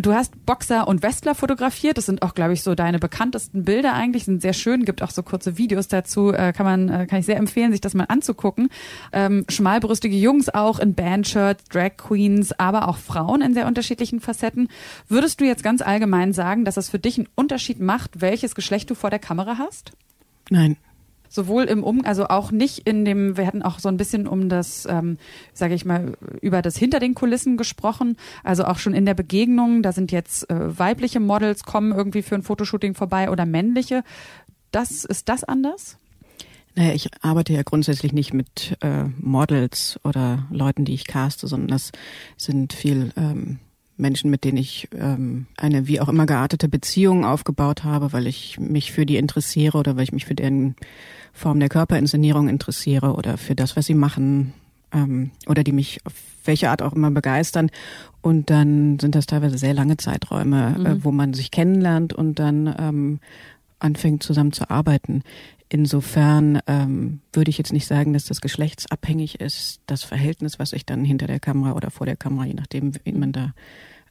Du 0.03 0.13
hast 0.13 0.45
Boxer 0.45 0.87
und 0.89 1.03
Wrestler 1.03 1.35
fotografiert. 1.35 1.97
Das 1.97 2.07
sind 2.07 2.21
auch, 2.23 2.35
glaube 2.35 2.53
ich, 2.53 2.63
so 2.63 2.75
deine 2.75 2.99
bekanntesten 2.99 3.65
Bilder 3.65 3.95
eigentlich. 3.95 4.25
Sind 4.25 4.43
sehr 4.43 4.53
schön. 4.53 4.85
Gibt 4.85 5.03
auch 5.03 5.11
so 5.11 5.23
kurze 5.23 5.57
Videos 5.57 5.89
dazu. 5.89 6.33
Äh, 6.33 6.53
kann 6.53 6.67
man, 6.67 6.89
äh, 6.89 7.07
kann 7.07 7.21
ich 7.21 7.27
sehr 7.27 7.39
empfehlen, 7.39 7.73
sich 7.73 7.81
das 7.81 7.95
mal 7.95 8.05
anzugucken. 8.05 8.69
Ähm, 9.13 9.47
schmalbrüstige 9.49 10.17
Jungs 10.17 10.51
auch 10.51 10.79
in 10.79 10.95
Bandshirts, 10.95 11.65
Drag 11.65 11.97
Queens, 11.97 12.53
aber 12.53 12.89
auch 12.89 12.99
Frauen 12.99 13.41
in 13.41 13.55
sehr 13.55 13.67
unterschiedlichen 13.67 14.21
Facetten. 14.21 14.69
Würdest 15.09 15.41
du 15.41 15.47
jetzt 15.47 15.63
ganz 15.63 15.81
allgemein 15.81 16.35
sagen, 16.35 16.67
dass 16.67 16.77
es 16.77 16.91
für 16.91 16.99
dich 16.99 17.17
einen 17.19 17.29
Unterschied 17.35 17.81
macht, 17.81 18.21
welches 18.21 18.55
Geschlecht 18.55 18.91
du 18.91 18.95
vor 18.95 19.09
der 19.11 19.19
Kamera 19.19 19.57
hast? 19.59 19.93
Nein 20.51 20.77
sowohl 21.29 21.65
im 21.65 21.83
Um, 21.83 22.05
also 22.05 22.29
auch 22.29 22.51
nicht 22.51 22.87
in 22.87 23.05
dem, 23.05 23.37
wir 23.37 23.47
hatten 23.47 23.63
auch 23.63 23.79
so 23.79 23.89
ein 23.89 23.97
bisschen 23.97 24.27
um 24.27 24.49
das, 24.49 24.87
ähm, 24.89 25.19
sage 25.53 25.75
ich 25.75 25.85
mal, 25.85 26.17
über 26.41 26.63
das 26.63 26.77
hinter 26.77 27.01
den 27.01 27.15
Kulissen 27.15 27.57
gesprochen, 27.57 28.17
also 28.45 28.65
auch 28.65 28.79
schon 28.79 28.95
in 28.95 29.07
der 29.07 29.15
Begegnung, 29.15 29.83
da 29.83 29.93
sind 29.93 30.13
jetzt 30.13 30.49
äh, 30.51 30.79
weibliche 30.79 31.21
Models 31.21 31.65
kommen 31.65 31.93
irgendwie 31.93 32.23
für 32.23 32.35
ein 32.35 32.43
Fotoshooting 32.43 32.95
vorbei 32.95 33.31
oder 33.31 33.47
männliche. 33.47 34.03
Das 34.71 35.05
ist 35.05 35.29
das 35.29 35.45
anders? 35.45 35.99
Naja, 36.75 36.93
ich 36.93 37.09
arbeite 37.23 37.55
ja 37.55 37.63
grundsätzlich 37.63 38.13
nicht 38.13 38.35
mit 38.35 38.77
äh, 38.83 39.05
Models 39.19 39.99
oder 40.05 40.47
Leuten, 40.51 40.85
die 40.85 40.93
ich 40.93 41.07
caste, 41.07 41.47
sondern 41.47 41.69
das 41.69 41.91
sind 42.37 42.75
viel 42.75 43.13
ähm, 43.17 43.59
Menschen, 43.97 44.31
mit 44.31 44.45
denen 44.45 44.59
ich 44.59 44.89
ähm, 44.95 45.47
eine 45.57 45.87
wie 45.87 46.01
auch 46.01 46.09
immer 46.09 46.27
geartete 46.27 46.69
Beziehung 46.69 47.25
aufgebaut 47.25 47.85
habe, 47.85 48.13
weil 48.13 48.27
ich 48.27 48.59
mich 48.59 48.93
für 48.93 49.07
die 49.07 49.17
interessiere 49.17 49.79
oder 49.79 49.97
weil 49.97 50.05
ich 50.05 50.13
mich 50.13 50.27
für 50.27 50.35
deren 50.35 50.77
Form 51.33 51.61
der 51.61 51.69
Körperinszenierung 51.69 52.49
interessiere 52.49 53.15
oder 53.15 53.37
für 53.39 53.55
das, 53.55 53.77
was 53.77 53.87
sie 53.87 53.95
machen 53.95 54.53
ähm, 54.93 55.31
oder 55.47 55.65
die 55.65 55.73
mich 55.73 56.01
auf 56.05 56.15
welche 56.45 56.71
Art 56.71 56.83
auch 56.83 56.93
immer 56.93 57.11
begeistern. 57.11 57.71
Und 58.23 58.51
dann 58.51 58.99
sind 58.99 59.15
das 59.15 59.27
teilweise 59.27 59.59
sehr 59.59 59.75
lange 59.75 59.97
Zeiträume, 59.97 60.75
äh, 60.77 60.79
mhm. 60.79 60.87
äh, 60.87 61.05
wo 61.05 61.13
man 61.13 61.35
sich 61.35 61.51
kennenlernt 61.51 62.13
und 62.13 62.39
dann 62.39 62.75
ähm, 62.79 63.21
anfängt 63.79 64.23
zusammen 64.23 64.53
zu 64.53 64.71
arbeiten. 64.71 65.23
Insofern 65.69 66.61
ähm, 66.67 67.21
würde 67.33 67.51
ich 67.51 67.59
jetzt 67.59 67.73
nicht 67.73 67.87
sagen, 67.87 68.13
dass 68.13 68.27
das 68.27 68.41
geschlechtsabhängig 68.41 69.41
ist, 69.41 69.81
das 69.87 70.05
Verhältnis, 70.05 70.59
was 70.59 70.71
sich 70.71 70.87
dann 70.87 71.05
hinter 71.05 71.27
der 71.27 71.41
Kamera 71.41 71.73
oder 71.73 71.91
vor 71.91 72.07
der 72.07 72.17
Kamera, 72.17 72.47
je 72.47 72.55
nachdem, 72.55 72.93
wie 73.05 73.13
man 73.13 73.33
da 73.33 73.53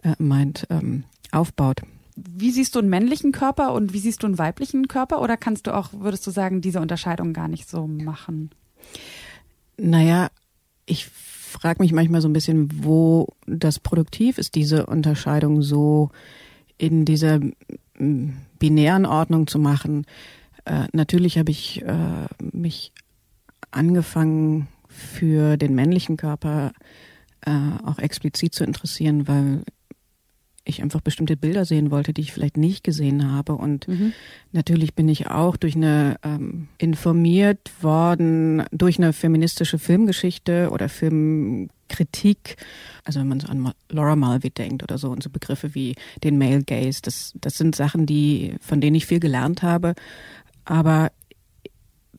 äh, 0.04 0.16
meint, 0.18 0.68
ähm, 0.70 1.06
aufbaut. 1.32 1.82
Wie 2.18 2.52
siehst 2.52 2.76
du 2.76 2.80
einen 2.80 2.90
männlichen 2.90 3.32
Körper 3.32 3.74
und 3.74 3.94
wie 3.94 4.00
siehst 4.00 4.24
du 4.24 4.28
einen 4.28 4.38
weiblichen 4.38 4.88
Körper? 4.88 5.22
Oder 5.22 5.38
kannst 5.38 5.68
du 5.68 5.76
auch, 5.76 5.90
würdest 5.94 6.26
du 6.28 6.32
sagen, 6.32 6.62
diese 6.62 6.82
Unterscheidung 6.82 7.34
gar 7.34 7.48
nicht 7.48 7.70
so 7.70 7.88
machen? 7.88 8.52
Naja, 9.78 10.30
ich 10.86 11.08
frage 11.08 11.82
mich 11.82 11.92
manchmal 11.92 12.22
so 12.22 12.30
ein 12.30 12.34
bisschen, 12.34 12.84
wo 12.84 13.28
das 13.48 13.80
produktiv 13.80 14.38
ist, 14.38 14.56
diese 14.56 14.86
Unterscheidung 14.86 15.62
so 15.62 16.12
in 16.78 17.06
dieser 17.06 17.40
binären 17.98 19.06
Ordnung 19.06 19.48
zu 19.48 19.60
machen. 19.60 20.06
Äh, 20.66 20.88
natürlich 20.92 21.38
habe 21.38 21.52
ich 21.52 21.82
äh, 21.84 22.28
mich 22.52 22.92
angefangen 23.72 24.68
für 24.88 25.58
den 25.58 25.76
männlichen 25.76 26.18
Körper 26.18 26.72
äh, 27.42 27.52
auch 27.86 28.00
explizit 28.00 28.54
zu 28.54 28.64
interessieren, 28.64 29.28
weil 29.28 29.64
ich 30.66 30.82
einfach 30.82 31.02
bestimmte 31.02 31.38
Bilder 31.38 31.64
sehen 31.64 31.92
wollte, 31.92 32.12
die 32.12 32.22
ich 32.22 32.34
vielleicht 32.34 32.58
nicht 32.58 32.84
gesehen 32.84 33.32
habe. 33.32 33.54
Und 33.54 33.88
mhm. 33.88 34.14
natürlich 34.52 34.96
bin 34.96 35.08
ich 35.08 35.28
auch 35.28 35.58
durch 35.58 35.76
eine 35.76 36.18
ähm, 36.24 36.68
informiert 36.80 37.72
worden 37.82 38.64
durch 38.72 38.98
eine 38.98 39.14
feministische 39.14 39.78
Filmgeschichte 39.78 40.70
oder 40.72 40.90
Filmkritik. 40.90 42.58
Also 43.04 43.20
wenn 43.20 43.28
man 43.28 43.40
so 43.40 43.48
an 43.48 43.72
Laura 43.90 44.16
Mulvey 44.16 44.50
denkt 44.50 44.82
oder 44.82 44.98
so 44.98 45.10
und 45.12 45.22
so 45.22 45.30
Begriffe 45.30 45.76
wie 45.76 45.96
den 46.24 46.40
Male 46.40 46.64
Gaze, 46.64 47.00
das, 47.04 47.34
das 47.40 47.58
sind 47.58 47.76
Sachen, 47.76 48.08
die, 48.08 48.56
von 48.60 48.82
denen 48.82 48.96
ich 48.96 49.06
viel 49.06 49.20
gelernt 49.20 49.62
habe. 49.62 49.94
Aber 50.66 51.12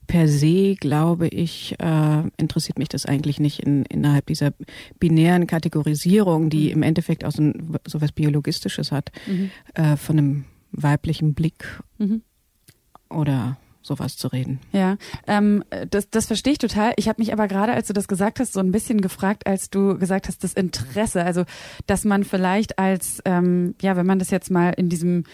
per 0.07 0.29
se, 0.29 0.77
glaube 0.77 1.29
ich, 1.29 1.75
äh, 1.79 2.23
interessiert 2.37 2.79
mich 2.79 2.89
das 2.89 3.07
eigentlich 3.07 3.41
nicht 3.41 3.61
in, 3.61 3.85
innerhalb 3.87 4.27
dieser 4.27 4.53
binären 4.99 5.47
Kategorisierung, 5.47 6.49
die 6.49 6.71
im 6.71 6.83
Endeffekt 6.83 7.25
auch 7.25 7.33
so, 7.33 7.43
ein, 7.43 7.77
so 7.87 8.01
was 8.01 8.13
Biologistisches 8.13 8.93
hat, 8.93 9.11
mhm. 9.27 9.51
äh, 9.75 9.97
von 9.97 10.19
einem 10.19 10.45
weiblichen 10.73 11.35
Blick 11.35 11.81
mhm. 11.99 12.23
oder 13.11 13.59
sowas 13.83 14.17
zu 14.17 14.29
reden. 14.29 14.61
Ja, 14.73 14.97
ähm, 15.27 15.65
das, 15.91 16.11
das 16.11 16.27
verstehe 16.27 16.55
ich 16.55 16.59
total. 16.59 16.93
Ich 16.97 17.09
habe 17.09 17.23
mich 17.23 17.33
aber 17.33 17.47
gerade, 17.47 17.73
als 17.73 17.87
du 17.87 17.93
das 17.93 18.09
gesagt 18.09 18.41
hast, 18.41 18.53
so 18.53 18.61
ein 18.61 18.73
bisschen 18.73 19.01
gefragt, 19.01 19.47
als 19.47 19.71
du 19.71 19.97
gesagt 19.97 20.29
hast, 20.29 20.43
das 20.43 20.55
Interesse, 20.55 21.25
also 21.25 21.45
dass 21.87 22.05
man 22.05 22.25
vielleicht 22.25 22.79
als, 22.79 23.23
ähm, 23.25 23.75
ja, 23.81 23.97
wenn 23.97 24.07
man 24.07 24.19
das 24.19 24.31
jetzt 24.31 24.51
mal 24.51 24.71
in 24.71 24.89
diesem 24.89 25.25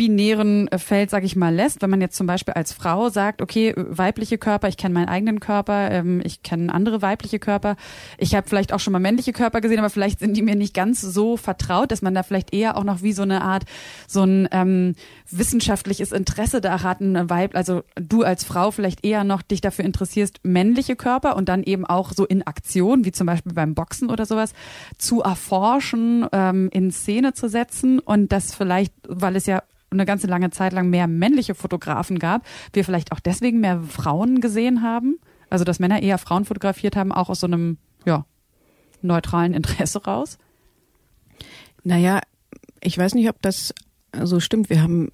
binären 0.00 0.66
äh, 0.68 0.78
Feld, 0.78 1.10
sag 1.10 1.24
ich 1.24 1.36
mal, 1.36 1.54
lässt. 1.54 1.82
Wenn 1.82 1.90
man 1.90 2.00
jetzt 2.00 2.16
zum 2.16 2.26
Beispiel 2.26 2.54
als 2.54 2.72
Frau 2.72 3.10
sagt, 3.10 3.42
okay, 3.42 3.74
weibliche 3.76 4.38
Körper, 4.38 4.66
ich 4.66 4.78
kenne 4.78 4.94
meinen 4.94 5.10
eigenen 5.10 5.40
Körper, 5.40 5.90
ähm, 5.90 6.22
ich 6.24 6.42
kenne 6.42 6.72
andere 6.72 7.02
weibliche 7.02 7.38
Körper, 7.38 7.76
ich 8.16 8.34
habe 8.34 8.48
vielleicht 8.48 8.72
auch 8.72 8.80
schon 8.80 8.94
mal 8.94 8.98
männliche 8.98 9.34
Körper 9.34 9.60
gesehen, 9.60 9.78
aber 9.78 9.90
vielleicht 9.90 10.20
sind 10.20 10.38
die 10.38 10.40
mir 10.40 10.54
nicht 10.54 10.72
ganz 10.72 11.02
so 11.02 11.36
vertraut, 11.36 11.92
dass 11.92 12.00
man 12.00 12.14
da 12.14 12.22
vielleicht 12.22 12.54
eher 12.54 12.78
auch 12.78 12.84
noch 12.84 13.02
wie 13.02 13.12
so 13.12 13.20
eine 13.20 13.42
Art, 13.42 13.64
so 14.08 14.22
ein 14.22 14.48
ähm, 14.52 14.94
wissenschaftliches 15.30 16.12
Interesse 16.12 16.62
da 16.62 16.82
hat, 16.82 17.02
ein 17.02 17.28
Weib, 17.28 17.54
also 17.54 17.82
du 17.96 18.22
als 18.22 18.42
Frau 18.42 18.70
vielleicht 18.70 19.04
eher 19.04 19.22
noch 19.22 19.42
dich 19.42 19.60
dafür 19.60 19.84
interessierst, 19.84 20.40
männliche 20.42 20.96
Körper 20.96 21.36
und 21.36 21.50
dann 21.50 21.62
eben 21.62 21.84
auch 21.84 22.12
so 22.12 22.24
in 22.24 22.46
Aktion, 22.46 23.04
wie 23.04 23.12
zum 23.12 23.26
Beispiel 23.26 23.52
beim 23.52 23.74
Boxen 23.74 24.08
oder 24.08 24.24
sowas, 24.24 24.54
zu 24.96 25.20
erforschen, 25.20 26.26
ähm, 26.32 26.70
in 26.72 26.90
Szene 26.90 27.34
zu 27.34 27.50
setzen 27.50 27.98
und 27.98 28.32
das 28.32 28.54
vielleicht, 28.54 28.94
weil 29.06 29.36
es 29.36 29.44
ja 29.44 29.62
eine 29.90 30.06
ganze 30.06 30.26
lange 30.26 30.50
Zeit 30.50 30.72
lang 30.72 30.88
mehr 30.90 31.06
männliche 31.06 31.54
Fotografen 31.54 32.18
gab, 32.18 32.46
wir 32.72 32.84
vielleicht 32.84 33.12
auch 33.12 33.20
deswegen 33.20 33.60
mehr 33.60 33.80
Frauen 33.80 34.40
gesehen 34.40 34.82
haben. 34.82 35.18
Also 35.48 35.64
dass 35.64 35.80
Männer 35.80 36.02
eher 36.02 36.18
Frauen 36.18 36.44
fotografiert 36.44 36.96
haben, 36.96 37.12
auch 37.12 37.28
aus 37.28 37.40
so 37.40 37.46
einem 37.46 37.78
ja, 38.04 38.24
neutralen 39.02 39.54
Interesse 39.54 40.04
raus? 40.04 40.38
Naja, 41.82 42.20
ich 42.80 42.96
weiß 42.96 43.14
nicht, 43.14 43.28
ob 43.28 43.40
das 43.42 43.74
so 44.22 44.40
stimmt. 44.40 44.70
Wir 44.70 44.82
haben, 44.82 45.08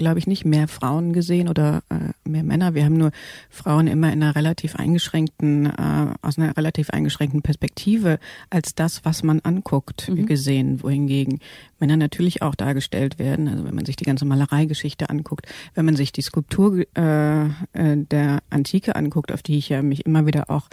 glaube 0.00 0.18
ich, 0.18 0.26
nicht 0.26 0.46
mehr 0.46 0.66
Frauen 0.66 1.12
gesehen 1.12 1.48
oder 1.48 1.82
äh, 1.90 2.28
mehr 2.28 2.42
Männer. 2.42 2.74
Wir 2.74 2.84
haben 2.86 2.96
nur 2.96 3.12
Frauen 3.50 3.86
immer 3.86 4.10
in 4.12 4.22
einer 4.22 4.34
relativ 4.34 4.74
eingeschränkten, 4.76 5.66
äh, 5.66 6.14
aus 6.22 6.38
einer 6.38 6.56
relativ 6.56 6.88
eingeschränkten 6.90 7.42
Perspektive 7.42 8.18
als 8.48 8.74
das, 8.74 9.04
was 9.04 9.22
man 9.22 9.40
anguckt, 9.40 10.08
mhm. 10.08 10.24
gesehen. 10.24 10.82
Wohingegen 10.82 11.40
Männer 11.78 11.98
natürlich 11.98 12.40
auch 12.40 12.54
dargestellt 12.54 13.18
werden. 13.18 13.46
Also 13.46 13.64
wenn 13.64 13.74
man 13.74 13.84
sich 13.84 13.96
die 13.96 14.04
ganze 14.04 14.24
Malereigeschichte 14.24 15.10
anguckt, 15.10 15.46
wenn 15.74 15.84
man 15.84 15.96
sich 15.96 16.12
die 16.12 16.22
Skulptur 16.22 16.86
äh, 16.96 17.44
äh, 17.44 17.50
der 17.74 18.38
Antike 18.48 18.96
anguckt, 18.96 19.32
auf 19.32 19.42
die 19.42 19.58
ich 19.58 19.68
ja 19.68 19.82
mich 19.82 20.06
immer 20.06 20.24
wieder 20.24 20.48
auch 20.48 20.68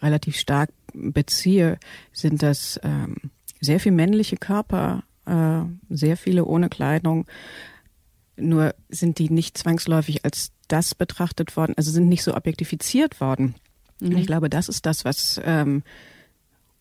relativ 0.00 0.36
stark 0.36 0.70
beziehe, 0.94 1.78
sind 2.12 2.42
das 2.42 2.80
ähm, 2.84 3.16
sehr 3.60 3.80
viel 3.80 3.92
männliche 3.92 4.36
Körper, 4.36 5.02
äh, 5.26 5.62
sehr 5.88 6.16
viele 6.16 6.44
ohne 6.44 6.68
Kleidung. 6.68 7.26
Nur 8.40 8.74
sind 8.88 9.18
die 9.18 9.30
nicht 9.30 9.58
zwangsläufig 9.58 10.24
als 10.24 10.52
das 10.68 10.94
betrachtet 10.94 11.56
worden, 11.56 11.74
also 11.76 11.90
sind 11.90 12.08
nicht 12.08 12.22
so 12.22 12.34
objektifiziert 12.34 13.20
worden. 13.20 13.54
Mhm. 14.00 14.16
Ich 14.16 14.26
glaube, 14.26 14.48
das 14.48 14.68
ist 14.68 14.86
das, 14.86 15.04
was 15.04 15.40
ähm, 15.44 15.82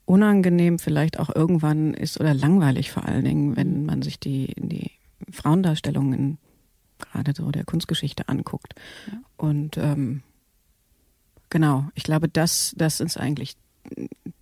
unangenehm 0.05 0.79
vielleicht 0.79 1.19
auch 1.19 1.33
irgendwann 1.33 1.93
ist 1.93 2.19
oder 2.19 2.33
langweilig 2.33 2.91
vor 2.91 3.05
allen 3.05 3.25
Dingen, 3.25 3.55
wenn 3.55 3.85
man 3.85 4.01
sich 4.01 4.19
die, 4.19 4.53
die 4.57 4.91
Frauendarstellungen 5.31 6.37
gerade 6.99 7.33
so 7.35 7.51
der 7.51 7.65
Kunstgeschichte 7.65 8.27
anguckt. 8.27 8.73
Ja. 9.07 9.13
Und 9.37 9.77
ähm, 9.77 10.23
genau, 11.49 11.89
ich 11.95 12.03
glaube, 12.03 12.27
das, 12.27 12.73
das 12.77 12.99
ist 12.99 13.17
eigentlich 13.17 13.55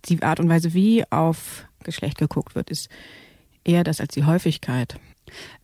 die 0.06 0.22
Art 0.22 0.40
und 0.40 0.48
Weise, 0.48 0.74
wie 0.74 1.04
auf 1.10 1.66
Geschlecht 1.84 2.18
geguckt 2.18 2.54
wird, 2.54 2.70
ist 2.70 2.88
eher 3.64 3.84
das 3.84 4.00
als 4.00 4.14
die 4.14 4.24
Häufigkeit. 4.24 4.98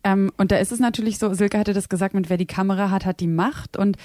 Ähm, 0.03 0.31
und 0.37 0.51
da 0.51 0.57
ist 0.57 0.71
es 0.71 0.79
natürlich 0.79 1.17
so, 1.17 1.33
Silke 1.33 1.57
hatte 1.57 1.73
das 1.73 1.89
gesagt, 1.89 2.13
mit 2.13 2.29
wer 2.29 2.37
die 2.37 2.45
Kamera 2.45 2.89
hat, 2.89 3.05
hat 3.05 3.19
die 3.19 3.27
Macht. 3.27 3.77
Und 3.77 3.97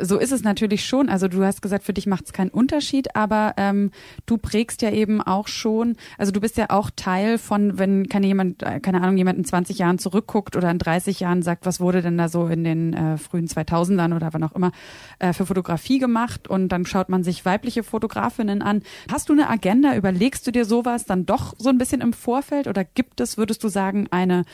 so 0.00 0.18
ist 0.18 0.32
es 0.32 0.42
natürlich 0.42 0.84
schon. 0.84 1.08
Also 1.08 1.28
du 1.28 1.44
hast 1.44 1.62
gesagt, 1.62 1.84
für 1.84 1.92
dich 1.92 2.06
macht 2.06 2.26
es 2.26 2.32
keinen 2.32 2.50
Unterschied, 2.50 3.14
aber 3.16 3.54
ähm, 3.56 3.90
du 4.26 4.38
prägst 4.38 4.82
ja 4.82 4.90
eben 4.90 5.20
auch 5.20 5.48
schon, 5.48 5.96
also 6.18 6.32
du 6.32 6.40
bist 6.40 6.56
ja 6.56 6.66
auch 6.70 6.90
Teil 6.94 7.38
von, 7.38 7.78
wenn 7.78 8.08
keine 8.08 8.26
jemand, 8.26 8.62
äh, 8.62 8.80
keine 8.80 9.02
Ahnung, 9.02 9.16
jemand 9.16 9.38
in 9.38 9.44
20 9.44 9.78
Jahren 9.78 9.98
zurückguckt 9.98 10.56
oder 10.56 10.70
in 10.70 10.78
30 10.78 11.20
Jahren 11.20 11.42
sagt, 11.42 11.66
was 11.66 11.80
wurde 11.80 12.02
denn 12.02 12.18
da 12.18 12.28
so 12.28 12.46
in 12.46 12.64
den 12.64 12.92
äh, 12.94 13.18
frühen 13.18 13.46
2000ern 13.46 14.14
oder 14.14 14.30
wann 14.32 14.42
auch 14.42 14.52
immer 14.52 14.72
äh, 15.18 15.32
für 15.32 15.46
Fotografie 15.46 15.98
gemacht 15.98 16.48
und 16.48 16.68
dann 16.68 16.86
schaut 16.86 17.08
man 17.08 17.24
sich 17.24 17.44
weibliche 17.44 17.82
Fotografinnen 17.82 18.62
an. 18.62 18.82
Hast 19.10 19.28
du 19.28 19.32
eine 19.32 19.48
Agenda? 19.48 19.94
Überlegst 19.96 20.46
du 20.46 20.50
dir 20.50 20.64
sowas 20.64 21.04
dann 21.04 21.26
doch 21.26 21.54
so 21.58 21.68
ein 21.68 21.78
bisschen 21.78 22.00
im 22.00 22.12
Vorfeld 22.12 22.66
oder 22.66 22.84
gibt 22.84 23.20
es, 23.20 23.36
würdest 23.38 23.62
du 23.64 23.68
sagen, 23.68 24.06
eine 24.10 24.44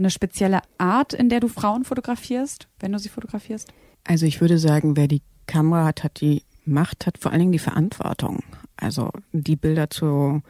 eine 0.00 0.10
spezielle 0.10 0.60
Art, 0.78 1.12
in 1.12 1.28
der 1.28 1.40
du 1.40 1.48
Frauen 1.48 1.84
fotografierst, 1.84 2.68
wenn 2.80 2.92
du 2.92 2.98
sie 2.98 3.08
fotografierst? 3.08 3.72
Also 4.04 4.26
ich 4.26 4.40
würde 4.40 4.58
sagen, 4.58 4.96
wer 4.96 5.06
die 5.06 5.22
Kamera 5.46 5.86
hat, 5.86 6.02
hat 6.02 6.20
die 6.20 6.42
Macht, 6.64 7.06
hat 7.06 7.18
vor 7.18 7.30
allen 7.30 7.40
Dingen 7.40 7.52
die 7.52 7.58
Verantwortung. 7.58 8.42
Also 8.76 9.10
die 9.32 9.56
Bilder 9.56 9.90
zu 9.90 10.42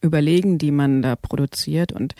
überlegen, 0.00 0.58
die 0.58 0.70
man 0.70 1.02
da 1.02 1.16
produziert. 1.16 1.92
Und 1.92 2.14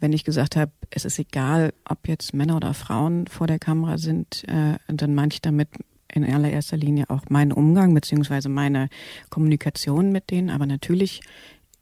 wenn 0.00 0.12
ich 0.12 0.24
gesagt 0.24 0.56
habe, 0.56 0.72
es 0.90 1.04
ist 1.04 1.18
egal, 1.18 1.72
ob 1.88 2.08
jetzt 2.08 2.34
Männer 2.34 2.56
oder 2.56 2.74
Frauen 2.74 3.26
vor 3.26 3.46
der 3.46 3.58
Kamera 3.58 3.98
sind, 3.98 4.44
äh, 4.48 4.78
dann 4.88 5.14
meine 5.14 5.32
ich 5.32 5.42
damit 5.42 5.68
in 6.12 6.24
allererster 6.24 6.76
Linie 6.76 7.08
auch 7.08 7.22
meinen 7.28 7.52
Umgang 7.52 7.94
beziehungsweise 7.94 8.48
meine 8.48 8.88
Kommunikation 9.28 10.10
mit 10.10 10.30
denen. 10.30 10.50
Aber 10.50 10.66
natürlich 10.66 11.20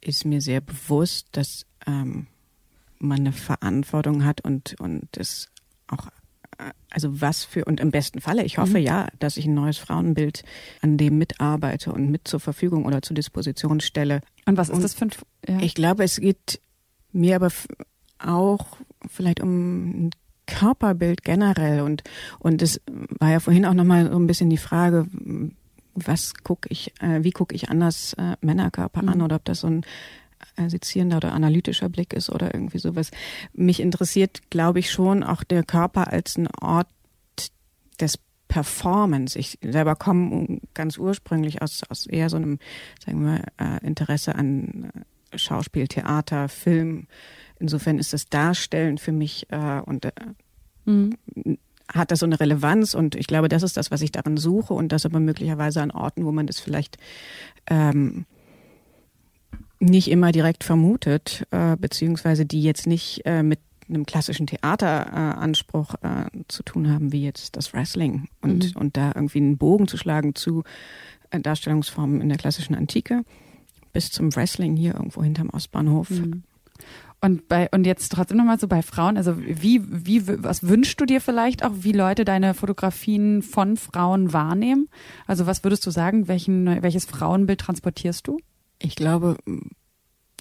ist 0.01 0.25
mir 0.25 0.41
sehr 0.41 0.61
bewusst, 0.61 1.27
dass 1.31 1.65
ähm, 1.87 2.27
man 2.99 3.19
eine 3.19 3.31
Verantwortung 3.31 4.25
hat 4.25 4.41
und, 4.41 4.79
und 4.79 5.17
es 5.17 5.49
auch 5.87 6.07
also 6.89 7.21
was 7.21 7.43
für, 7.43 7.65
und 7.65 7.79
im 7.79 7.91
besten 7.91 8.21
Falle, 8.21 8.43
ich 8.43 8.57
hoffe 8.57 8.79
mhm. 8.79 8.85
ja, 8.85 9.07
dass 9.19 9.37
ich 9.37 9.45
ein 9.45 9.53
neues 9.53 9.77
Frauenbild 9.77 10.43
an 10.81 10.97
dem 10.97 11.17
mitarbeite 11.17 11.93
und 11.93 12.09
mit 12.09 12.27
zur 12.27 12.39
Verfügung 12.39 12.85
oder 12.85 13.01
zur 13.01 13.15
Disposition 13.15 13.79
stelle. 13.79 14.21
Und 14.45 14.57
was 14.57 14.69
ist 14.69 14.75
und 14.75 14.83
das 14.83 14.93
für 14.93 15.05
ein, 15.05 15.11
ja. 15.47 15.59
Ich 15.61 15.73
glaube, 15.73 16.03
es 16.03 16.19
geht 16.19 16.59
mir 17.11 17.35
aber 17.35 17.49
auch 18.19 18.77
vielleicht 19.07 19.39
um 19.39 20.07
ein 20.07 20.11
Körperbild 20.47 21.23
generell 21.23 21.81
und, 21.81 22.03
und 22.39 22.61
es 22.61 22.81
war 23.19 23.31
ja 23.31 23.39
vorhin 23.39 23.65
auch 23.65 23.73
nochmal 23.73 24.09
so 24.11 24.17
ein 24.17 24.27
bisschen 24.27 24.49
die 24.49 24.57
Frage, 24.57 25.07
was 25.93 26.33
gucke 26.43 26.69
ich, 26.69 26.93
äh, 27.01 27.23
wie 27.23 27.31
gucke 27.31 27.55
ich 27.55 27.69
anders 27.69 28.13
äh, 28.13 28.35
Männerkörper 28.41 29.03
mhm. 29.03 29.09
an 29.09 29.21
oder 29.21 29.35
ob 29.37 29.45
das 29.45 29.61
so 29.61 29.67
ein 29.67 29.83
äh, 29.83 29.85
sezierender 30.67 31.17
oder 31.17 31.33
analytischer 31.33 31.89
Blick 31.89 32.13
ist 32.13 32.29
oder 32.29 32.53
irgendwie 32.53 32.79
sowas. 32.79 33.11
Mich 33.53 33.79
interessiert, 33.79 34.49
glaube 34.49 34.79
ich, 34.79 34.91
schon 34.91 35.23
auch 35.23 35.43
der 35.43 35.63
Körper 35.63 36.11
als 36.11 36.37
ein 36.37 36.47
Ort 36.61 36.87
des 37.99 38.19
Performance. 38.47 39.37
Ich 39.37 39.59
selber 39.61 39.95
komme 39.95 40.59
ganz 40.73 40.97
ursprünglich 40.97 41.61
aus, 41.61 41.83
aus 41.87 42.07
eher 42.07 42.29
so 42.29 42.37
einem, 42.37 42.59
sagen 43.05 43.23
wir, 43.23 43.43
äh, 43.57 43.85
Interesse 43.85 44.35
an 44.35 44.91
äh, 45.31 45.37
Schauspiel, 45.37 45.87
Theater, 45.87 46.49
Film. 46.49 47.07
Insofern 47.59 47.99
ist 47.99 48.11
das 48.11 48.27
Darstellen 48.27 48.97
für 48.97 49.11
mich 49.11 49.45
äh, 49.51 49.81
und 49.85 50.05
äh, 50.05 50.11
mhm. 50.85 51.17
hat 51.93 52.11
das 52.11 52.19
so 52.19 52.25
eine 52.25 52.39
Relevanz 52.39 52.95
und 52.95 53.15
ich 53.15 53.27
glaube, 53.27 53.49
das 53.49 53.61
ist 53.61 53.77
das, 53.77 53.91
was 53.91 54.01
ich 54.01 54.11
darin 54.11 54.37
suche 54.37 54.73
und 54.73 54.91
das 54.91 55.05
aber 55.05 55.19
möglicherweise 55.19 55.81
an 55.81 55.91
Orten, 55.91 56.25
wo 56.25 56.31
man 56.31 56.47
das 56.47 56.59
vielleicht 56.59 56.97
ähm, 57.67 58.25
nicht 59.79 60.09
immer 60.09 60.31
direkt 60.31 60.63
vermutet, 60.63 61.47
äh, 61.51 61.75
beziehungsweise 61.77 62.45
die 62.45 62.61
jetzt 62.61 62.85
nicht 62.87 63.21
äh, 63.25 63.43
mit 63.43 63.59
einem 63.87 64.05
klassischen 64.05 64.47
Theateranspruch 64.47 65.95
äh, 66.01 66.25
zu 66.47 66.63
tun 66.63 66.91
haben, 66.91 67.11
wie 67.11 67.23
jetzt 67.23 67.55
das 67.55 67.73
Wrestling 67.73 68.27
und, 68.41 68.75
mhm. 68.75 68.81
und 68.81 68.97
da 68.97 69.11
irgendwie 69.15 69.39
einen 69.39 69.57
Bogen 69.57 69.87
zu 69.87 69.97
schlagen 69.97 70.35
zu 70.35 70.63
äh, 71.31 71.39
Darstellungsformen 71.39 72.21
in 72.21 72.29
der 72.29 72.37
klassischen 72.37 72.75
Antike 72.75 73.23
bis 73.91 74.11
zum 74.11 74.35
Wrestling 74.35 74.75
hier 74.75 74.93
irgendwo 74.93 75.23
hinterm 75.23 75.49
Ostbahnhof. 75.49 76.09
Mhm. 76.11 76.43
Und 77.21 77.49
bei 77.49 77.67
und 77.71 77.85
jetzt 77.85 78.13
trotzdem 78.13 78.37
nochmal 78.37 78.59
so 78.59 78.69
bei 78.69 78.81
Frauen, 78.81 79.17
also 79.17 79.37
wie 79.37 79.81
wie 79.85 80.25
was 80.25 80.63
wünschst 80.63 81.01
du 81.01 81.05
dir 81.05 81.19
vielleicht 81.19 81.65
auch, 81.65 81.71
wie 81.81 81.91
Leute 81.91 82.23
deine 82.23 82.53
Fotografien 82.53 83.41
von 83.41 83.75
Frauen 83.75 84.31
wahrnehmen? 84.31 84.87
Also 85.27 85.45
was 85.45 85.65
würdest 85.65 85.85
du 85.85 85.91
sagen, 85.91 86.29
welchen 86.29 86.81
welches 86.81 87.03
Frauenbild 87.03 87.59
transportierst 87.59 88.25
du? 88.25 88.37
Ich 88.79 88.95
glaube, 88.95 89.37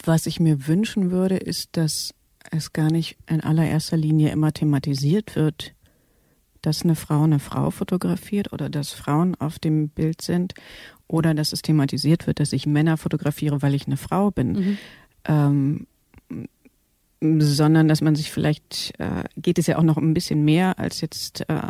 was 0.04 0.26
ich 0.26 0.40
mir 0.40 0.66
wünschen 0.66 1.10
würde, 1.10 1.36
ist, 1.36 1.76
dass 1.76 2.14
es 2.50 2.72
gar 2.72 2.90
nicht 2.90 3.16
in 3.28 3.40
allererster 3.40 3.96
Linie 3.96 4.30
immer 4.30 4.52
thematisiert 4.52 5.36
wird, 5.36 5.74
dass 6.62 6.82
eine 6.82 6.94
Frau 6.94 7.22
eine 7.24 7.38
Frau 7.38 7.70
fotografiert 7.70 8.52
oder 8.52 8.68
dass 8.68 8.92
Frauen 8.92 9.34
auf 9.36 9.58
dem 9.58 9.88
Bild 9.88 10.22
sind 10.22 10.54
oder 11.06 11.34
dass 11.34 11.52
es 11.52 11.62
thematisiert 11.62 12.26
wird, 12.26 12.40
dass 12.40 12.52
ich 12.52 12.66
Männer 12.66 12.96
fotografiere, 12.96 13.62
weil 13.62 13.74
ich 13.74 13.86
eine 13.86 13.96
Frau 13.96 14.30
bin. 14.30 14.52
Mhm. 14.52 14.78
Ähm, 15.24 15.86
sondern 17.20 17.88
dass 17.88 18.00
man 18.00 18.14
sich 18.14 18.30
vielleicht, 18.30 18.94
äh, 18.98 19.24
geht 19.36 19.58
es 19.58 19.66
ja 19.66 19.78
auch 19.78 19.82
noch 19.82 19.96
ein 19.96 20.14
bisschen 20.14 20.44
mehr 20.44 20.78
als 20.78 21.00
jetzt, 21.00 21.48
äh, 21.48 21.62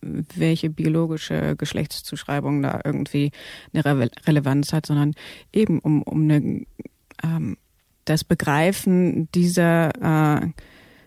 welche 0.00 0.70
biologische 0.70 1.56
Geschlechtszuschreibung 1.56 2.62
da 2.62 2.80
irgendwie 2.84 3.32
eine 3.72 3.84
Re 3.84 4.10
Relevanz 4.26 4.72
hat, 4.72 4.86
sondern 4.86 5.14
eben 5.52 5.80
um, 5.80 6.02
um 6.02 6.22
eine, 6.22 6.66
ähm, 7.22 7.56
das 8.04 8.24
Begreifen 8.24 9.28
dieser 9.32 10.42
äh, 10.42 10.48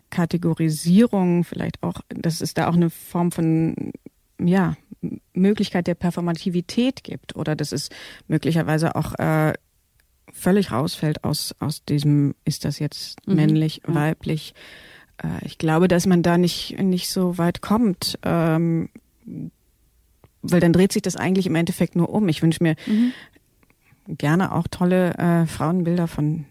Kategorisierung 0.09 1.43
vielleicht 1.43 1.81
auch, 1.83 2.01
dass 2.09 2.41
es 2.41 2.53
da 2.53 2.67
auch 2.67 2.75
eine 2.75 2.89
Form 2.89 3.31
von, 3.31 3.91
ja, 4.39 4.75
Möglichkeit 5.33 5.87
der 5.87 5.95
Performativität 5.95 7.03
gibt 7.03 7.35
oder 7.35 7.55
dass 7.55 7.71
es 7.71 7.89
möglicherweise 8.27 8.95
auch 8.95 9.13
äh, 9.19 9.53
völlig 10.32 10.71
rausfällt 10.71 11.23
aus, 11.23 11.55
aus 11.59 11.84
diesem, 11.86 12.36
ist 12.45 12.65
das 12.65 12.80
jetzt 12.80 13.26
mhm. 13.28 13.36
männlich, 13.36 13.82
ja. 13.88 13.95
weiblich. 13.95 14.53
Äh, 15.21 15.45
ich 15.45 15.57
glaube, 15.57 15.88
dass 15.88 16.05
man 16.05 16.23
da 16.23 16.38
nicht, 16.38 16.80
nicht 16.80 17.09
so 17.09 17.38
weit 17.38 17.61
kommt, 17.61 18.19
ähm, 18.23 18.89
weil 20.41 20.59
dann 20.59 20.73
dreht 20.73 20.91
sich 20.91 21.01
das 21.01 21.15
eigentlich 21.15 21.47
im 21.47 21.55
Endeffekt 21.55 21.95
nur 21.95 22.09
um. 22.09 22.28
Ich 22.30 22.41
wünsche 22.41 22.63
mir 22.63 22.76
mhm. 22.86 23.13
gerne 24.07 24.51
auch 24.53 24.67
tolle 24.69 25.15
äh, 25.15 25.45
Frauenbilder 25.45 26.07
von 26.07 26.45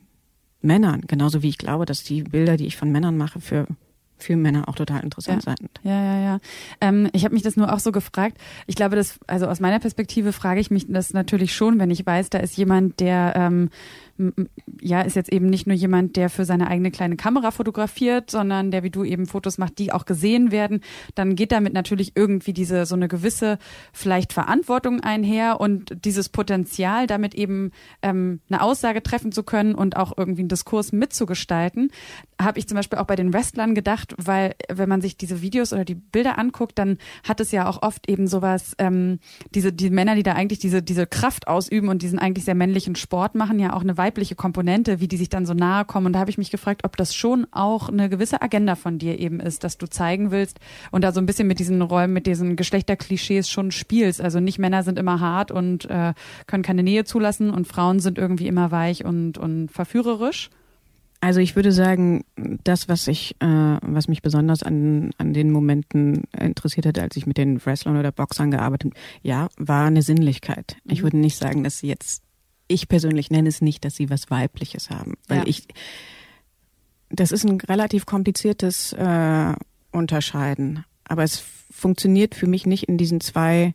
Männern, 0.61 1.03
genauso 1.07 1.43
wie 1.43 1.49
ich 1.49 1.59
glaube, 1.59 1.85
dass 1.85 2.03
die 2.03 2.23
Bilder, 2.23 2.57
die 2.57 2.67
ich 2.67 2.77
von 2.77 2.91
Männern 2.91 3.17
mache, 3.17 3.41
für 3.41 3.67
für 4.19 4.37
Männer 4.37 4.69
auch 4.69 4.75
total 4.75 5.03
interessant 5.03 5.45
ja. 5.45 5.55
sein. 5.55 5.69
Ja, 5.83 6.03
ja, 6.05 6.21
ja. 6.21 6.41
Ähm, 6.81 7.09
ich 7.13 7.25
habe 7.25 7.35
mich 7.35 7.43
das 7.43 7.57
nur 7.57 7.73
auch 7.73 7.81
so 7.81 7.93
gefragt. 7.93 8.39
Ich 8.67 8.77
glaube, 8.77 8.97
dass, 8.97 9.19
also 9.27 9.47
aus 9.47 9.61
meiner 9.61 9.81
Perspektive 9.81 10.33
frage 10.33 10.61
ich 10.61 10.71
mich 10.71 10.87
das 10.89 11.13
natürlich 11.13 11.55
schon, 11.55 11.79
wenn 11.79 11.91
ich 11.91 12.07
weiß, 12.07 12.31
da 12.31 12.39
ist 12.39 12.57
jemand, 12.57 13.01
der 13.01 13.35
ähm, 13.37 13.71
ja, 14.81 15.01
ist 15.01 15.17
jetzt 15.17 15.33
eben 15.33 15.47
nicht 15.47 15.67
nur 15.67 15.75
jemand, 15.75 16.15
der 16.17 16.31
für 16.31 16.45
seine 16.45 16.69
eigene 16.69 16.93
kleine 16.93 17.17
Kamera 17.17 17.51
fotografiert, 17.51 18.31
sondern 18.31 18.71
der 18.71 18.85
wie 18.85 18.91
du 18.91 19.03
eben 19.03 19.27
Fotos 19.27 19.59
macht, 19.59 19.79
die 19.79 19.93
auch 19.93 20.05
gesehen 20.05 20.53
werden, 20.53 20.83
dann 21.17 21.35
geht 21.35 21.51
damit 21.51 21.73
natürlich 21.73 22.13
irgendwie 22.15 22.53
diese 22.53 22.87
so 22.87 22.95
eine 22.95 23.09
gewisse 23.09 23.59
vielleicht 23.93 24.33
Verantwortung 24.33 25.01
einher 25.01 25.61
und 25.61 26.05
dieses 26.05 26.29
Potenzial, 26.29 27.09
damit 27.09 27.35
eben 27.35 27.73
ähm, 28.03 28.41
eine 28.49 28.63
Aussage 28.63 29.03
treffen 29.03 29.33
zu 29.33 29.43
können 29.43 29.75
und 29.75 29.97
auch 29.97 30.17
irgendwie 30.17 30.43
einen 30.43 30.49
Diskurs 30.49 30.93
mitzugestalten, 30.93 31.91
habe 32.41 32.61
ich 32.61 32.69
zum 32.69 32.77
Beispiel 32.77 33.01
auch 33.01 33.07
bei 33.07 33.17
den 33.17 33.33
Wrestlern 33.33 33.75
gedacht, 33.75 34.04
macht, 34.05 34.27
weil 34.27 34.55
wenn 34.73 34.89
man 34.89 35.01
sich 35.01 35.17
diese 35.17 35.41
Videos 35.41 35.73
oder 35.73 35.85
die 35.85 35.95
Bilder 35.95 36.39
anguckt, 36.39 36.79
dann 36.79 36.99
hat 37.27 37.41
es 37.41 37.53
ja 37.53 37.69
auch 37.69 37.83
oft 37.83 38.09
eben 38.09 38.27
sowas, 38.27 38.75
ähm, 38.79 39.19
diese 39.55 39.73
die 39.73 39.91
Männer, 39.91 40.15
die 40.15 40.23
da 40.23 40.35
eigentlich 40.35 40.59
diese 40.59 40.83
diese 40.83 41.07
Kraft 41.07 41.49
ausüben 41.49 41.89
und 41.89 42.03
diesen 42.03 42.19
eigentlich 42.19 42.45
sehr 42.45 42.55
männlichen 42.55 42.97
Sport 42.97 43.35
machen, 43.35 43.59
ja 43.59 43.73
auch 43.73 43.83
eine 43.83 43.97
weibliche 43.97 44.35
Komponente, 44.35 45.01
wie 45.01 45.09
die 45.09 45.17
sich 45.17 45.29
dann 45.29 45.47
so 45.47 45.55
nahe 45.55 45.85
kommen. 45.85 46.07
Und 46.07 46.13
da 46.15 46.21
habe 46.21 46.31
ich 46.31 46.39
mich 46.39 46.51
gefragt, 46.51 46.83
ob 46.85 46.97
das 46.97 47.15
schon 47.15 47.47
auch 47.53 47.89
eine 47.89 48.09
gewisse 48.09 48.43
Agenda 48.43 48.75
von 48.75 48.99
dir 48.99 49.19
eben 49.19 49.41
ist, 49.41 49.65
dass 49.65 49.79
du 49.79 49.89
zeigen 49.89 50.31
willst 50.31 50.61
und 50.91 51.03
da 51.03 51.13
so 51.13 51.21
ein 51.21 51.27
bisschen 51.27 51.49
mit 51.49 51.59
diesen 51.59 51.83
Räumen, 51.83 52.13
mit 52.13 52.27
diesen 52.27 52.57
Geschlechterklischees 52.57 53.49
schon 53.49 53.71
spielst. 53.71 54.21
Also 54.21 54.41
nicht 54.41 54.59
Männer 54.59 54.83
sind 54.83 54.99
immer 54.99 55.21
hart 55.21 55.51
und 55.51 55.89
äh, 55.91 56.15
können 56.47 56.63
keine 56.63 56.83
Nähe 56.83 57.05
zulassen 57.05 57.51
und 57.51 57.67
Frauen 57.67 58.01
sind 58.01 58.19
irgendwie 58.19 58.47
immer 58.47 58.71
weich 58.71 59.05
und 59.05 59.39
und 59.39 59.69
verführerisch. 59.69 60.51
Also 61.25 61.41
ich 61.41 61.57
würde 61.57 61.73
sagen, 61.73 62.23
das, 62.37 62.87
was 62.87 63.09
ich, 63.09 63.35
äh, 63.41 63.47
was 63.47 64.09
mich 64.09 64.21
besonders 64.21 64.63
an, 64.63 65.13
an 65.17 65.33
den 65.33 65.51
Momenten 65.51 66.25
interessiert 66.39 66.85
hat, 66.85 66.99
als 66.99 67.17
ich 67.17 67.25
mit 67.25 67.39
den 67.39 67.65
Wrestlern 67.65 67.97
oder 67.97 68.13
Boxern 68.13 68.51
gearbeitet 68.51 68.93
habe, 68.93 69.01
ja, 69.23 69.49
war 69.57 69.87
eine 69.87 70.03
Sinnlichkeit. 70.03 70.77
Ich 70.85 70.99
mhm. 70.99 71.05
würde 71.05 71.17
nicht 71.17 71.39
sagen, 71.39 71.65
dass 71.65 71.79
sie 71.79 71.87
jetzt, 71.87 72.23
ich 72.69 72.89
persönlich 72.89 73.31
nenne 73.31 73.49
es 73.49 73.63
nicht, 73.63 73.87
dass 73.87 73.97
sie 73.97 74.11
was 74.11 74.31
Weibliches 74.31 74.91
haben, 74.91 75.15
weil 75.27 75.39
ja. 75.39 75.45
ich, 75.47 75.67
das 77.09 77.33
ist 77.33 77.47
ein 77.47 77.59
relativ 77.59 78.05
kompliziertes 78.05 78.93
äh, 78.93 79.55
Unterscheiden, 79.93 80.85
aber 81.05 81.23
es 81.23 81.43
funktioniert 81.71 82.35
für 82.35 82.47
mich 82.47 82.67
nicht 82.67 82.83
in 82.83 82.99
diesen 82.99 83.23
zwei 83.23 83.75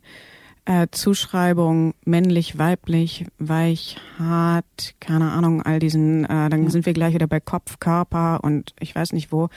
äh, 0.70 0.86
Zuschreibung 0.92 1.94
männlich, 2.04 2.56
weiblich, 2.56 3.26
weich, 3.38 3.96
hart, 4.20 4.94
keine 5.00 5.32
Ahnung, 5.32 5.62
all 5.62 5.80
diesen, 5.80 6.24
äh, 6.24 6.48
dann 6.48 6.62
ja. 6.62 6.70
sind 6.70 6.86
wir 6.86 6.92
gleich 6.92 7.12
wieder 7.12 7.26
bei 7.26 7.40
Kopf, 7.40 7.80
Körper 7.80 8.44
und 8.44 8.72
ich 8.78 8.94
weiß 8.94 9.12
nicht 9.12 9.32
wo. 9.32 9.48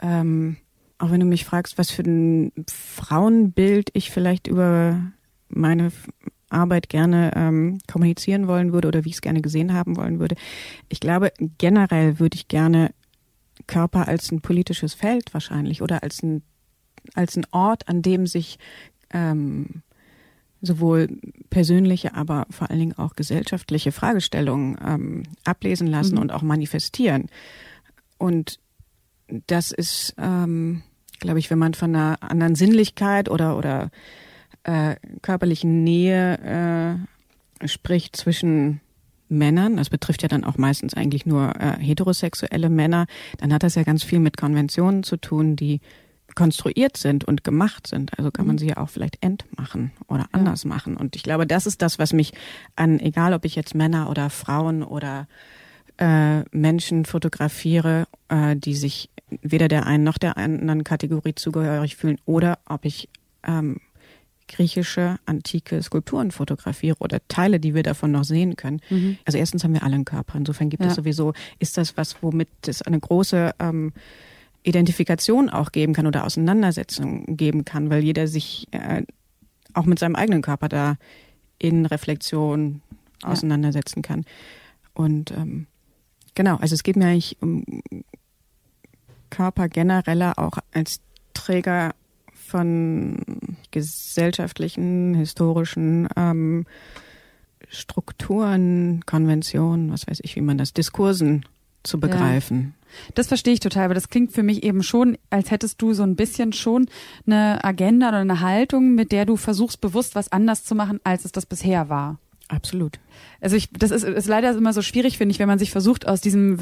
Ähm, 0.00 0.56
auch 0.98 1.10
wenn 1.10 1.18
du 1.18 1.26
mich 1.26 1.44
fragst, 1.44 1.76
was 1.76 1.90
für 1.90 2.02
ein 2.02 2.52
Frauenbild 2.70 3.90
ich 3.94 4.12
vielleicht 4.12 4.46
über 4.46 5.00
meine 5.48 5.90
Arbeit 6.50 6.88
gerne 6.88 7.32
ähm, 7.34 7.78
kommunizieren 7.90 8.46
wollen 8.46 8.72
würde 8.72 8.86
oder 8.86 9.04
wie 9.04 9.08
ich 9.08 9.16
es 9.16 9.22
gerne 9.22 9.42
gesehen 9.42 9.74
haben 9.74 9.96
wollen 9.96 10.20
würde. 10.20 10.36
Ich 10.88 11.00
glaube, 11.00 11.32
generell 11.58 12.20
würde 12.20 12.36
ich 12.36 12.46
gerne 12.46 12.92
Körper 13.66 14.06
als 14.06 14.30
ein 14.30 14.40
politisches 14.40 14.94
Feld 14.94 15.34
wahrscheinlich 15.34 15.82
oder 15.82 16.04
als 16.04 16.22
ein 16.22 16.42
als 17.14 17.36
ein 17.36 17.46
Ort, 17.52 17.88
an 17.88 18.02
dem 18.02 18.26
sich 18.26 18.58
ähm, 19.12 19.82
sowohl 20.60 21.08
persönliche, 21.50 22.14
aber 22.14 22.46
vor 22.50 22.70
allen 22.70 22.80
Dingen 22.80 22.98
auch 22.98 23.14
gesellschaftliche 23.14 23.92
Fragestellungen 23.92 24.76
ähm, 24.84 25.22
ablesen 25.44 25.86
lassen 25.86 26.16
mhm. 26.16 26.22
und 26.22 26.32
auch 26.32 26.42
manifestieren. 26.42 27.28
Und 28.18 28.58
das 29.46 29.72
ist, 29.72 30.14
ähm, 30.18 30.82
glaube 31.20 31.38
ich, 31.38 31.50
wenn 31.50 31.58
man 31.58 31.74
von 31.74 31.94
einer 31.94 32.18
anderen 32.22 32.54
Sinnlichkeit 32.54 33.28
oder 33.28 33.56
oder 33.56 33.90
äh, 34.64 34.96
körperlichen 35.22 35.84
Nähe 35.84 36.98
äh, 37.60 37.68
spricht 37.68 38.16
zwischen 38.16 38.80
Männern, 39.28 39.76
das 39.76 39.90
betrifft 39.90 40.22
ja 40.22 40.28
dann 40.28 40.44
auch 40.44 40.56
meistens 40.56 40.94
eigentlich 40.94 41.26
nur 41.26 41.54
äh, 41.60 41.78
heterosexuelle 41.78 42.70
Männer, 42.70 43.06
dann 43.38 43.52
hat 43.52 43.62
das 43.62 43.74
ja 43.74 43.82
ganz 43.82 44.02
viel 44.02 44.20
mit 44.20 44.36
Konventionen 44.36 45.02
zu 45.02 45.16
tun, 45.18 45.54
die 45.54 45.80
konstruiert 46.38 46.96
sind 46.96 47.24
und 47.24 47.42
gemacht 47.42 47.88
sind. 47.88 48.16
Also 48.16 48.30
kann 48.30 48.46
man 48.46 48.54
mhm. 48.54 48.58
sie 48.60 48.68
ja 48.68 48.76
auch 48.76 48.90
vielleicht 48.90 49.20
entmachen 49.24 49.90
oder 50.06 50.26
anders 50.30 50.62
ja. 50.62 50.68
machen. 50.68 50.96
Und 50.96 51.16
ich 51.16 51.24
glaube, 51.24 51.48
das 51.48 51.66
ist 51.66 51.82
das, 51.82 51.98
was 51.98 52.12
mich 52.12 52.32
an, 52.76 53.00
egal 53.00 53.32
ob 53.34 53.44
ich 53.44 53.56
jetzt 53.56 53.74
Männer 53.74 54.08
oder 54.08 54.30
Frauen 54.30 54.84
oder 54.84 55.26
äh, 55.96 56.42
Menschen 56.56 57.06
fotografiere, 57.06 58.06
äh, 58.28 58.54
die 58.54 58.76
sich 58.76 59.10
weder 59.42 59.66
der 59.66 59.86
einen 59.86 60.04
noch 60.04 60.16
der 60.16 60.36
anderen 60.36 60.84
Kategorie 60.84 61.34
zugehörig 61.34 61.96
fühlen, 61.96 62.18
oder 62.24 62.60
ob 62.66 62.84
ich 62.84 63.08
ähm, 63.42 63.80
griechische 64.46 65.16
antike 65.26 65.82
Skulpturen 65.82 66.30
fotografiere 66.30 66.98
oder 67.00 67.18
Teile, 67.26 67.58
die 67.58 67.74
wir 67.74 67.82
davon 67.82 68.12
noch 68.12 68.22
sehen 68.22 68.54
können. 68.54 68.80
Mhm. 68.90 69.18
Also 69.24 69.38
erstens 69.38 69.64
haben 69.64 69.74
wir 69.74 69.82
alle 69.82 69.96
einen 69.96 70.04
Körper. 70.04 70.38
Insofern 70.38 70.70
gibt 70.70 70.84
ja. 70.84 70.90
es 70.90 70.94
sowieso, 70.94 71.32
ist 71.58 71.76
das 71.76 71.96
was, 71.96 72.22
womit 72.22 72.48
es 72.68 72.80
eine 72.80 73.00
große 73.00 73.56
ähm, 73.58 73.92
Identifikation 74.62 75.48
auch 75.48 75.72
geben 75.72 75.94
kann 75.94 76.06
oder 76.06 76.24
Auseinandersetzung 76.24 77.36
geben 77.36 77.64
kann, 77.64 77.90
weil 77.90 78.02
jeder 78.02 78.26
sich 78.26 78.66
äh, 78.72 79.02
auch 79.74 79.86
mit 79.86 79.98
seinem 79.98 80.16
eigenen 80.16 80.42
Körper 80.42 80.68
da 80.68 80.96
in 81.58 81.86
Reflexion 81.86 82.82
ja. 83.22 83.28
auseinandersetzen 83.30 84.02
kann. 84.02 84.24
Und 84.94 85.30
ähm, 85.30 85.66
genau, 86.34 86.56
also 86.56 86.74
es 86.74 86.82
geht 86.82 86.96
mir 86.96 87.06
eigentlich 87.06 87.36
um 87.40 87.64
Körper 89.30 89.68
genereller 89.68 90.38
auch 90.38 90.58
als 90.72 91.00
Träger 91.34 91.94
von 92.32 93.18
gesellschaftlichen, 93.70 95.14
historischen 95.14 96.08
ähm, 96.16 96.66
Strukturen, 97.68 99.04
Konventionen, 99.04 99.92
was 99.92 100.06
weiß 100.06 100.20
ich, 100.22 100.36
wie 100.36 100.40
man 100.40 100.56
das, 100.56 100.72
Diskursen 100.72 101.44
zu 101.82 102.00
begreifen. 102.00 102.74
Das 103.14 103.26
verstehe 103.26 103.54
ich 103.54 103.60
total, 103.60 103.84
aber 103.84 103.94
das 103.94 104.08
klingt 104.08 104.32
für 104.32 104.42
mich 104.42 104.62
eben 104.62 104.82
schon, 104.82 105.18
als 105.30 105.50
hättest 105.50 105.80
du 105.82 105.92
so 105.92 106.02
ein 106.02 106.16
bisschen 106.16 106.52
schon 106.52 106.86
eine 107.26 107.62
Agenda 107.62 108.08
oder 108.08 108.18
eine 108.18 108.40
Haltung, 108.40 108.94
mit 108.94 109.12
der 109.12 109.26
du 109.26 109.36
versuchst, 109.36 109.80
bewusst 109.80 110.14
was 110.14 110.32
anders 110.32 110.64
zu 110.64 110.74
machen, 110.74 111.00
als 111.04 111.24
es 111.24 111.32
das 111.32 111.46
bisher 111.46 111.88
war. 111.88 112.18
Absolut. 112.48 112.98
Also 113.42 113.56
ich, 113.56 113.68
das 113.70 113.90
ist, 113.90 114.04
ist 114.04 114.26
leider 114.26 114.56
immer 114.56 114.72
so 114.72 114.80
schwierig, 114.80 115.18
finde 115.18 115.32
ich, 115.32 115.38
wenn 115.38 115.48
man 115.48 115.58
sich 115.58 115.70
versucht, 115.70 116.08
aus 116.08 116.22
diesem, 116.22 116.58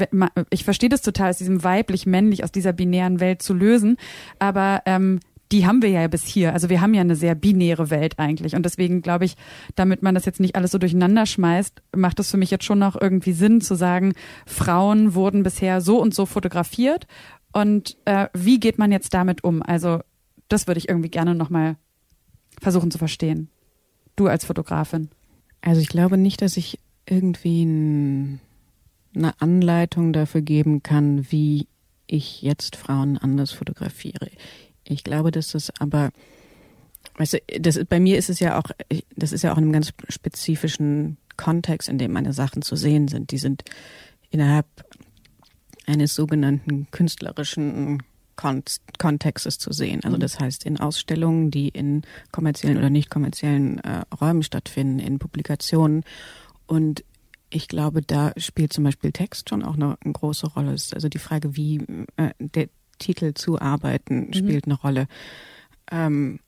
ich 0.49 0.65
verstehe 0.65 0.89
das 0.89 1.01
total, 1.01 1.29
aus 1.29 1.37
diesem 1.37 1.63
weiblich-männlich, 1.63 2.43
aus 2.43 2.51
dieser 2.51 2.73
binären 2.73 3.21
Welt 3.21 3.41
zu 3.41 3.53
lösen. 3.53 3.95
Aber 4.37 4.81
ähm, 4.85 5.21
die 5.51 5.65
haben 5.65 5.81
wir 5.81 5.89
ja 5.89 6.07
bis 6.07 6.25
hier. 6.25 6.53
Also 6.53 6.69
wir 6.69 6.81
haben 6.81 6.93
ja 6.93 7.01
eine 7.01 7.15
sehr 7.15 7.35
binäre 7.35 7.89
Welt 7.89 8.19
eigentlich. 8.19 8.55
Und 8.55 8.63
deswegen 8.65 9.01
glaube 9.01 9.25
ich, 9.25 9.35
damit 9.75 10.03
man 10.03 10.15
das 10.15 10.25
jetzt 10.25 10.39
nicht 10.39 10.55
alles 10.55 10.71
so 10.71 10.77
durcheinander 10.77 11.25
schmeißt, 11.25 11.81
macht 11.95 12.19
es 12.19 12.31
für 12.31 12.37
mich 12.37 12.51
jetzt 12.51 12.65
schon 12.65 12.79
noch 12.79 12.99
irgendwie 12.99 13.33
Sinn 13.33 13.61
zu 13.61 13.75
sagen, 13.75 14.13
Frauen 14.45 15.13
wurden 15.13 15.43
bisher 15.43 15.81
so 15.81 16.01
und 16.01 16.13
so 16.13 16.25
fotografiert. 16.25 17.07
Und 17.53 17.97
äh, 18.05 18.27
wie 18.33 18.59
geht 18.59 18.77
man 18.77 18.91
jetzt 18.91 19.13
damit 19.13 19.43
um? 19.43 19.61
Also 19.61 20.01
das 20.49 20.67
würde 20.67 20.79
ich 20.79 20.89
irgendwie 20.89 21.09
gerne 21.09 21.35
nochmal 21.35 21.77
versuchen 22.59 22.91
zu 22.91 22.97
verstehen. 22.97 23.49
Du 24.15 24.27
als 24.27 24.45
Fotografin. 24.45 25.09
Also 25.61 25.81
ich 25.81 25.89
glaube 25.89 26.17
nicht, 26.17 26.41
dass 26.41 26.57
ich 26.57 26.79
irgendwie 27.05 27.63
ein, 27.63 28.41
eine 29.15 29.39
Anleitung 29.39 30.13
dafür 30.13 30.41
geben 30.41 30.83
kann, 30.83 31.31
wie 31.31 31.67
ich 32.07 32.41
jetzt 32.41 32.75
Frauen 32.75 33.17
anders 33.17 33.51
fotografiere. 33.51 34.29
Ich 34.89 35.03
glaube, 35.03 35.31
dass 35.31 35.49
das 35.49 35.71
aber, 35.79 36.11
weißt 37.17 37.33
du, 37.33 37.39
das, 37.59 37.79
bei 37.85 37.99
mir 37.99 38.17
ist 38.17 38.29
es 38.29 38.39
ja 38.39 38.59
auch, 38.59 38.71
das 39.15 39.31
ist 39.31 39.43
ja 39.43 39.53
auch 39.53 39.57
in 39.57 39.65
einem 39.65 39.73
ganz 39.73 39.93
spezifischen 40.09 41.17
Kontext, 41.35 41.89
in 41.89 41.97
dem 41.97 42.11
meine 42.11 42.33
Sachen 42.33 42.61
zu 42.61 42.75
sehen 42.75 43.07
sind. 43.07 43.31
Die 43.31 43.37
sind 43.37 43.63
innerhalb 44.29 44.65
eines 45.85 46.15
sogenannten 46.15 46.87
künstlerischen 46.91 48.03
Kontextes 48.37 49.57
zu 49.57 49.73
sehen. 49.73 50.01
Also 50.03 50.17
mhm. 50.17 50.21
das 50.21 50.39
heißt 50.39 50.65
in 50.65 50.79
Ausstellungen, 50.79 51.49
die 51.49 51.69
in 51.69 52.03
kommerziellen 52.31 52.77
oder 52.77 52.89
nicht 52.89 53.09
kommerziellen 53.09 53.79
äh, 53.79 54.03
Räumen 54.19 54.43
stattfinden, 54.43 54.99
in 54.99 55.17
Publikationen. 55.17 56.03
Und 56.67 57.03
ich 57.49 57.67
glaube, 57.67 58.01
da 58.01 58.33
spielt 58.37 58.73
zum 58.73 58.83
Beispiel 58.83 59.11
Text 59.11 59.49
schon 59.49 59.63
auch 59.63 59.75
eine, 59.75 59.97
eine 60.03 60.13
große 60.13 60.47
Rolle. 60.47 60.71
Also 60.71 61.09
die 61.09 61.17
Frage, 61.17 61.55
wie 61.55 61.77
äh, 62.17 62.31
der, 62.39 62.69
Titel 62.97 63.33
zuarbeiten, 63.33 64.27
mhm. 64.27 64.33
spielt 64.33 64.65
eine 64.65 64.75
Rolle. 64.75 65.07
Ähm, 65.91 66.39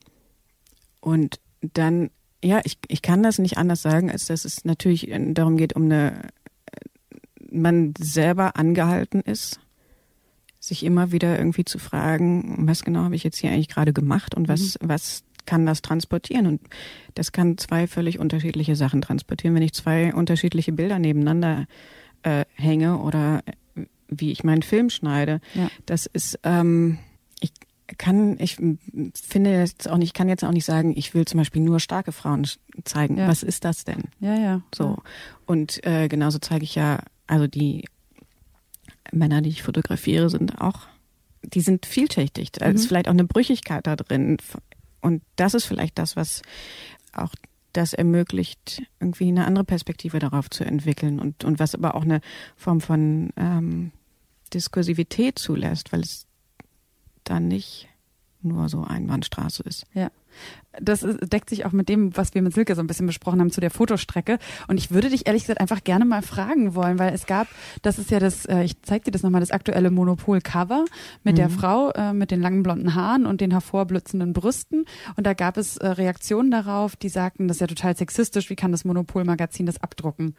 und 1.02 1.39
dann, 1.62 2.10
ja, 2.43 2.62
ich, 2.64 2.78
ich 2.88 3.02
kann 3.02 3.24
das 3.24 3.39
nicht 3.39 3.58
anders 3.58 3.82
sagen, 3.82 4.10
als 4.12 4.26
dass 4.26 4.45
es 4.45 4.66
natürlich 4.66 5.12
darum 5.34 5.58
geht, 5.58 5.76
um 5.76 5.86
eine, 5.86 6.22
man 7.52 7.93
selber 7.97 8.56
angehalten 8.56 9.22
ist, 9.22 9.60
sich 10.60 10.84
immer 10.84 11.12
wieder 11.12 11.38
irgendwie 11.38 11.66
zu 11.66 11.80
fragen, 11.80 12.68
was 12.68 12.84
genau 12.84 13.04
habe 13.04 13.16
ich 13.16 13.24
jetzt 13.24 13.38
hier 13.38 13.52
eigentlich 13.52 13.70
gerade 13.70 13.93
gemacht 13.93 14.36
und 14.36 14.47
was, 14.47 14.78
mhm. 14.82 14.89
was 14.89 15.24
kann 15.45 15.66
das 15.66 15.82
transportieren? 15.82 16.45
Und 16.45 16.62
das 17.16 17.32
kann 17.32 17.58
zwei 17.58 17.88
völlig 17.88 18.20
unterschiedliche 18.20 18.76
Sachen 18.76 19.02
transportieren. 19.02 19.56
Wenn 19.56 19.64
ich 19.64 19.74
zwei 19.74 20.14
unterschiedliche 20.14 20.74
Bilder 20.74 21.00
nebeneinander 21.00 21.66
äh, 22.24 22.45
hänge 22.54 23.00
oder 23.00 23.41
wie 24.10 24.32
ich 24.32 24.43
meinen 24.43 24.64
Film 24.64 24.89
schneide. 24.89 25.41
Ja. 25.53 25.70
Das 25.86 26.05
ist, 26.05 26.39
ähm, 26.43 26.99
ich 27.39 27.51
kann, 27.97 28.38
ich 28.39 28.55
finde 28.55 29.51
jetzt 29.51 29.89
auch 29.89 29.97
nicht, 29.97 30.14
kann 30.14 30.30
jetzt 30.30 30.43
auch 30.43 30.51
nicht 30.51 30.66
sagen, 30.66 30.93
ich 30.95 31.14
will 31.14 31.26
zum 31.26 31.39
Beispiel 31.39 31.62
nur 31.62 31.80
starke 31.80 32.12
Frauen 32.12 32.47
zeigen. 32.84 33.18
Ja. 33.18 33.28
Was 33.28 33.43
ist 33.43 33.66
das 33.66 33.86
denn? 33.86 34.03
Ja, 34.20 34.36
ja. 34.36 34.62
So. 34.74 34.97
Und 35.45 35.86
äh, 35.86 36.07
genauso 36.07 36.39
zeige 36.39 36.64
ich 36.64 36.76
ja, 36.76 36.99
also 37.28 37.47
die 37.47 37.86
Männer, 39.12 39.41
die 39.41 39.49
ich 39.49 39.64
fotografiere, 39.64 40.30
sind 40.30 40.60
auch, 40.62 40.88
die 41.43 41.62
sind 41.62 41.86
vielschichtig. 41.86 42.51
Da 42.51 42.68
mhm. 42.68 42.76
ist 42.76 42.88
vielleicht 42.88 43.07
auch 43.07 43.14
eine 43.14 43.24
Brüchigkeit 43.24 43.88
da 43.88 43.95
drin. 43.95 44.38
Und 45.01 45.24
das 45.36 45.53
ist 45.53 45.66
vielleicht 45.66 45.97
das, 45.97 46.16
was 46.16 46.41
auch 47.14 47.34
das 47.74 47.93
ermöglicht, 47.93 48.82
irgendwie 48.99 49.28
eine 49.28 49.45
andere 49.45 49.64
Perspektive 49.64 50.20
darauf 50.20 50.49
zu 50.49 50.64
entwickeln 50.64 51.20
und, 51.20 51.43
und 51.43 51.60
was 51.60 51.76
aber 51.76 51.95
auch 51.95 52.03
eine 52.03 52.22
Form 52.55 52.82
von 52.82 53.30
ähm, 53.38 53.91
Diskursivität 54.54 55.39
zulässt, 55.39 55.91
weil 55.91 56.02
es 56.02 56.28
da 57.24 57.39
nicht 57.39 57.88
nur 58.41 58.70
so 58.70 58.84
Einbahnstraße 58.84 59.64
ist. 59.64 59.86
Ja. 59.93 60.12
Das 60.80 61.02
deckt 61.02 61.50
sich 61.50 61.66
auch 61.66 61.72
mit 61.72 61.89
dem, 61.89 62.16
was 62.16 62.34
wir 62.34 62.41
mit 62.41 62.54
Silke 62.54 62.76
so 62.76 62.82
ein 62.82 62.88
bisschen 62.88 63.08
besprochen 63.08 63.41
haben 63.41 63.52
zu 63.52 63.60
der 63.60 63.72
Fotostrecke. 63.72 64.38
Und 64.68 64.78
ich 64.78 64.91
würde 64.91 65.10
dich 65.10 65.28
ehrlich 65.28 65.43
gesagt 65.43 65.60
einfach 65.60 65.84
gerne 65.84 66.06
mal 66.06 66.22
fragen 66.22 66.76
wollen, 66.76 67.00
weil 67.00 67.14
es 67.14 67.26
gab, 67.26 67.47
das 67.82 67.97
ist 68.00 68.12
ja 68.12 68.20
das, 68.20 68.45
äh, 68.45 68.64
ich 68.64 68.82
zeig 68.84 69.04
dir 69.04 69.12
das 69.12 69.24
nochmal, 69.24 69.41
das 69.41 69.52
aktuelle 69.52 69.91
Monopol-Cover 69.91 70.86
mit 71.24 71.34
mhm. 71.34 71.38
der 71.38 71.50
Frau 71.50 71.91
äh, 71.91 72.14
mit 72.14 72.32
den 72.32 72.41
langen 72.41 72.64
blonden 72.64 72.95
Haaren 72.95 73.26
und 73.26 73.41
den 73.41 73.52
hervorblitzenden 73.52 74.32
Brüsten. 74.32 74.86
Und 75.18 75.28
da 75.28 75.34
gab 75.34 75.58
es 75.58 75.78
äh, 75.78 75.88
Reaktionen 75.88 76.52
darauf, 76.52 76.95
die 76.95 77.10
sagten, 77.10 77.47
das 77.47 77.58
ist 77.58 77.62
ja 77.62 77.68
total 77.68 77.97
sexistisch, 77.97 78.50
wie 78.50 78.56
kann 78.56 78.72
das 78.72 78.86
Monopol-Magazin 78.86 79.66
das 79.66 79.82
abdrucken? 79.82 80.36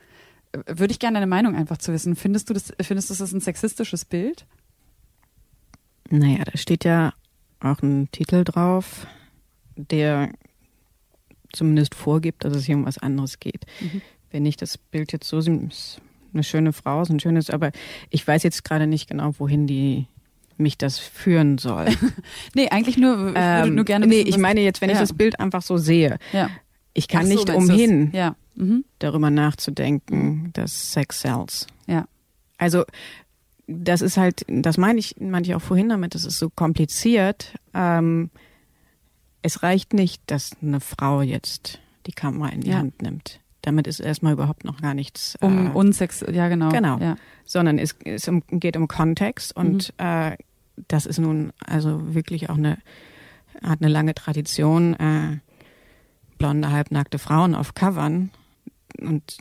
Würde 0.53 0.93
ich 0.93 0.99
gerne 0.99 1.15
deine 1.15 1.27
Meinung 1.27 1.55
einfach 1.55 1.79
zu 1.79 1.93
wissen. 1.93 2.17
Findest 2.17 2.51
du 2.51 2.55
das, 2.55 2.73
findest 2.81 3.11
du 3.11 3.15
das 3.15 3.33
ein 3.33 3.41
sexistisches 3.41 4.05
Bild? 4.05 4.47
Naja, 6.11 6.45
da 6.45 6.59
steht 6.59 6.85
ja 6.85 7.15
auch 7.61 7.83
ein 7.83 8.11
Titel 8.11 8.43
drauf, 8.43 9.07
der 9.77 10.31
zumindest 11.53 11.95
vorgibt, 11.95 12.45
dass 12.45 12.55
es 12.55 12.65
hier 12.65 12.77
um 12.77 12.85
was 12.85 12.99
anderes 12.99 13.39
geht. 13.39 13.67
Mhm. 13.81 14.03
Wenn 14.31 14.47
ich 14.47 14.57
das 14.57 14.79
Bild 14.79 15.13
jetzt 15.13 15.29
so 15.29 15.39
ist 15.39 16.01
eine 16.33 16.45
schöne 16.45 16.73
Frau, 16.73 17.03
ist 17.03 17.11
ein 17.11 17.21
schönes, 17.21 17.51
aber 17.51 17.71
ich 18.11 18.27
weiß 18.27 18.43
jetzt 18.43 18.65
gerade 18.65 18.87
nicht 18.87 19.09
genau, 19.09 19.35
wohin 19.39 19.67
die 19.67 20.07
mich 20.57 20.79
das 20.79 20.99
führen 20.99 21.59
soll. 21.59 21.87
nee, 22.55 22.69
eigentlich 22.69 22.97
nur, 22.97 23.33
ähm, 23.35 23.75
nur 23.75 23.85
gerne. 23.85 24.07
Nee, 24.07 24.21
ich 24.21 24.39
meine 24.39 24.61
jetzt, 24.61 24.81
wenn 24.81 24.91
ja. 24.91 24.97
ich 24.97 25.01
das 25.01 25.13
Bild 25.13 25.41
einfach 25.41 25.63
so 25.63 25.77
sehe. 25.77 26.19
Ja. 26.33 26.51
Ich 26.93 27.09
kann 27.09 27.27
so, 27.27 27.33
nicht 27.33 27.51
umhin, 27.51 28.11
ja. 28.13 28.37
Mhm. 28.61 28.85
darüber 28.99 29.31
nachzudenken, 29.31 30.51
dass 30.53 30.93
Sex 30.93 31.21
sells. 31.23 31.67
Ja. 31.87 32.07
Also 32.59 32.85
das 33.67 34.03
ist 34.03 34.17
halt, 34.17 34.45
das 34.49 34.77
meine 34.79 34.99
ich, 34.99 35.17
meinte 35.21 35.49
ich 35.49 35.55
auch 35.55 35.63
vorhin 35.63 35.89
damit, 35.89 36.15
das 36.15 36.25
ist 36.25 36.39
so 36.39 36.51
kompliziert. 36.51 37.55
Ähm, 37.73 38.31
es 39.43 39.63
reicht 39.63 39.95
nicht, 39.95 40.23
dass 40.27 40.57
eine 40.61 40.81
Frau 40.81 41.23
jetzt 41.23 41.81
die 42.07 42.13
Kamera 42.13 42.49
in 42.49 42.63
die 42.63 42.71
ja. 42.71 42.79
Hand 42.79 43.01
nimmt. 43.01 43.41
Damit 43.63 43.87
ist 43.87 44.01
erstmal 44.01 44.33
überhaupt 44.33 44.65
noch 44.65 44.81
gar 44.81 44.95
nichts. 44.95 45.37
Um 45.41 45.69
äh, 45.69 45.71
Unsex, 45.71 46.25
ja 46.33 46.49
genau. 46.49 46.71
Genau. 46.71 46.99
Ja. 46.99 47.17
Sondern 47.45 47.79
es, 47.79 47.95
es 48.05 48.31
geht 48.51 48.77
um 48.77 48.89
Kontext 48.89 49.55
und 49.55 49.93
mhm. 49.99 50.05
äh, 50.05 50.37
das 50.89 51.07
ist 51.07 51.19
nun 51.19 51.53
also 51.65 52.15
wirklich 52.15 52.49
auch 52.51 52.57
eine, 52.57 52.79
hat 53.63 53.83
eine 53.83 53.91
lange 53.91 54.15
Tradition, 54.15 54.95
äh, 54.95 55.39
blonde, 56.39 56.71
halbnackte 56.71 57.19
Frauen 57.19 57.55
auf 57.55 57.75
Covern. 57.75 58.31
Und 59.07 59.39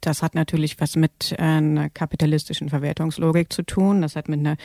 das 0.00 0.22
hat 0.22 0.34
natürlich 0.34 0.80
was 0.80 0.96
mit 0.96 1.32
äh, 1.32 1.42
einer 1.42 1.90
kapitalistischen 1.90 2.68
Verwertungslogik 2.68 3.52
zu 3.52 3.62
tun. 3.62 4.02
Das 4.02 4.16
hat 4.16 4.28
mit 4.28 4.40
einer 4.40 4.56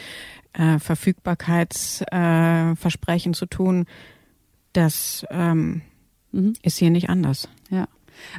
äh, 0.53 0.79
Verfügbarkeitsversprechen 0.79 3.33
äh, 3.33 3.35
zu 3.35 3.45
tun. 3.45 3.85
Das 4.73 5.25
ähm, 5.29 5.83
mhm. 6.31 6.53
ist 6.61 6.77
hier 6.77 6.89
nicht 6.89 7.09
anders. 7.09 7.47
Ja. 7.69 7.87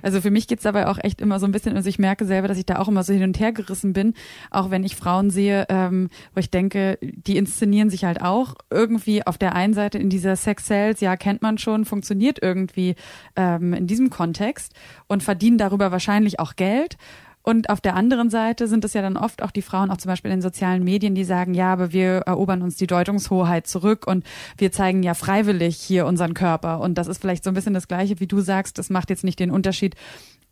Also 0.02 0.20
für 0.20 0.30
mich 0.30 0.48
geht's 0.48 0.62
dabei 0.62 0.86
auch 0.86 0.98
echt 1.02 1.20
immer 1.20 1.38
so 1.38 1.46
ein 1.46 1.52
bisschen, 1.52 1.76
also 1.76 1.88
ich 1.88 1.98
merke 1.98 2.24
selber, 2.24 2.48
dass 2.48 2.58
ich 2.58 2.66
da 2.66 2.78
auch 2.78 2.88
immer 2.88 3.02
so 3.02 3.12
hin 3.12 3.22
und 3.22 3.38
her 3.38 3.52
gerissen 3.52 3.92
bin, 3.92 4.14
auch 4.50 4.70
wenn 4.70 4.84
ich 4.84 4.96
Frauen 4.96 5.30
sehe, 5.30 5.66
ähm, 5.68 6.08
wo 6.34 6.40
ich 6.40 6.50
denke, 6.50 6.98
die 7.02 7.36
inszenieren 7.36 7.90
sich 7.90 8.04
halt 8.04 8.22
auch 8.22 8.54
irgendwie 8.70 9.26
auf 9.26 9.38
der 9.38 9.54
einen 9.54 9.74
Seite 9.74 9.98
in 9.98 10.10
dieser 10.10 10.36
Sex 10.36 10.66
Sales, 10.66 11.00
ja, 11.00 11.16
kennt 11.16 11.42
man 11.42 11.58
schon, 11.58 11.84
funktioniert 11.84 12.38
irgendwie 12.42 12.94
ähm, 13.36 13.74
in 13.74 13.86
diesem 13.86 14.10
Kontext 14.10 14.72
und 15.06 15.22
verdienen 15.22 15.58
darüber 15.58 15.92
wahrscheinlich 15.92 16.40
auch 16.40 16.56
Geld. 16.56 16.96
Und 17.44 17.68
auf 17.68 17.82
der 17.82 17.94
anderen 17.94 18.30
Seite 18.30 18.66
sind 18.68 18.86
es 18.86 18.94
ja 18.94 19.02
dann 19.02 19.18
oft 19.18 19.42
auch 19.42 19.50
die 19.50 19.60
Frauen, 19.60 19.90
auch 19.90 19.98
zum 19.98 20.08
Beispiel 20.08 20.30
in 20.30 20.38
den 20.38 20.42
sozialen 20.42 20.82
Medien, 20.82 21.14
die 21.14 21.24
sagen, 21.24 21.52
ja, 21.52 21.70
aber 21.70 21.92
wir 21.92 22.22
erobern 22.26 22.62
uns 22.62 22.76
die 22.76 22.86
Deutungshoheit 22.86 23.66
zurück 23.66 24.06
und 24.06 24.24
wir 24.56 24.72
zeigen 24.72 25.02
ja 25.02 25.12
freiwillig 25.12 25.76
hier 25.76 26.06
unseren 26.06 26.32
Körper. 26.32 26.80
Und 26.80 26.96
das 26.96 27.06
ist 27.06 27.20
vielleicht 27.20 27.44
so 27.44 27.50
ein 27.50 27.54
bisschen 27.54 27.74
das 27.74 27.86
Gleiche, 27.86 28.18
wie 28.18 28.26
du 28.26 28.40
sagst. 28.40 28.78
Das 28.78 28.88
macht 28.88 29.10
jetzt 29.10 29.24
nicht 29.24 29.38
den 29.38 29.50
Unterschied, 29.50 29.94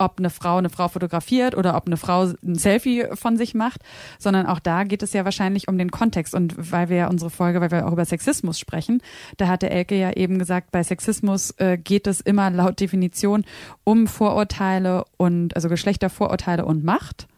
ob 0.04 0.18
eine 0.18 0.30
Frau 0.30 0.56
eine 0.56 0.70
Frau 0.70 0.88
fotografiert 0.88 1.56
oder 1.56 1.76
ob 1.76 1.86
eine 1.86 1.96
Frau 1.96 2.22
ein 2.42 2.54
Selfie 2.54 3.06
von 3.14 3.36
sich 3.36 3.54
macht, 3.54 3.80
sondern 4.18 4.46
auch 4.46 4.60
da 4.60 4.84
geht 4.84 5.02
es 5.02 5.12
ja 5.12 5.24
wahrscheinlich 5.24 5.68
um 5.68 5.78
den 5.78 5.90
Kontext. 5.90 6.34
Und 6.34 6.54
weil 6.72 6.88
wir 6.88 6.96
ja 6.96 7.08
unsere 7.08 7.30
Folge, 7.30 7.60
weil 7.60 7.70
wir 7.70 7.86
auch 7.86 7.92
über 7.92 8.04
Sexismus 8.04 8.58
sprechen, 8.58 9.02
da 9.36 9.48
hat 9.48 9.62
der 9.62 9.72
Elke 9.72 9.96
ja 9.96 10.12
eben 10.12 10.38
gesagt, 10.38 10.70
bei 10.70 10.82
Sexismus 10.82 11.52
äh, 11.58 11.78
geht 11.78 12.06
es 12.06 12.20
immer 12.20 12.50
laut 12.50 12.80
Definition 12.80 13.44
um 13.84 14.06
Vorurteile 14.06 15.04
und 15.16 15.56
also 15.56 15.68
Geschlechtervorurteile 15.68 16.64
und 16.64 16.84
Macht. 16.84 17.28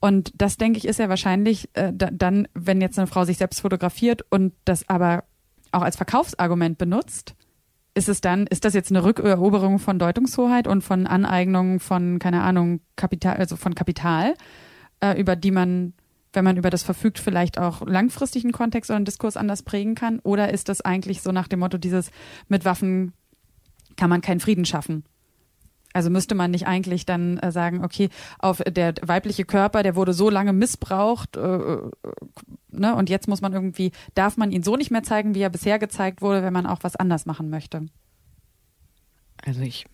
Und 0.00 0.32
das, 0.34 0.56
denke 0.56 0.78
ich, 0.78 0.86
ist 0.86 0.98
ja 0.98 1.10
wahrscheinlich 1.10 1.68
äh, 1.74 1.92
dann, 1.92 2.48
wenn 2.54 2.80
jetzt 2.80 2.98
eine 2.98 3.06
Frau 3.06 3.24
sich 3.24 3.36
selbst 3.36 3.60
fotografiert 3.60 4.24
und 4.30 4.54
das 4.64 4.88
aber 4.88 5.24
auch 5.72 5.82
als 5.82 5.96
Verkaufsargument 5.96 6.78
benutzt, 6.78 7.34
ist 7.94 8.08
es 8.08 8.20
dann, 8.20 8.46
ist 8.46 8.64
das 8.64 8.74
jetzt 8.74 8.90
eine 8.90 9.04
Rückeroberung 9.04 9.78
von 9.78 9.98
Deutungshoheit 9.98 10.66
und 10.66 10.82
von 10.82 11.06
Aneignung 11.06 11.80
von, 11.80 12.18
keine 12.18 12.42
Ahnung, 12.42 12.80
Kapital, 12.96 13.36
also 13.36 13.56
von 13.56 13.74
Kapital, 13.74 14.34
äh, 15.00 15.20
über 15.20 15.36
die 15.36 15.50
man, 15.50 15.94
wenn 16.32 16.44
man 16.44 16.56
über 16.56 16.70
das 16.70 16.82
verfügt, 16.82 17.18
vielleicht 17.18 17.58
auch 17.58 17.86
langfristigen 17.86 18.52
Kontext 18.52 18.90
oder 18.90 18.96
einen 18.96 19.04
Diskurs 19.04 19.36
anders 19.36 19.62
prägen 19.62 19.94
kann? 19.94 20.20
Oder 20.20 20.52
ist 20.52 20.68
das 20.68 20.80
eigentlich 20.80 21.22
so 21.22 21.32
nach 21.32 21.48
dem 21.48 21.60
Motto, 21.60 21.78
dieses 21.78 22.10
mit 22.48 22.64
Waffen 22.64 23.12
kann 23.96 24.10
man 24.10 24.20
keinen 24.20 24.40
Frieden 24.40 24.64
schaffen? 24.64 25.04
Also 25.92 26.10
müsste 26.10 26.34
man 26.34 26.50
nicht 26.52 26.66
eigentlich 26.66 27.04
dann 27.04 27.38
äh, 27.38 27.50
sagen, 27.50 27.84
okay, 27.84 28.10
auf 28.38 28.58
der 28.58 28.94
weibliche 29.02 29.44
Körper, 29.44 29.82
der 29.82 29.96
wurde 29.96 30.12
so 30.12 30.30
lange 30.30 30.52
missbraucht, 30.52 31.36
äh, 31.36 31.40
äh, 31.40 31.90
ne, 32.70 32.94
und 32.94 33.10
jetzt 33.10 33.26
muss 33.26 33.40
man 33.40 33.52
irgendwie, 33.52 33.90
darf 34.14 34.36
man 34.36 34.52
ihn 34.52 34.62
so 34.62 34.76
nicht 34.76 34.90
mehr 34.90 35.02
zeigen, 35.02 35.34
wie 35.34 35.40
er 35.40 35.50
bisher 35.50 35.78
gezeigt 35.78 36.22
wurde, 36.22 36.42
wenn 36.42 36.52
man 36.52 36.66
auch 36.66 36.80
was 36.82 36.96
anders 36.96 37.26
machen 37.26 37.50
möchte. 37.50 37.86
Also 39.44 39.62
ich 39.62 39.86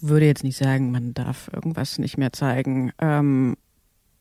würde 0.00 0.26
jetzt 0.26 0.44
nicht 0.44 0.56
sagen, 0.56 0.90
man 0.90 1.14
darf 1.14 1.50
irgendwas 1.52 1.98
nicht 1.98 2.18
mehr 2.18 2.32
zeigen. 2.32 2.92
Ähm, 2.98 3.56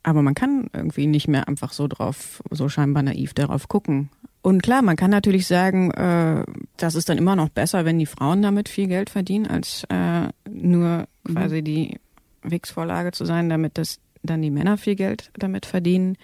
aber 0.03 0.21
man 0.21 0.35
kann 0.35 0.67
irgendwie 0.73 1.07
nicht 1.07 1.27
mehr 1.27 1.47
einfach 1.47 1.73
so 1.73 1.87
drauf, 1.87 2.43
so 2.51 2.69
scheinbar 2.69 3.03
naiv 3.03 3.33
darauf 3.33 3.67
gucken. 3.67 4.09
Und 4.41 4.61
klar, 4.61 4.81
man 4.81 4.97
kann 4.97 5.09
natürlich 5.09 5.47
sagen, 5.47 5.91
äh, 5.91 6.43
das 6.75 6.95
ist 6.95 7.07
dann 7.07 7.17
immer 7.17 7.37
noch 7.37 7.47
besser, 7.47 7.85
wenn 7.85 7.97
die 7.97 8.05
Frauen 8.05 8.41
damit 8.41 8.67
viel 8.67 8.87
Geld 8.87 9.09
verdienen, 9.09 9.47
als 9.47 9.85
äh, 9.89 10.27
nur 10.49 11.07
mhm. 11.23 11.33
quasi 11.33 11.61
die 11.61 11.99
Wix-Vorlage 12.43 13.13
zu 13.13 13.23
sein, 13.23 13.49
damit 13.49 13.77
das 13.77 13.99
dann 14.21 14.41
die 14.41 14.51
Männer 14.51 14.77
viel 14.77 14.95
Geld 14.95 15.31
damit 15.33 15.65
verdienen. 15.65 16.17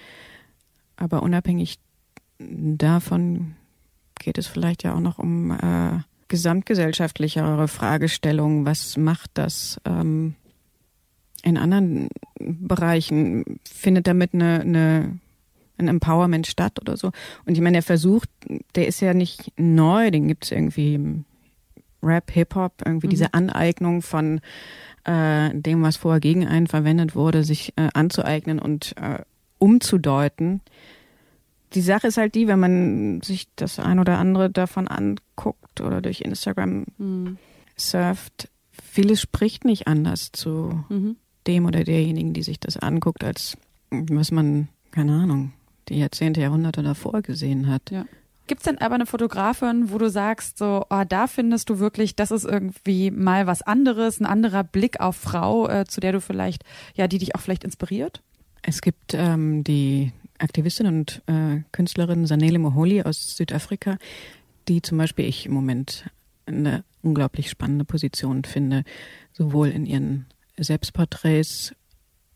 Aber 0.97 1.23
unabhängig 1.23 1.79
davon 2.39 3.55
geht 4.19 4.37
es 4.37 4.47
vielleicht 4.47 4.83
ja 4.83 4.95
auch 4.95 4.99
noch 4.99 5.17
um 5.17 5.51
äh, 5.51 5.99
gesamtgesellschaftlichere 6.27 7.69
Fragestellungen. 7.69 8.65
Was 8.65 8.97
macht 8.97 9.31
das 9.35 9.79
ähm, 9.85 10.35
in 11.43 11.57
anderen 11.57 12.09
Bereichen? 12.39 13.59
Findet 13.63 14.07
damit 14.07 14.33
eine, 14.33 14.61
eine 14.61 15.19
ein 15.79 15.87
Empowerment 15.87 16.45
statt 16.45 16.79
oder 16.79 16.97
so. 16.97 17.11
Und 17.45 17.55
ich 17.55 17.61
meine, 17.61 17.77
der 17.77 17.83
Versuch, 17.83 18.25
der 18.75 18.87
ist 18.87 18.99
ja 18.99 19.13
nicht 19.13 19.53
neu, 19.57 20.11
den 20.11 20.27
gibt 20.27 20.45
es 20.45 20.51
irgendwie 20.51 20.95
im 20.95 21.25
Rap, 22.03 22.31
Hip-Hop, 22.31 22.83
irgendwie 22.85 23.07
mhm. 23.07 23.11
diese 23.11 23.33
Aneignung 23.33 24.01
von 24.01 24.41
äh, 25.05 25.49
dem, 25.53 25.81
was 25.81 25.97
vorher 25.97 26.19
gegen 26.19 26.47
einen 26.47 26.67
verwendet 26.67 27.15
wurde, 27.15 27.43
sich 27.43 27.73
äh, 27.75 27.89
anzueignen 27.93 28.59
und 28.59 28.95
äh, 28.97 29.23
umzudeuten. 29.57 30.61
Die 31.73 31.81
Sache 31.81 32.07
ist 32.07 32.17
halt 32.17 32.35
die, 32.35 32.47
wenn 32.47 32.59
man 32.59 33.21
sich 33.21 33.47
das 33.55 33.79
ein 33.79 33.99
oder 33.99 34.17
andere 34.17 34.49
davon 34.49 34.87
anguckt 34.87 35.81
oder 35.81 36.01
durch 36.01 36.21
Instagram 36.21 36.85
mhm. 36.97 37.37
surft, 37.77 38.49
vieles 38.71 39.21
spricht 39.21 39.65
nicht 39.65 39.87
anders 39.87 40.31
zu 40.31 40.83
mhm. 40.89 41.17
Dem 41.47 41.65
oder 41.65 41.83
derjenigen, 41.83 42.33
die 42.33 42.43
sich 42.43 42.59
das 42.59 42.77
anguckt, 42.77 43.23
als 43.23 43.57
was 43.91 44.31
man, 44.31 44.69
keine 44.91 45.13
Ahnung, 45.13 45.53
die 45.87 45.99
Jahrzehnte, 45.99 46.41
Jahrhunderte 46.41 46.83
davor 46.83 47.21
gesehen 47.21 47.67
hat. 47.67 47.91
Ja. 47.91 48.05
Gibt 48.47 48.61
es 48.61 48.65
denn 48.65 48.79
aber 48.79 48.95
eine 48.95 49.05
Fotografin, 49.05 49.91
wo 49.91 49.99
du 49.99 50.09
sagst, 50.09 50.57
so, 50.57 50.85
oh, 50.89 51.03
da 51.07 51.27
findest 51.27 51.69
du 51.69 51.77
wirklich, 51.77 52.15
das 52.15 52.31
ist 52.31 52.45
irgendwie 52.45 53.11
mal 53.11 53.45
was 53.45 53.61
anderes, 53.61 54.19
ein 54.19 54.25
anderer 54.25 54.63
Blick 54.63 54.99
auf 54.99 55.15
Frau, 55.15 55.69
äh, 55.69 55.85
zu 55.85 56.01
der 56.01 56.13
du 56.13 56.21
vielleicht, 56.21 56.63
ja, 56.95 57.07
die 57.07 57.19
dich 57.19 57.35
auch 57.35 57.41
vielleicht 57.41 57.63
inspiriert? 57.63 58.23
Es 58.63 58.81
gibt 58.81 59.13
ähm, 59.13 59.63
die 59.63 60.13
Aktivistin 60.39 60.87
und 60.87 61.21
äh, 61.27 61.61
Künstlerin 61.71 62.25
Sanele 62.25 62.57
Moholi 62.57 63.03
aus 63.03 63.37
Südafrika, 63.37 63.97
die 64.67 64.81
zum 64.81 64.97
Beispiel 64.97 65.25
ich 65.25 65.45
im 65.45 65.53
Moment 65.53 66.09
eine 66.47 66.83
unglaublich 67.03 67.49
spannende 67.49 67.85
Position 67.85 68.43
finde, 68.45 68.83
sowohl 69.31 69.69
in 69.69 69.85
ihren 69.85 70.25
Selbstporträts 70.59 71.73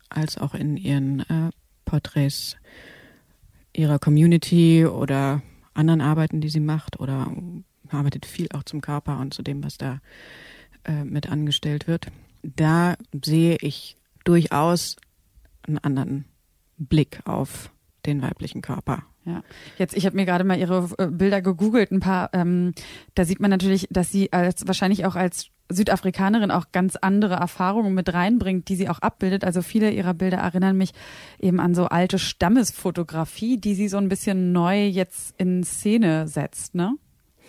als 0.10 0.38
auch 0.38 0.54
in 0.54 0.78
ihren 0.78 1.22
äh, 1.22 1.50
Porträts 1.86 2.58
ihrer 3.74 4.00
Community 4.00 4.86
oder 4.86 5.42
anderen 5.74 6.02
Arbeiten, 6.02 6.42
die 6.42 6.50
sie 6.50 6.60
macht 6.60 7.00
oder 7.00 7.32
arbeitet 7.90 8.26
viel 8.26 8.48
auch 8.54 8.64
zum 8.64 8.82
Körper 8.82 9.20
und 9.20 9.34
zu 9.34 9.42
dem, 9.42 9.64
was 9.64 9.78
da 9.78 10.00
äh, 10.86 11.04
mit 11.04 11.30
angestellt 11.30 11.88
wird. 11.88 12.08
Da 12.44 12.96
sehe 13.24 13.58
ich 13.62 13.98
durchaus 14.24 14.98
einen 15.64 15.78
anderen 15.80 16.26
Blick 16.78 17.22
auf 17.26 17.72
den 18.06 18.22
weiblichen 18.22 18.62
Körper 18.62 19.04
Ja, 19.26 19.44
jetzt 19.78 19.96
ich 19.96 20.06
habe 20.06 20.16
mir 20.16 20.26
gerade 20.26 20.44
mal 20.44 20.60
ihre 20.60 20.90
äh, 20.98 21.08
Bilder 21.08 21.42
gegoogelt, 21.42 21.92
ein 21.92 22.00
paar. 22.00 22.30
Ähm, 22.34 22.74
da 23.16 23.26
sieht 23.26 23.40
man 23.40 23.50
natürlich, 23.50 23.88
dass 23.90 24.12
sie 24.12 24.34
als 24.34 24.68
wahrscheinlich 24.68 25.06
auch 25.06 25.16
als 25.16 25.48
Südafrikanerin 25.70 26.52
auch 26.52 26.66
ganz 26.72 26.96
andere 26.96 27.36
Erfahrungen 27.36 27.94
mit 27.94 28.14
reinbringt, 28.14 28.70
die 28.70 28.76
sie 28.76 28.90
auch 28.90 29.00
abbildet. 29.00 29.44
Also 29.44 29.62
viele 29.62 29.92
ihrer 29.92 30.14
Bilder 30.14 30.38
erinnern 30.38 30.78
mich 30.78 30.92
eben 31.40 31.60
an 31.60 31.74
so 31.74 31.86
alte 31.86 32.20
Stammesfotografie, 32.20 33.58
die 33.58 33.76
sie 33.76 33.88
so 33.88 33.98
ein 33.98 34.10
bisschen 34.10 34.52
neu 34.52 34.86
jetzt 34.86 35.34
in 35.38 35.64
Szene 35.64 36.28
setzt, 36.28 36.76
ne? 36.76 36.96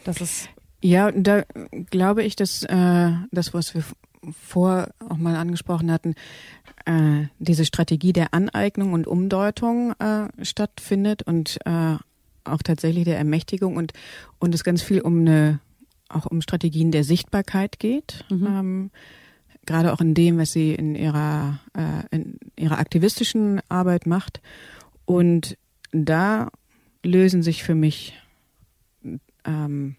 Das 0.04 0.20
ist 0.20 0.48
ja, 0.82 1.10
da 1.12 1.44
glaube 1.90 2.22
ich, 2.24 2.36
dass 2.36 2.62
äh, 2.62 3.10
das, 3.32 3.54
was 3.54 3.74
wir 3.74 3.82
vor 4.38 4.88
auch 5.08 5.16
mal 5.16 5.34
angesprochen 5.34 5.90
hatten, 5.90 6.14
äh, 6.84 7.28
diese 7.38 7.64
Strategie 7.64 8.12
der 8.12 8.34
Aneignung 8.34 8.92
und 8.92 9.06
Umdeutung 9.06 9.92
äh, 9.98 10.28
stattfindet 10.44 11.22
und 11.22 11.58
äh, 11.64 11.96
auch 12.44 12.62
tatsächlich 12.62 13.04
der 13.04 13.16
Ermächtigung 13.16 13.76
und 13.76 13.94
und 14.38 14.54
es 14.54 14.62
ganz 14.62 14.82
viel 14.82 15.00
um 15.00 15.20
eine 15.20 15.60
auch 16.14 16.26
um 16.26 16.40
Strategien 16.40 16.90
der 16.90 17.04
Sichtbarkeit 17.04 17.78
geht. 17.78 18.24
Mhm. 18.30 18.46
Ähm, 18.46 18.90
gerade 19.66 19.92
auch 19.92 20.00
in 20.00 20.14
dem, 20.14 20.38
was 20.38 20.52
sie 20.52 20.74
in 20.74 20.94
ihrer 20.94 21.60
äh, 21.76 22.14
in 22.14 22.38
ihrer 22.56 22.78
aktivistischen 22.78 23.60
Arbeit 23.68 24.06
macht. 24.06 24.40
Und 25.04 25.56
da 25.92 26.50
lösen 27.02 27.42
sich 27.42 27.62
für 27.62 27.74
mich 27.74 28.14
ähm, 29.44 29.96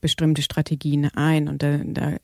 bestimmte 0.00 0.42
Strategien 0.42 1.06
ein 1.14 1.48
und 1.48 1.62
da, 1.62 1.78
da, 1.78 2.16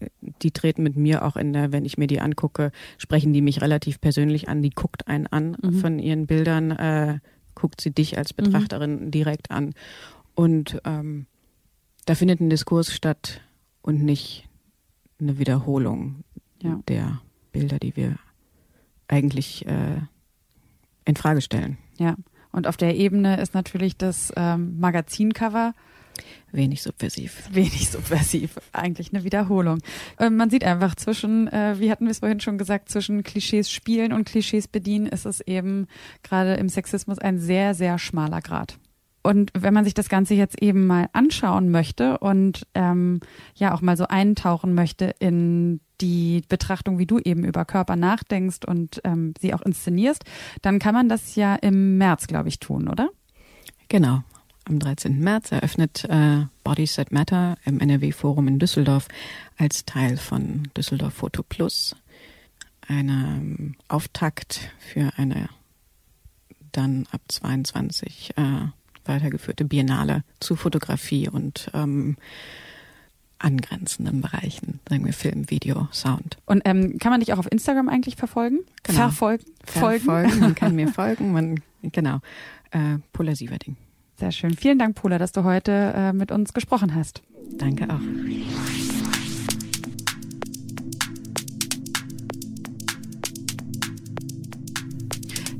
die 0.42 0.52
treten 0.52 0.84
mit 0.84 0.96
mir 0.96 1.24
auch 1.24 1.36
in 1.36 1.52
der, 1.52 1.72
wenn 1.72 1.84
ich 1.84 1.98
mir 1.98 2.06
die 2.06 2.20
angucke, 2.20 2.70
sprechen 2.98 3.32
die 3.32 3.42
mich 3.42 3.60
relativ 3.60 4.00
persönlich 4.00 4.48
an. 4.48 4.62
Die 4.62 4.70
guckt 4.70 5.08
einen 5.08 5.26
an 5.26 5.56
mhm. 5.60 5.72
von 5.74 5.98
ihren 5.98 6.26
Bildern, 6.26 6.70
äh, 6.70 7.18
guckt 7.54 7.80
sie 7.80 7.90
dich 7.90 8.16
als 8.16 8.32
mhm. 8.32 8.44
Betrachterin 8.44 9.06
mhm. 9.06 9.10
direkt 9.10 9.50
an 9.50 9.74
und 10.34 10.80
ähm, 10.84 11.26
da 12.04 12.14
findet 12.14 12.40
ein 12.40 12.50
Diskurs 12.50 12.92
statt 12.92 13.40
und 13.82 14.02
nicht 14.02 14.48
eine 15.20 15.38
Wiederholung 15.38 16.24
ja. 16.62 16.80
der 16.88 17.20
Bilder, 17.52 17.78
die 17.78 17.96
wir 17.96 18.16
eigentlich 19.08 19.66
äh, 19.66 20.00
in 21.04 21.16
Frage 21.16 21.40
stellen. 21.40 21.78
Ja, 21.98 22.16
und 22.52 22.66
auf 22.66 22.76
der 22.76 22.96
Ebene 22.96 23.40
ist 23.40 23.54
natürlich 23.54 23.96
das 23.96 24.32
ähm, 24.36 24.78
Magazincover 24.80 25.74
Wenig 26.52 26.82
subversiv. 26.82 27.48
Wenig 27.52 27.90
subversiv. 27.90 28.60
Eigentlich 28.72 29.12
eine 29.12 29.24
Wiederholung. 29.24 29.80
Ähm, 30.18 30.36
man 30.36 30.50
sieht 30.50 30.64
einfach 30.64 30.94
zwischen, 30.94 31.48
äh, 31.48 31.80
wie 31.80 31.90
hatten 31.90 32.04
wir 32.04 32.12
es 32.12 32.20
vorhin 32.20 32.40
schon 32.40 32.58
gesagt, 32.58 32.88
zwischen 32.88 33.24
Klischees 33.24 33.70
spielen 33.70 34.12
und 34.12 34.24
Klischees 34.24 34.68
bedienen 34.68 35.06
ist 35.06 35.26
es 35.26 35.40
eben 35.40 35.88
gerade 36.22 36.54
im 36.54 36.68
Sexismus 36.68 37.18
ein 37.18 37.38
sehr, 37.38 37.74
sehr 37.74 37.98
schmaler 37.98 38.40
Grad. 38.40 38.78
Und 39.24 39.50
wenn 39.54 39.72
man 39.72 39.84
sich 39.84 39.94
das 39.94 40.10
Ganze 40.10 40.34
jetzt 40.34 40.60
eben 40.62 40.86
mal 40.86 41.08
anschauen 41.14 41.70
möchte 41.70 42.18
und 42.18 42.66
ähm, 42.74 43.20
ja 43.54 43.74
auch 43.74 43.80
mal 43.80 43.96
so 43.96 44.06
eintauchen 44.06 44.74
möchte 44.74 45.14
in 45.18 45.80
die 46.02 46.42
Betrachtung, 46.46 46.98
wie 46.98 47.06
du 47.06 47.18
eben 47.18 47.42
über 47.42 47.64
Körper 47.64 47.96
nachdenkst 47.96 48.66
und 48.66 49.00
ähm, 49.02 49.32
sie 49.40 49.54
auch 49.54 49.62
inszenierst, 49.62 50.24
dann 50.60 50.78
kann 50.78 50.92
man 50.92 51.08
das 51.08 51.36
ja 51.36 51.56
im 51.56 51.96
März, 51.96 52.26
glaube 52.26 52.50
ich, 52.50 52.60
tun, 52.60 52.86
oder? 52.86 53.08
Genau. 53.88 54.22
Am 54.66 54.78
13. 54.78 55.18
März 55.18 55.52
eröffnet 55.52 56.04
äh, 56.04 56.44
Bodies 56.62 56.96
That 56.96 57.10
Matter 57.10 57.56
im 57.64 57.80
NRW-Forum 57.80 58.46
in 58.46 58.58
Düsseldorf 58.58 59.08
als 59.56 59.86
Teil 59.86 60.18
von 60.18 60.68
Düsseldorf 60.76 61.14
Photo 61.14 61.42
Plus. 61.42 61.96
Ein 62.86 63.08
ähm, 63.08 63.74
Auftakt 63.88 64.70
für 64.78 65.12
eine 65.16 65.48
dann 66.72 67.06
ab 67.10 67.22
22 67.28 68.34
äh, 68.36 68.66
weitergeführte 69.06 69.64
Biennale 69.64 70.24
zu 70.40 70.56
Fotografie 70.56 71.28
und 71.28 71.70
ähm, 71.74 72.16
angrenzenden 73.38 74.20
Bereichen, 74.20 74.80
sagen 74.88 75.04
wir 75.04 75.12
Film, 75.12 75.50
Video, 75.50 75.88
Sound. 75.92 76.38
Und 76.46 76.62
ähm, 76.64 76.98
kann 76.98 77.10
man 77.10 77.20
dich 77.20 77.32
auch 77.32 77.38
auf 77.38 77.50
Instagram 77.50 77.88
eigentlich 77.88 78.16
verfolgen? 78.16 78.60
Genau. 78.82 78.98
Verfolgen? 78.98 79.44
Verfolgen. 79.64 80.40
Man 80.40 80.54
kann 80.54 80.74
mir 80.74 80.88
folgen. 80.92 81.32
Man, 81.32 81.60
genau. 81.82 82.20
Äh, 82.70 82.98
Pola 83.12 83.34
Sieverding. 83.34 83.76
Sehr 84.16 84.32
schön. 84.32 84.56
Vielen 84.56 84.78
Dank, 84.78 84.96
Pola, 84.96 85.18
dass 85.18 85.32
du 85.32 85.44
heute 85.44 85.92
äh, 85.94 86.12
mit 86.12 86.30
uns 86.32 86.54
gesprochen 86.54 86.94
hast. 86.94 87.22
Danke 87.58 87.88
auch. 87.90 88.93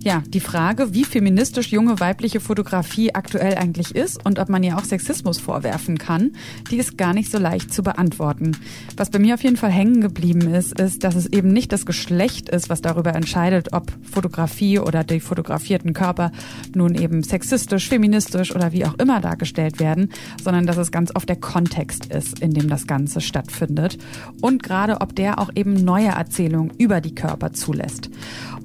Ja, 0.05 0.23
die 0.27 0.41
Frage, 0.41 0.93
wie 0.93 1.05
feministisch 1.05 1.73
junge 1.73 1.99
weibliche 1.99 2.39
Fotografie 2.39 3.15
aktuell 3.15 3.55
eigentlich 3.55 3.95
ist 3.95 4.23
und 4.23 4.39
ob 4.39 4.51
man 4.51 4.63
ihr 4.63 4.77
auch 4.77 4.85
Sexismus 4.85 5.39
vorwerfen 5.39 5.97
kann, 5.97 6.33
die 6.71 6.77
ist 6.77 6.99
gar 6.99 7.15
nicht 7.15 7.31
so 7.31 7.39
leicht 7.39 7.73
zu 7.73 7.83
beantworten. 7.83 8.55
Was 8.99 9.09
bei 9.09 9.19
mir 9.19 9.33
auf 9.33 9.43
jeden 9.43 9.57
Fall 9.57 9.71
hängen 9.71 10.03
geblieben 10.03 10.53
ist, 10.53 10.79
ist, 10.79 11.05
dass 11.05 11.15
es 11.15 11.25
eben 11.33 11.55
nicht 11.55 11.73
das 11.73 11.87
Geschlecht 11.87 12.51
ist, 12.51 12.69
was 12.69 12.83
darüber 12.83 13.15
entscheidet, 13.15 13.73
ob 13.73 13.91
Fotografie 14.03 14.79
oder 14.79 15.05
die 15.05 15.21
fotografierten 15.21 15.95
Körper 15.95 16.33
nun 16.75 16.97
eben 16.97 17.23
sexistisch, 17.23 17.89
feministisch 17.89 18.55
oder 18.55 18.73
wie 18.73 18.85
auch 18.85 18.99
immer 18.99 19.23
dargestellt 19.23 19.81
werden, 19.81 20.11
sondern 20.43 20.67
dass 20.67 20.77
es 20.77 20.93
ganz 20.93 21.17
oft 21.17 21.31
der 21.31 21.37
Kontext 21.37 22.13
ist, 22.13 22.41
in 22.41 22.53
dem 22.53 22.69
das 22.69 22.87
Ganze 22.87 23.23
stattfindet 23.23 23.97
und 24.43 24.63
gerade 24.63 25.01
ob 25.01 25.17
der 25.17 25.39
auch 25.39 25.49
eben 25.55 25.83
neue 25.83 26.09
Erzählungen 26.09 26.75
über 26.77 27.01
die 27.01 27.15
Körper 27.15 27.55
zulässt. 27.55 28.11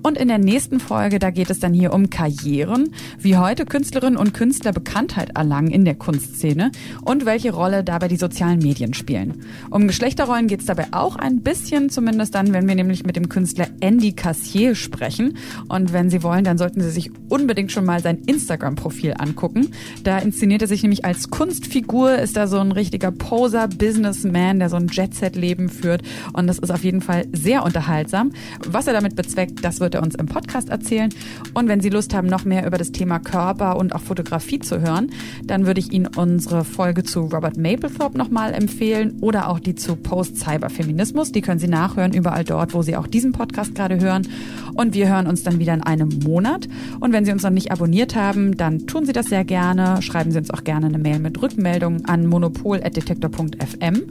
Und 0.02 0.18
in 0.18 0.30
der 0.30 0.38
nächsten 0.38 0.80
Folge, 0.80 1.20
da 1.20 1.30
geht 1.30 1.50
es 1.50 1.60
dann 1.60 1.74
hier 1.74 1.93
um 1.93 2.10
Karrieren, 2.10 2.93
wie 3.18 3.38
heute 3.38 3.66
Künstlerinnen 3.66 4.18
und 4.18 4.34
Künstler 4.34 4.72
Bekanntheit 4.72 5.32
erlangen 5.36 5.72
in 5.72 5.84
der 5.84 5.95
Kunstszene 5.95 6.72
und 7.04 7.26
welche 7.26 7.52
Rolle 7.52 7.84
dabei 7.84 8.08
die 8.08 8.16
sozialen 8.16 8.60
Medien 8.60 8.93
spielen. 8.93 9.43
Um 9.70 9.88
Geschlechterrollen 9.88 10.47
geht 10.47 10.62
es 10.62 10.66
dabei 10.68 10.88
auch 10.91 11.18
ein 11.18 11.41
bisschen, 11.41 11.89
zumindest 11.89 12.34
dann, 12.34 12.54
wenn 12.54 12.68
wir 12.68 12.76
nämlich 12.76 13.06
mit 13.06 13.18
dem 13.18 13.28
Künstler 13.28 13.68
Andy 13.82 14.14
Cassier 14.14 14.74
sprechen. 14.76 15.38
Und 15.68 15.91
wenn 15.91 16.10
Sie 16.10 16.24
wollen, 16.24 16.45
dann 16.45 16.58
sollten 16.58 16.82
Sie 16.82 16.91
sich 16.91 17.12
unbedingt 17.28 17.72
schon 17.72 17.86
mal 17.86 18.02
sein 18.02 18.20
Instagram-Profil 18.26 19.16
angucken. 19.18 19.72
Da 20.04 20.20
inszeniert 20.20 20.62
er 20.62 20.68
sich 20.68 20.82
nämlich 20.82 21.04
als 21.04 21.30
Kunstfigur, 21.30 22.18
ist 22.18 22.38
da 22.38 22.47
so 22.47 22.60
ein 22.60 22.72
richtiger 22.72 23.12
Poser, 23.12 23.68
Businessman, 23.68 24.60
der 24.60 24.70
so 24.70 24.78
ein 24.78 24.88
Jet-Set-Leben 24.88 25.68
führt. 25.68 26.04
Und 26.34 26.47
das 26.47 26.60
ist 26.60 26.72
auf 26.72 26.84
jeden 26.84 27.02
Fall 27.02 27.26
sehr 27.34 27.64
unterhaltsam. 27.64 28.32
Was 28.66 28.88
er 28.88 28.93
damit 28.93 29.16
bezweckt, 29.16 29.64
das 29.64 29.80
wird 29.80 29.89
wird 29.90 29.96
er 29.96 30.04
uns 30.04 30.14
im 30.14 30.28
Podcast 30.28 30.70
erzählen. 30.70 31.10
Und 31.56 31.68
wenn 31.68 31.82
Sie 31.82 31.90
Lust 31.90 32.14
haben, 32.14 32.28
noch 32.28 32.46
mehr 32.46 32.68
über 32.68 32.78
das 32.78 32.92
Thema 32.92 33.18
Körper 33.18 33.76
und 33.78 33.96
auch 33.96 34.02
Fotografie 34.02 34.60
zu 34.60 34.82
hören, 34.82 35.10
dann 35.46 35.66
würde 35.66 35.80
ich 35.80 35.92
Ihnen 35.92 36.06
unsere 36.16 36.64
Folge 36.64 37.04
zu 37.04 37.22
Robert 37.22 37.58
Mapplethorpe 37.58 38.16
nochmal 38.16 38.54
empfehlen 38.54 39.18
oder 39.20 39.50
auch 39.50 39.58
die 39.60 39.74
zu 39.74 39.96
Post-Cyber-Feminismus. 39.96 41.32
Die 41.32 41.42
können 41.42 41.60
Sie 41.60 41.68
nachhören, 41.68 42.14
überall 42.14 42.44
dort, 42.44 42.76
wo 42.76 42.84
Sie 42.84 42.96
auch 42.96 43.08
diesen 43.08 43.32
Podcast 43.32 43.74
gerade 43.74 44.00
hören. 44.00 44.28
Und 44.76 44.94
wir 44.94 45.10
hören 45.10 45.26
uns 45.26 45.42
dann 45.42 45.58
wieder 45.58 45.74
in 45.74 45.82
einem 45.82 46.10
Monat. 46.24 46.68
Und 47.00 47.12
wenn 47.12 47.26
Sie 47.26 47.32
uns 47.32 47.42
noch 47.42 47.50
nicht 47.50 47.72
abonniert 47.72 48.16
haben, 48.16 48.56
dann 48.56 48.86
tun 48.86 49.08
Sie 49.08 49.12
das 49.12 49.26
sehr 49.26 49.44
gerne. 49.44 50.04
Schreiben 50.04 50.32
Sie 50.32 50.38
uns 50.38 50.52
auch 50.52 50.64
gerne 50.64 50.86
eine 50.86 51.00
Mail 51.00 51.18
mit 51.18 51.42
Rückmeldung 51.42 52.06
an 52.06 52.28
monopol.detektor.fm. 52.28 54.04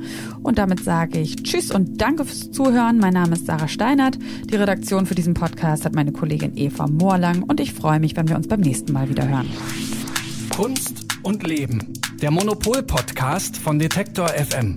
Und 0.43 0.59
damit 0.59 0.83
sage 0.83 1.21
ich 1.21 1.37
Tschüss 1.37 1.71
und 1.71 2.01
danke 2.01 2.25
fürs 2.25 2.51
Zuhören. 2.51 2.99
Mein 2.99 3.15
Name 3.15 3.35
ist 3.35 3.47
Sarah 3.47 3.69
Steinert. 3.69 4.19
Die 4.51 4.57
Redaktion 4.57 5.07
für 5.07 5.15
diesen 5.15 5.35
Podcast 5.35 5.68
Podcast 5.69 5.85
hat 5.85 5.95
meine 5.95 6.13
Kollegin 6.13 6.57
Eva 6.57 6.87
Moorlang 6.87 7.43
und 7.43 7.61
ich 7.61 7.75
freue 7.75 8.01
mich, 8.01 8.17
wenn 8.17 8.27
wir 8.27 8.37
uns 8.37 8.49
beim 8.49 8.61
nächsten 8.61 8.91
Mal 8.91 9.11
wieder 9.11 9.29
hören. 9.29 9.51
Kunst 10.57 11.05
und 11.23 11.47
Leben. 11.47 11.93
Der 12.23 12.31
Monopol-Podcast 12.31 13.59
von 13.59 13.79
Detektor 13.79 14.29
FM. 14.29 14.77